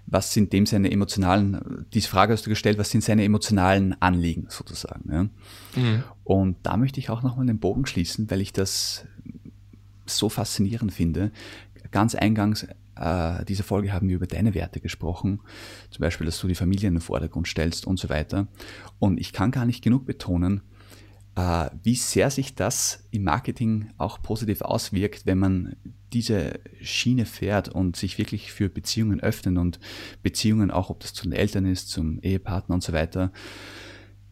Was 0.06 0.34
sind 0.34 0.54
dem 0.54 0.66
seine 0.66 0.92
emotionalen, 0.92 1.86
diese 1.94 2.10
Frage 2.10 2.34
hast 2.34 2.46
du 2.46 2.50
gestellt, 2.50 2.78
was 2.78 2.90
sind 2.90 3.04
seine 3.04 3.24
emotionalen 3.24 4.00
Anliegen 4.02 4.48
sozusagen. 4.50 5.10
Ne? 5.10 5.30
Mhm. 5.76 6.04
Und 6.24 6.58
da 6.64 6.78
möchte 6.78 7.00
ich 7.00 7.10
auch 7.10 7.24
nochmal 7.24 7.46
den 7.46 7.60
Bogen 7.60 7.86
schließen, 7.86 8.30
weil 8.32 8.42
ich 8.42 8.54
das 8.54 9.06
so 10.06 10.30
faszinierend 10.30 10.94
finde. 10.94 11.32
Ganz 11.92 12.16
eingangs 12.16 12.68
äh, 12.96 13.46
dieser 13.46 13.64
Folge 13.64 13.94
haben 13.94 14.10
wir 14.10 14.16
über 14.16 14.28
deine 14.28 14.54
Werte 14.54 14.80
gesprochen, 14.80 15.40
zum 15.90 16.02
Beispiel, 16.02 16.26
dass 16.26 16.40
du 16.40 16.48
die 16.48 16.56
Familie 16.56 16.88
in 16.88 16.96
den 16.96 17.02
Vordergrund 17.02 17.48
stellst 17.48 17.88
und 17.88 18.00
so 18.00 18.10
weiter. 18.10 18.48
Und 19.00 19.20
ich 19.20 19.34
kann 19.34 19.52
gar 19.52 19.66
nicht 19.66 19.84
genug 19.84 20.06
betonen, 20.06 20.62
wie 21.84 21.96
sehr 21.96 22.30
sich 22.32 22.56
das 22.56 23.08
im 23.12 23.24
Marketing 23.24 23.90
auch 23.98 24.22
positiv 24.22 24.62
auswirkt, 24.62 25.26
wenn 25.26 25.38
man 25.38 25.76
diese 26.14 26.60
Schiene 26.82 27.26
fährt 27.26 27.70
und 27.70 27.96
sich 27.96 28.18
wirklich 28.18 28.52
für 28.52 28.70
Beziehungen 28.70 29.20
öffnet 29.20 29.58
und 29.58 29.80
Beziehungen, 30.24 30.72
auch 30.72 30.90
ob 30.90 31.00
das 31.02 31.14
zu 31.14 31.24
den 31.24 31.34
Eltern 31.34 31.66
ist, 31.66 31.90
zum 31.90 32.20
Ehepartner 32.22 32.76
und 32.76 32.84
so 32.84 32.94
weiter, 32.94 33.32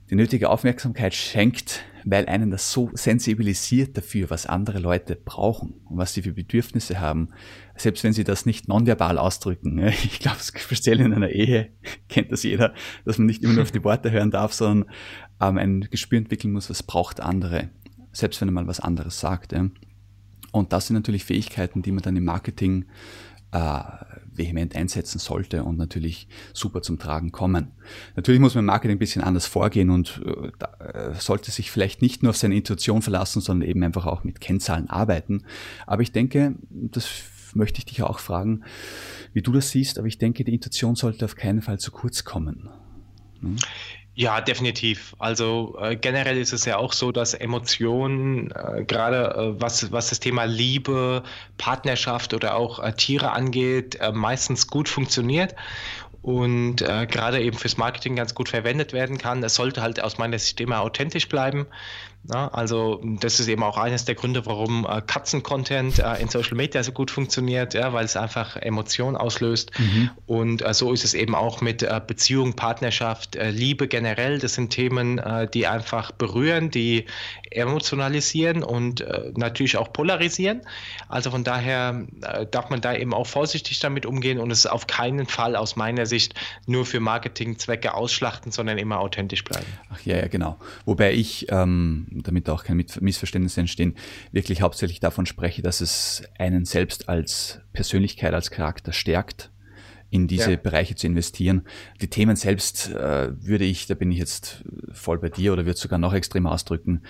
die 0.10 0.15
nötige 0.15 0.50
Aufmerksamkeit 0.50 1.13
schenkt, 1.13 1.84
weil 2.06 2.28
einen 2.28 2.50
das 2.50 2.72
so 2.72 2.89
sensibilisiert 2.93 3.98
dafür, 3.98 4.30
was 4.30 4.46
andere 4.46 4.80
Leute 4.80 5.17
brauchen 5.17 5.74
und 5.86 5.98
was 5.98 6.13
sie 6.13 6.22
für 6.22 6.32
Bedürfnisse 6.32 7.02
haben, 7.02 7.30
selbst 7.76 8.06
wenn 8.06 8.13
sie 8.13 8.24
das 8.24 8.46
nicht 8.46 8.70
nonverbal 8.70 9.17
ausdrücken. 9.17 9.78
Ich 10.04 10.20
glaube, 10.20 10.38
speziell 10.39 11.02
in 11.02 11.13
einer 11.13 11.30
Ehe 11.30 11.72
kennt 12.08 12.32
das 12.32 12.43
jeder, 12.43 12.74
dass 13.04 13.17
man 13.17 13.28
nicht 13.28 13.43
immer 13.43 13.54
nur 13.54 13.63
auf 13.63 13.72
die 13.72 13.84
Worte 13.84 14.12
hören 14.12 14.32
darf, 14.32 14.54
sondern 14.54 14.89
ähm, 15.41 15.58
ein 15.58 15.82
Gespür 15.89 16.17
entwickeln 16.17 16.54
muss, 16.54 16.69
was 16.69 16.84
braucht 16.84 17.19
andere, 17.19 17.69
selbst 18.12 18.41
wenn 18.41 18.50
er 18.50 18.54
mal 18.54 18.67
was 18.67 18.80
anderes 18.80 19.19
sagt. 19.19 19.54
Und 20.52 20.73
das 20.73 20.88
sind 20.88 20.95
natürlich 20.95 21.26
Fähigkeiten, 21.26 21.82
die 21.82 21.91
man 21.91 22.04
dann 22.04 22.15
im 22.15 22.26
Marketing 22.26 22.86
äh, 23.52 23.80
vehement 24.34 24.76
einsetzen 24.76 25.19
sollte 25.19 25.63
und 25.63 25.78
natürlich 25.78 26.28
super 26.54 26.82
zum 26.82 27.00
Tragen 27.00 27.32
kommen. 27.32 27.71
Natürlich 28.15 28.41
muss 28.41 28.56
man 28.56 28.63
im 28.63 28.67
Marketing 28.67 28.97
ein 28.97 29.00
bisschen 29.00 29.23
anders 29.23 29.45
vorgehen 29.45 29.89
und 29.89 30.21
äh, 30.26 30.52
da, 30.60 30.73
äh, 30.86 31.13
sollte 31.15 31.52
sich 31.52 31.71
vielleicht 31.71 32.02
nicht 32.02 32.23
nur 32.23 32.32
auf 32.32 32.38
seine 32.38 32.56
Intuition 32.56 33.02
verlassen, 33.02 33.41
sondern 33.41 33.67
eben 33.67 33.84
einfach 33.84 34.06
auch 34.06 34.23
mit 34.23 34.41
Kennzahlen 34.41 34.89
arbeiten. 34.89 35.43
Aber 35.86 36.02
ich 36.02 36.12
denke, 36.12 36.56
das 36.69 37.08
möchte 37.54 37.80
ich 37.80 37.86
dich 37.86 38.04
auch 38.04 38.19
fragen, 38.19 38.63
wie 39.34 39.41
du 39.41 39.52
das 39.52 39.71
siehst, 39.71 39.97
aber 39.97 40.08
ich 40.08 40.17
denke, 40.17 40.43
die 40.43 40.54
Intuition 40.54 40.95
sollte 40.95 41.26
auf 41.26 41.36
keinen 41.36 41.62
Fall 41.62 41.80
zu 41.80 41.91
kurz 41.91 42.23
kommen. 42.23 42.69
Hm? 43.41 43.56
Ja, 44.19 44.41
definitiv. 44.41 45.15
Also 45.19 45.77
äh, 45.80 45.95
generell 45.95 46.39
ist 46.39 46.51
es 46.51 46.65
ja 46.65 46.77
auch 46.77 46.91
so, 46.91 47.12
dass 47.12 47.36
Emotionen, 47.36 48.49
äh, 48.49 48.84
gerade 48.84 49.36
äh, 49.58 49.62
was, 49.62 49.91
was 49.91 50.10
das 50.10 50.19
Thema 50.19 50.45
Liebe, 50.45 51.21
Partnerschaft 51.60 52.34
oder 52.34 52.56
auch 52.56 52.80
äh, 52.80 52.93
Tiere 52.93 53.34
angeht, 53.34 53.93
äh, 54.01 54.12
meistens 54.12 54.65
gut 54.65 54.89
funktioniert 54.89 55.53
und 56.23 56.82
äh, 56.82 57.06
gerade 57.06 57.39
eben 57.43 57.60
fürs 57.60 57.77
Marketing 57.77 58.15
ganz 58.15 58.34
gut 58.34 58.49
verwendet 58.49 58.91
werden 58.91 59.19
kann. 59.19 59.43
Es 59.43 59.53
sollte 59.53 59.84
halt 59.84 60.01
aus 60.01 60.17
meiner 60.17 60.39
Sicht 60.39 60.60
immer 60.62 60.82
authentisch 60.82 61.30
bleiben. 61.30 61.67
Ja, 62.34 62.50
also 62.50 63.02
das 63.22 63.40
ist 63.40 63.48
eben 63.48 63.63
auch 63.63 63.78
eines 63.78 64.04
der 64.04 64.16
Gründe, 64.16 64.46
warum 64.46 64.86
äh, 64.86 65.02
Katzen-Content 65.02 66.00
äh, 66.00 66.22
in 66.22 66.28
Social 66.28 66.56
Media 66.56 66.84
so 66.84 66.92
gut 66.92 67.10
funktioniert, 67.10 67.74
ja, 67.74 67.94
weil 67.94 68.04
es 68.04 68.18
einfach 68.18 68.58
Emotionen 68.58 69.16
auslöst. 69.16 69.72
Mhm. 69.80 70.10
Und 70.26 70.62
äh, 70.62 70.74
so 70.74 70.92
ist 70.92 71.06
es 71.06 71.13
eben 71.13 71.36
auch 71.36 71.62
mit 71.62 71.84
äh, 71.84 72.02
Beziehung, 72.06 72.54
Partnerschaft, 72.54 73.38
äh, 73.38 73.50
Liebe 73.52 73.88
generell. 73.88 74.40
Das 74.40 74.56
sind 74.56 74.72
Themen, 74.72 75.20
äh, 75.20 75.48
die 75.50 75.68
einfach 75.68 76.12
berühren, 76.12 76.70
die 76.70 77.06
emotionalisieren 77.50 78.62
und 78.62 79.06
natürlich 79.38 79.78
auch 79.78 79.94
polarisieren. 79.94 80.62
Also 81.08 81.32
von 81.32 81.46
daher 81.46 82.06
darf 82.52 82.70
man 82.70 82.82
da 82.82 82.94
eben 82.94 83.13
auch 83.13 83.26
vorsichtig 83.26 83.80
damit 83.80 84.06
umgehen 84.06 84.38
und 84.38 84.52
es 84.52 84.66
auf 84.66 84.86
keinen 84.86 85.28
Fall 85.28 85.56
aus 85.56 85.78
meiner 85.78 86.06
Sicht 86.06 86.34
nur 86.66 86.86
für 86.86 87.00
Marketingzwecke 87.00 87.94
ausschlachten, 87.94 88.52
sondern 88.52 88.78
immer 88.78 89.00
authentisch 89.00 89.46
bleiben. 89.46 89.66
Ach 89.90 90.00
ja, 90.06 90.18
ja, 90.18 90.28
genau. 90.28 90.58
Wobei 90.86 91.13
ich 91.13 91.48
ähm 91.50 92.16
damit 92.23 92.49
auch 92.49 92.63
keine 92.63 92.86
Missverständnisse 92.99 93.60
entstehen, 93.60 93.95
wirklich 94.32 94.62
hauptsächlich 94.62 94.99
davon 94.99 95.25
spreche, 95.25 95.62
dass 95.62 95.82
es 95.82 96.23
einen 96.38 96.65
selbst 96.65 97.10
als 97.10 97.62
Persönlichkeit, 97.73 98.34
als 98.34 98.51
Charakter 98.51 98.93
stärkt, 98.93 99.51
in 100.10 100.27
diese 100.27 100.51
ja. 100.51 100.58
Bereiche 100.58 100.95
zu 100.95 101.08
investieren. 101.08 101.63
Die 102.01 102.10
Themen 102.10 102.36
selbst 102.36 102.89
äh, 102.91 103.30
würde 103.41 103.65
ich, 103.65 103.88
da 103.88 103.93
bin 103.93 104.12
ich 104.12 104.19
jetzt 104.19 104.63
voll 104.91 105.19
bei 105.19 105.30
dir 105.30 105.53
oder 105.53 105.65
würde 105.65 105.80
sogar 105.80 105.99
noch 105.99 106.13
extremer 106.13 106.51
ausdrücken, 106.51 107.01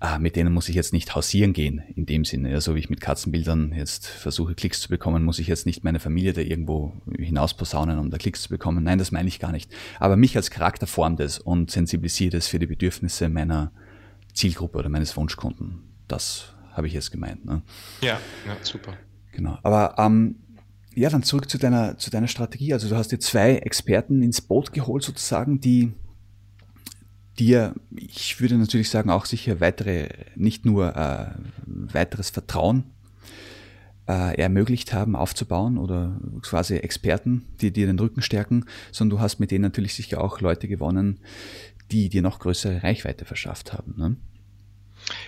äh, 0.00 0.18
mit 0.18 0.36
denen 0.36 0.52
muss 0.52 0.68
ich 0.68 0.74
jetzt 0.74 0.92
nicht 0.94 1.14
hausieren 1.14 1.52
gehen, 1.52 1.82
in 1.94 2.06
dem 2.06 2.24
Sinne. 2.24 2.50
Ja, 2.50 2.60
so 2.60 2.74
wie 2.74 2.78
ich 2.78 2.88
mit 2.88 3.00
Katzenbildern 3.00 3.74
jetzt 3.76 4.06
versuche, 4.06 4.54
Klicks 4.54 4.80
zu 4.80 4.88
bekommen, 4.88 5.24
muss 5.24 5.38
ich 5.38 5.46
jetzt 5.46 5.66
nicht 5.66 5.84
meine 5.84 6.00
Familie 6.00 6.32
da 6.32 6.40
irgendwo 6.40 6.94
hinaus 7.18 7.54
posaunen, 7.54 7.98
um 7.98 8.10
da 8.10 8.16
Klicks 8.16 8.42
zu 8.42 8.48
bekommen. 8.48 8.82
Nein, 8.82 8.98
das 8.98 9.12
meine 9.12 9.28
ich 9.28 9.38
gar 9.38 9.52
nicht. 9.52 9.70
Aber 9.98 10.16
mich 10.16 10.36
als 10.36 10.50
Charakter 10.50 10.86
formt 10.86 11.20
es 11.20 11.38
und 11.38 11.70
sensibilisiert 11.70 12.32
es 12.32 12.48
für 12.48 12.58
die 12.58 12.66
Bedürfnisse 12.66 13.28
meiner 13.28 13.72
Zielgruppe 14.34 14.78
oder 14.78 14.88
meines 14.88 15.16
Wunschkunden. 15.16 15.82
Das 16.08 16.54
habe 16.72 16.86
ich 16.86 16.92
jetzt 16.92 17.10
gemeint. 17.10 17.44
Ne? 17.44 17.62
Ja, 18.00 18.20
ja, 18.46 18.56
super. 18.62 18.94
Genau. 19.32 19.58
Aber 19.62 19.94
ähm, 19.98 20.36
ja, 20.94 21.08
dann 21.08 21.22
zurück 21.22 21.48
zu 21.48 21.58
deiner, 21.58 21.98
zu 21.98 22.10
deiner 22.10 22.28
Strategie. 22.28 22.72
Also 22.72 22.88
du 22.88 22.96
hast 22.96 23.12
dir 23.12 23.20
zwei 23.20 23.56
Experten 23.56 24.22
ins 24.22 24.40
Boot 24.40 24.72
geholt 24.72 25.02
sozusagen, 25.02 25.60
die 25.60 25.92
dir, 27.38 27.74
ich 27.96 28.40
würde 28.40 28.56
natürlich 28.56 28.90
sagen, 28.90 29.10
auch 29.10 29.24
sicher 29.24 29.60
weitere, 29.60 30.08
nicht 30.36 30.66
nur 30.66 30.96
äh, 30.96 31.30
weiteres 31.66 32.30
Vertrauen 32.30 32.84
äh, 34.08 34.36
ermöglicht 34.40 34.92
haben, 34.92 35.14
aufzubauen 35.14 35.78
oder 35.78 36.20
quasi 36.42 36.76
Experten, 36.76 37.46
die 37.60 37.72
dir 37.72 37.86
den 37.86 37.98
Rücken 37.98 38.22
stärken, 38.22 38.64
sondern 38.92 39.18
du 39.18 39.22
hast 39.22 39.38
mit 39.38 39.52
denen 39.52 39.62
natürlich 39.62 39.94
sicher 39.94 40.22
auch 40.22 40.40
Leute 40.40 40.68
gewonnen, 40.68 41.20
die 41.90 42.08
dir 42.08 42.22
noch 42.22 42.38
größere 42.38 42.82
Reichweite 42.82 43.24
verschafft 43.24 43.72
haben. 43.72 43.94
Ne? 43.96 44.16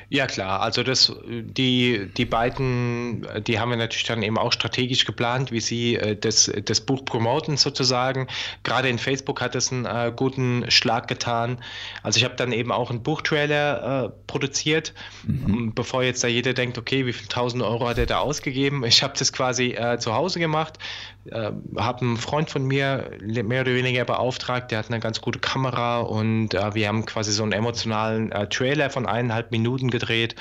Ja 0.09 0.27
klar, 0.27 0.61
also 0.61 0.83
das, 0.83 1.13
die, 1.27 2.11
die 2.17 2.25
beiden, 2.25 3.27
die 3.47 3.59
haben 3.59 3.71
wir 3.71 3.77
natürlich 3.77 4.05
dann 4.05 4.23
eben 4.23 4.39
auch 4.39 4.53
strategisch 4.53 5.05
geplant, 5.05 5.51
wie 5.53 5.61
sie 5.61 5.97
äh, 5.97 6.17
das, 6.17 6.51
das 6.65 6.81
Buch 6.81 7.05
promoten 7.05 7.57
sozusagen. 7.57 8.29
Gerade 8.63 8.89
in 8.89 8.99
Facebook 8.99 9.41
hat 9.41 9.55
es 9.55 9.73
einen 9.73 9.87
äh, 9.87 10.13
guten 10.15 10.71
Schlag 10.71 11.09
getan. 11.09 11.59
Also 12.03 12.19
ich 12.19 12.25
habe 12.25 12.37
dann 12.37 12.53
eben 12.53 12.71
auch 12.73 12.91
einen 12.91 13.03
Buchtrailer 13.03 14.05
äh, 14.05 14.09
produziert, 14.27 14.95
mhm. 15.25 15.73
bevor 15.75 16.03
jetzt 16.03 16.23
da 16.23 16.29
jeder 16.29 16.55
denkt, 16.55 16.79
okay, 16.79 17.07
wie 17.07 17.13
viel 17.13 17.29
tausend 17.29 17.63
Euro 17.63 17.89
hat 17.89 17.99
er 17.99 18.07
da 18.07 18.19
ausgegeben? 18.19 18.85
Ich 18.85 19.03
habe 19.03 19.15
das 19.19 19.33
quasi 19.33 19.73
äh, 19.73 19.99
zu 19.99 20.15
Hause 20.15 20.39
gemacht, 20.39 20.79
äh, 21.27 21.51
habe 21.77 22.03
einen 22.03 22.17
Freund 22.17 22.51
von 22.51 22.65
mir 22.65 23.11
mehr 23.23 23.63
oder 23.63 23.75
weniger 23.75 24.05
beauftragt, 24.05 24.71
der 24.71 24.79
hat 24.79 24.89
eine 24.89 25.01
ganz 25.01 25.21
gute 25.21 25.39
Kamera 25.39 26.01
und 26.01 26.55
äh, 26.55 26.75
wir 26.75 26.89
haben 26.89 27.07
quasi 27.07 27.33
so 27.33 27.43
einen 27.43 27.53
emotionalen 27.53 28.31
Trailer 28.51 28.91
von 28.91 29.07
eineinhalb 29.07 29.51
Minuten 29.51 29.72
gedreht, 29.79 30.35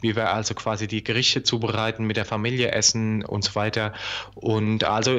wie 0.00 0.16
wir 0.16 0.32
also 0.32 0.54
quasi 0.54 0.86
die 0.86 1.02
Gerichte 1.02 1.42
zubereiten, 1.42 2.04
mit 2.04 2.16
der 2.16 2.24
Familie 2.24 2.70
essen 2.70 3.24
und 3.24 3.44
so 3.44 3.54
weiter. 3.54 3.92
Und 4.34 4.84
also, 4.84 5.18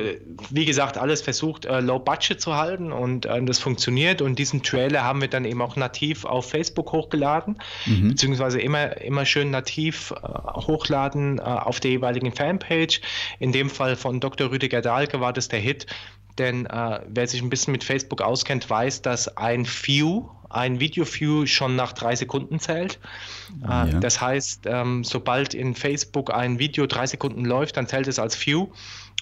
wie 0.50 0.66
gesagt, 0.66 0.98
alles 0.98 1.22
versucht, 1.22 1.66
äh, 1.66 1.82
low 1.82 2.00
budget 2.00 2.40
zu 2.40 2.56
halten 2.56 2.92
und 2.92 3.26
äh, 3.26 3.44
das 3.44 3.60
funktioniert. 3.60 4.22
Und 4.22 4.40
diesen 4.40 4.64
Trailer 4.64 5.04
haben 5.04 5.22
wir 5.22 5.28
dann 5.28 5.46
eben 5.46 5.62
auch 5.62 5.76
nativ 5.76 6.26
auf 6.26 6.50
Facebook 6.50 6.94
hochgeladen, 6.94 7.60
mhm. 7.86 8.10
beziehungsweise 8.10 8.62
immer, 8.62 9.02
immer 9.02 9.26
schön 9.26 9.52
nativ 9.52 10.12
äh, 10.12 10.28
hochladen 10.62 11.40
auf 11.40 11.80
der 11.80 11.92
jeweiligen 11.92 12.32
Fanpage. 12.32 13.02
In 13.40 13.52
dem 13.52 13.70
Fall 13.70 13.96
von 13.96 14.20
Dr. 14.20 14.52
Rüdiger 14.52 14.82
Dahl 14.82 15.02
Schalke 15.02 15.20
war 15.20 15.34
das 15.34 15.48
der 15.48 15.60
Hit. 15.60 15.88
Denn 16.38 16.66
äh, 16.66 17.00
wer 17.08 17.28
sich 17.28 17.42
ein 17.42 17.50
bisschen 17.50 17.72
mit 17.72 17.84
Facebook 17.84 18.22
auskennt, 18.22 18.70
weiß, 18.70 19.02
dass 19.02 19.36
ein 19.38 19.66
View, 19.66 20.30
ein 20.54 20.80
Video-View 20.80 21.46
schon 21.46 21.76
nach 21.76 21.94
drei 21.94 22.16
Sekunden 22.16 22.60
zählt. 22.60 23.00
Äh, 23.64 23.68
ja. 23.68 23.86
Das 23.86 24.22
heißt, 24.22 24.66
ähm, 24.66 25.04
sobald 25.04 25.54
in 25.54 25.76
Facebook 25.76 26.34
ein 26.34 26.60
Video 26.60 26.88
drei 26.88 27.08
Sekunden 27.08 27.46
läuft, 27.46 27.78
dann 27.78 27.88
zählt 27.88 28.08
es 28.08 28.20
als 28.20 28.46
View. 28.46 28.68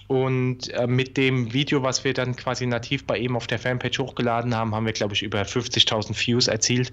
Und 0.08 0.70
äh, 0.74 0.88
mit 0.88 1.18
dem 1.18 1.54
Video, 1.54 1.84
was 1.84 2.04
wir 2.04 2.14
dann 2.14 2.36
quasi 2.36 2.66
nativ 2.66 3.06
bei 3.06 3.18
ihm 3.18 3.36
auf 3.36 3.46
der 3.46 3.60
Fanpage 3.60 4.00
hochgeladen 4.00 4.56
haben, 4.56 4.74
haben 4.74 4.86
wir, 4.86 4.94
glaube 4.94 5.14
ich, 5.14 5.22
über 5.22 5.42
50.000 5.44 6.16
Views 6.26 6.48
erzielt. 6.48 6.92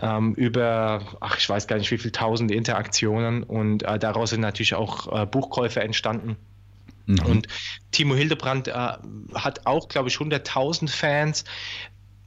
Ähm, 0.00 0.34
über, 0.34 1.02
ach, 1.20 1.36
ich 1.36 1.48
weiß 1.48 1.66
gar 1.66 1.76
nicht, 1.76 1.90
wie 1.90 1.98
viele 1.98 2.12
tausend 2.12 2.50
Interaktionen. 2.50 3.42
Und 3.42 3.82
äh, 3.82 3.98
daraus 3.98 4.30
sind 4.30 4.40
natürlich 4.40 4.74
auch 4.74 5.26
Buchkäufe 5.26 5.80
entstanden. 5.80 6.36
Mhm. 7.08 7.18
Und 7.24 7.48
Timo 7.90 8.14
Hildebrand 8.14 8.68
äh, 8.68 8.72
hat 9.34 9.66
auch, 9.66 9.88
glaube 9.88 10.08
ich, 10.08 10.16
100.000 10.16 10.88
Fans. 10.88 11.44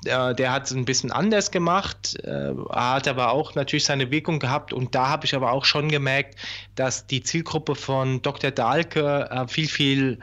Äh, 0.05 0.35
der 0.35 0.51
hat 0.51 0.65
es 0.65 0.71
ein 0.71 0.85
bisschen 0.85 1.11
anders 1.11 1.51
gemacht, 1.51 2.17
äh, 2.23 2.53
hat 2.71 3.07
aber 3.07 3.31
auch 3.31 3.55
natürlich 3.55 3.85
seine 3.85 4.11
Wirkung 4.11 4.39
gehabt. 4.39 4.73
Und 4.73 4.95
da 4.95 5.09
habe 5.09 5.25
ich 5.25 5.35
aber 5.35 5.51
auch 5.51 5.65
schon 5.65 5.89
gemerkt, 5.89 6.35
dass 6.75 7.07
die 7.07 7.23
Zielgruppe 7.23 7.75
von 7.75 8.21
Dr. 8.21 8.51
Dahlke 8.51 9.29
äh, 9.29 9.47
viel, 9.47 9.67
viel 9.67 10.19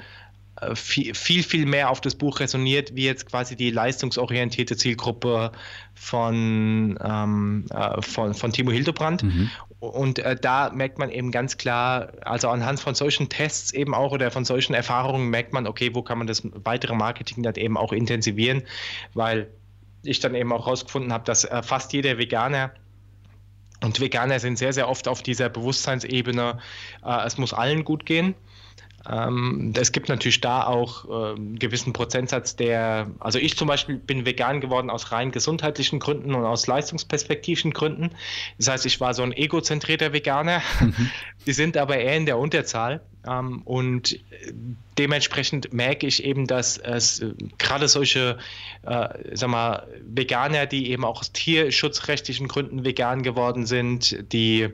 äh, 0.60 0.74
viel, 0.74 1.14
viel, 1.14 1.42
viel 1.42 1.66
mehr 1.66 1.90
auf 1.90 2.00
das 2.00 2.14
Buch 2.14 2.40
resoniert, 2.40 2.94
wie 2.94 3.04
jetzt 3.04 3.28
quasi 3.30 3.56
die 3.56 3.70
leistungsorientierte 3.70 4.76
Zielgruppe 4.76 5.52
von, 5.94 6.98
ähm, 7.02 7.66
äh, 7.70 8.02
von, 8.02 8.34
von 8.34 8.52
Timo 8.52 8.70
Hildebrand. 8.70 9.22
Mhm. 9.22 9.50
Und 9.80 10.18
äh, 10.18 10.34
da 10.34 10.70
merkt 10.70 10.98
man 10.98 11.10
eben 11.10 11.30
ganz 11.30 11.56
klar, 11.56 12.12
also 12.22 12.48
anhand 12.48 12.80
von 12.80 12.94
solchen 12.94 13.28
Tests 13.28 13.72
eben 13.72 13.94
auch 13.94 14.12
oder 14.12 14.30
von 14.30 14.44
solchen 14.44 14.74
Erfahrungen 14.74 15.28
merkt 15.30 15.52
man, 15.52 15.66
okay, 15.66 15.94
wo 15.94 16.02
kann 16.02 16.18
man 16.18 16.26
das 16.26 16.42
weitere 16.64 16.94
Marketing 16.94 17.42
dann 17.42 17.54
eben 17.54 17.76
auch 17.76 17.92
intensivieren, 17.92 18.62
weil 19.14 19.48
ich 20.02 20.20
dann 20.20 20.34
eben 20.34 20.52
auch 20.52 20.66
herausgefunden 20.66 21.12
habe, 21.12 21.24
dass 21.24 21.44
äh, 21.44 21.62
fast 21.62 21.92
jeder 21.92 22.18
Veganer 22.18 22.72
und 23.82 24.00
Veganer 24.00 24.40
sind 24.40 24.58
sehr, 24.58 24.72
sehr 24.72 24.88
oft 24.88 25.06
auf 25.06 25.22
dieser 25.22 25.48
Bewusstseinsebene, 25.48 26.58
äh, 27.04 27.26
es 27.26 27.38
muss 27.38 27.52
allen 27.52 27.84
gut 27.84 28.06
gehen. 28.06 28.34
Ähm, 29.08 29.72
es 29.76 29.92
gibt 29.92 30.08
natürlich 30.08 30.40
da 30.40 30.66
auch 30.66 31.08
einen 31.08 31.58
gewissen 31.58 31.92
Prozentsatz, 31.92 32.56
der, 32.56 33.10
also 33.20 33.38
ich 33.38 33.56
zum 33.56 33.68
Beispiel 33.68 33.96
bin 33.96 34.26
vegan 34.26 34.60
geworden 34.60 34.90
aus 34.90 35.12
rein 35.12 35.30
gesundheitlichen 35.30 35.98
Gründen 35.98 36.34
und 36.34 36.44
aus 36.44 36.66
leistungsperspektivischen 36.66 37.72
Gründen. 37.72 38.10
Das 38.58 38.68
heißt, 38.68 38.86
ich 38.86 39.00
war 39.00 39.14
so 39.14 39.22
ein 39.22 39.32
egozentrierter 39.32 40.12
Veganer. 40.12 40.62
Mhm. 40.80 41.10
Die 41.46 41.52
sind 41.52 41.76
aber 41.76 41.96
eher 41.96 42.16
in 42.16 42.26
der 42.26 42.38
Unterzahl. 42.38 43.00
Ähm, 43.26 43.62
und 43.62 44.18
dementsprechend 44.98 45.72
merke 45.72 46.06
ich 46.06 46.24
eben, 46.24 46.46
dass 46.46 46.78
es 46.78 47.20
äh, 47.20 47.32
gerade 47.58 47.88
solche, 47.88 48.38
äh, 48.82 49.08
sag 49.32 49.48
mal, 49.48 49.86
Veganer, 50.02 50.66
die 50.66 50.90
eben 50.90 51.04
auch 51.04 51.20
aus 51.20 51.32
tierschutzrechtlichen 51.32 52.48
Gründen 52.48 52.84
vegan 52.84 53.22
geworden 53.22 53.66
sind, 53.66 54.32
die 54.32 54.68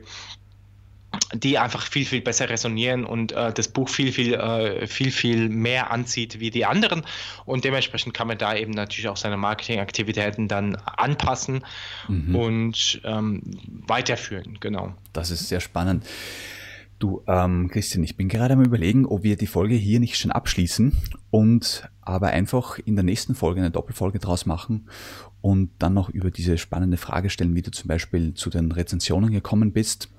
die 1.33 1.57
einfach 1.57 1.83
viel, 1.83 2.05
viel 2.05 2.21
besser 2.21 2.49
resonieren 2.49 3.05
und 3.05 3.31
äh, 3.31 3.53
das 3.53 3.67
Buch 3.67 3.89
viel, 3.89 4.11
viel, 4.11 4.33
äh, 4.33 4.87
viel, 4.87 5.11
viel 5.11 5.49
mehr 5.49 5.91
anzieht 5.91 6.39
wie 6.39 6.51
die 6.51 6.65
anderen. 6.65 7.03
Und 7.45 7.63
dementsprechend 7.63 8.13
kann 8.13 8.27
man 8.27 8.37
da 8.37 8.55
eben 8.55 8.71
natürlich 8.71 9.07
auch 9.07 9.17
seine 9.17 9.37
Marketingaktivitäten 9.37 10.47
dann 10.47 10.75
anpassen 10.75 11.63
mhm. 12.07 12.35
und 12.35 13.01
ähm, 13.03 13.41
weiterführen. 13.87 14.57
Genau. 14.59 14.93
Das 15.13 15.31
ist 15.31 15.47
sehr 15.47 15.59
spannend. 15.59 16.05
Du, 16.97 17.21
ähm, 17.27 17.69
Christian, 17.69 18.05
ich 18.05 18.15
bin 18.15 18.29
gerade 18.29 18.53
am 18.53 18.63
überlegen, 18.63 19.05
ob 19.05 19.23
wir 19.23 19.35
die 19.35 19.47
Folge 19.47 19.75
hier 19.75 19.99
nicht 19.99 20.17
schon 20.17 20.31
abschließen 20.31 20.95
und 21.29 21.89
aber 22.01 22.27
einfach 22.27 22.79
in 22.79 22.95
der 22.95 23.03
nächsten 23.03 23.35
Folge 23.35 23.59
eine 23.59 23.71
Doppelfolge 23.71 24.19
draus 24.19 24.45
machen 24.45 24.87
und 25.41 25.71
dann 25.79 25.93
noch 25.93 26.09
über 26.09 26.31
diese 26.31 26.57
spannende 26.57 26.95
Frage 26.95 27.29
stellen, 27.29 27.53
wie 27.53 27.61
du 27.61 27.71
zum 27.71 27.89
Beispiel 27.89 28.33
zu 28.33 28.49
den 28.49 28.71
Rezensionen 28.71 29.31
gekommen 29.31 29.73
bist 29.73 30.09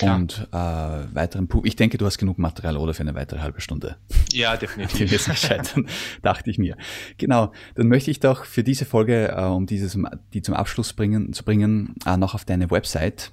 Klar. 0.00 0.16
und 0.16 0.48
äh, 0.52 1.14
weiteren 1.14 1.48
Pu 1.48 1.62
Ich 1.64 1.76
denke, 1.76 1.98
du 1.98 2.06
hast 2.06 2.18
genug 2.18 2.38
Material 2.38 2.76
oder 2.76 2.94
für 2.94 3.02
eine 3.02 3.14
weitere 3.14 3.40
halbe 3.40 3.60
Stunde. 3.60 3.96
Ja, 4.32 4.56
definitiv. 4.60 5.10
Jetzt 5.10 5.36
scheitern, 5.36 5.86
dachte 6.22 6.50
ich 6.50 6.58
mir. 6.58 6.76
Genau, 7.18 7.52
dann 7.74 7.88
möchte 7.88 8.10
ich 8.10 8.20
doch 8.20 8.44
für 8.44 8.64
diese 8.64 8.84
Folge, 8.84 9.34
äh, 9.36 9.44
um 9.44 9.66
dieses, 9.66 9.98
die 10.32 10.42
zum 10.42 10.54
Abschluss 10.54 10.92
bringen, 10.92 11.32
zu 11.32 11.44
bringen, 11.44 11.94
äh, 12.06 12.16
noch 12.16 12.34
auf 12.34 12.44
deine 12.44 12.70
Website 12.70 13.32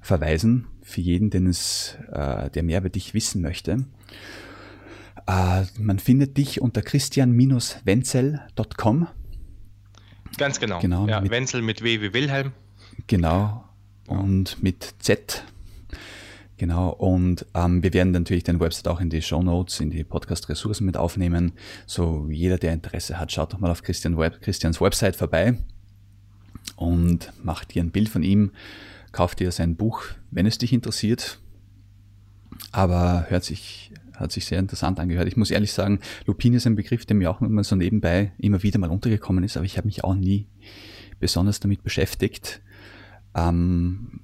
verweisen, 0.00 0.68
für 0.82 1.00
jeden, 1.00 1.30
den 1.30 1.46
es, 1.46 1.96
äh, 2.10 2.50
der 2.50 2.62
mehr 2.62 2.80
über 2.80 2.90
dich 2.90 3.14
wissen 3.14 3.42
möchte. 3.42 3.86
Äh, 5.26 5.64
man 5.78 5.98
findet 5.98 6.36
dich 6.36 6.60
unter 6.60 6.82
christian-wenzel.com. 6.82 9.06
Ganz 10.38 10.60
genau. 10.60 10.78
genau 10.80 11.08
ja, 11.08 11.20
mit, 11.20 11.30
Wenzel 11.30 11.62
mit 11.62 11.82
W 11.82 12.00
wie 12.00 12.14
Wilhelm. 12.14 12.52
Genau. 13.06 13.64
Und 14.06 14.62
mit 14.62 14.94
Z 15.00 15.44
Genau, 16.60 16.90
und 16.90 17.46
ähm, 17.54 17.82
wir 17.82 17.94
werden 17.94 18.10
natürlich 18.10 18.44
den 18.44 18.60
Website 18.60 18.86
auch 18.88 19.00
in 19.00 19.08
die 19.08 19.22
Show 19.22 19.42
Notes, 19.42 19.80
in 19.80 19.88
die 19.88 20.04
Podcast-Ressourcen 20.04 20.84
mit 20.84 20.98
aufnehmen. 20.98 21.52
So 21.86 22.28
jeder, 22.28 22.58
der 22.58 22.74
Interesse 22.74 23.18
hat, 23.18 23.32
schaut 23.32 23.54
doch 23.54 23.60
mal 23.60 23.70
auf 23.70 23.82
Christian 23.82 24.18
Web, 24.18 24.42
Christians 24.42 24.78
Website 24.78 25.16
vorbei 25.16 25.56
und 26.76 27.32
macht 27.42 27.72
dir 27.72 27.82
ein 27.82 27.90
Bild 27.90 28.10
von 28.10 28.22
ihm, 28.22 28.50
kauft 29.10 29.40
dir 29.40 29.50
sein 29.52 29.74
Buch, 29.74 30.02
wenn 30.30 30.44
es 30.44 30.58
dich 30.58 30.74
interessiert. 30.74 31.40
Aber 32.72 33.24
hört 33.30 33.44
sich, 33.44 33.90
hat 34.14 34.30
sich 34.30 34.44
sehr 34.44 34.58
interessant 34.58 35.00
angehört. 35.00 35.28
Ich 35.28 35.38
muss 35.38 35.50
ehrlich 35.50 35.72
sagen, 35.72 36.00
Lupin 36.26 36.52
ist 36.52 36.66
ein 36.66 36.76
Begriff, 36.76 37.06
der 37.06 37.16
mir 37.16 37.30
auch 37.30 37.40
immer 37.40 37.64
so 37.64 37.74
nebenbei 37.74 38.32
immer 38.36 38.62
wieder 38.62 38.78
mal 38.78 38.90
untergekommen 38.90 39.44
ist, 39.44 39.56
aber 39.56 39.64
ich 39.64 39.78
habe 39.78 39.86
mich 39.86 40.04
auch 40.04 40.14
nie 40.14 40.46
besonders 41.20 41.58
damit 41.58 41.82
beschäftigt. 41.82 42.60
Ähm, 43.34 44.20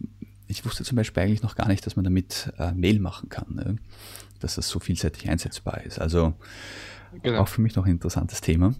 ich 0.49 0.64
wusste 0.64 0.84
zum 0.84 0.97
Beispiel 0.97 1.22
eigentlich 1.22 1.42
noch 1.42 1.57
gar 1.57 1.68
nicht, 1.68 1.84
dass 1.86 1.97
man 1.97 2.05
damit 2.05 2.53
äh, 2.59 2.72
Mail 2.72 3.01
machen 3.01 3.28
kann, 3.28 3.55
ne? 3.55 3.76
dass 4.40 4.57
das 4.57 4.68
so 4.68 4.78
vielseitig 4.78 5.28
einsetzbar 5.28 5.82
ist. 5.84 6.01
Also 6.01 6.34
genau. 7.22 7.40
auch 7.40 7.49
für 7.49 7.61
mich 7.61 7.74
noch 7.76 7.86
ein 7.86 7.92
interessantes 7.92 8.40
Thema. 8.40 8.74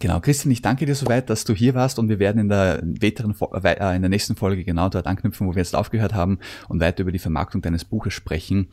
Genau, 0.00 0.18
Christian, 0.20 0.50
ich 0.50 0.62
danke 0.62 0.86
dir 0.86 0.94
soweit, 0.94 1.28
dass 1.28 1.44
du 1.44 1.52
hier 1.52 1.74
warst 1.74 1.98
und 1.98 2.08
wir 2.08 2.18
werden 2.18 2.38
in 2.38 2.48
der, 2.48 2.82
weiteren, 2.82 3.34
äh, 3.62 3.96
in 3.96 4.02
der 4.02 4.08
nächsten 4.08 4.34
Folge 4.34 4.64
genau 4.64 4.88
dort 4.88 5.06
anknüpfen, 5.06 5.46
wo 5.46 5.54
wir 5.54 5.60
jetzt 5.60 5.76
aufgehört 5.76 6.14
haben 6.14 6.38
und 6.68 6.80
weiter 6.80 7.02
über 7.02 7.12
die 7.12 7.18
Vermarktung 7.18 7.60
deines 7.60 7.84
Buches 7.84 8.14
sprechen 8.14 8.68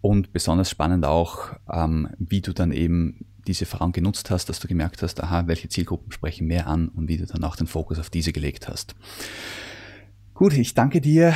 und 0.00 0.32
besonders 0.32 0.70
spannend 0.70 1.04
auch, 1.04 1.50
ähm, 1.70 2.08
wie 2.18 2.40
du 2.40 2.54
dann 2.54 2.72
eben 2.72 3.26
diese 3.46 3.66
Frauen 3.66 3.92
genutzt 3.92 4.30
hast, 4.30 4.48
dass 4.48 4.58
du 4.58 4.66
gemerkt 4.66 5.02
hast, 5.02 5.22
aha, 5.22 5.46
welche 5.46 5.68
Zielgruppen 5.68 6.10
sprechen 6.10 6.46
mehr 6.46 6.66
an 6.66 6.88
und 6.88 7.08
wie 7.08 7.18
du 7.18 7.26
dann 7.26 7.44
auch 7.44 7.56
den 7.56 7.66
Fokus 7.66 7.98
auf 7.98 8.10
diese 8.10 8.32
gelegt 8.32 8.66
hast. 8.66 8.96
Gut, 10.36 10.52
ich 10.52 10.74
danke 10.74 11.00
dir, 11.00 11.34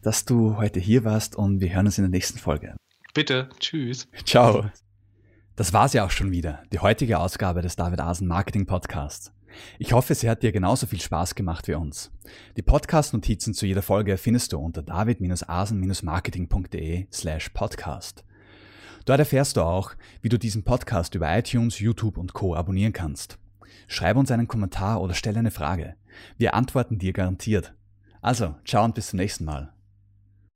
dass 0.00 0.24
du 0.24 0.56
heute 0.56 0.80
hier 0.80 1.04
warst 1.04 1.36
und 1.36 1.60
wir 1.60 1.74
hören 1.74 1.84
uns 1.84 1.98
in 1.98 2.04
der 2.04 2.10
nächsten 2.10 2.38
Folge. 2.38 2.74
Bitte, 3.12 3.50
tschüss. 3.60 4.08
Ciao. 4.24 4.70
Das 5.54 5.74
war's 5.74 5.92
ja 5.92 6.06
auch 6.06 6.10
schon 6.10 6.30
wieder, 6.30 6.62
die 6.72 6.78
heutige 6.78 7.18
Ausgabe 7.18 7.60
des 7.60 7.76
David 7.76 8.00
Asen 8.00 8.26
Marketing 8.26 8.64
Podcasts. 8.64 9.34
Ich 9.78 9.92
hoffe, 9.92 10.14
sie 10.14 10.30
hat 10.30 10.42
dir 10.42 10.50
genauso 10.50 10.86
viel 10.86 11.02
Spaß 11.02 11.34
gemacht 11.34 11.68
wie 11.68 11.74
uns. 11.74 12.10
Die 12.56 12.62
Podcast-Notizen 12.62 13.52
zu 13.52 13.66
jeder 13.66 13.82
Folge 13.82 14.16
findest 14.16 14.54
du 14.54 14.58
unter 14.58 14.80
david-asen-marketing.de 14.80 17.08
slash 17.12 17.50
podcast. 17.50 18.24
Dort 19.04 19.18
erfährst 19.18 19.58
du 19.58 19.60
auch, 19.60 19.92
wie 20.22 20.30
du 20.30 20.38
diesen 20.38 20.64
Podcast 20.64 21.14
über 21.14 21.36
iTunes, 21.36 21.80
YouTube 21.80 22.16
und 22.16 22.32
Co. 22.32 22.56
abonnieren 22.56 22.94
kannst. 22.94 23.36
Schreib 23.88 24.16
uns 24.16 24.30
einen 24.30 24.48
Kommentar 24.48 25.02
oder 25.02 25.12
stelle 25.12 25.38
eine 25.38 25.50
Frage. 25.50 25.96
Wir 26.38 26.54
antworten 26.54 26.98
dir 26.98 27.12
garantiert. 27.12 27.74
Also, 28.22 28.54
ciao 28.64 28.84
und 28.84 28.94
bis 28.94 29.08
zum 29.08 29.18
nächsten 29.18 29.44
Mal. 29.44 29.72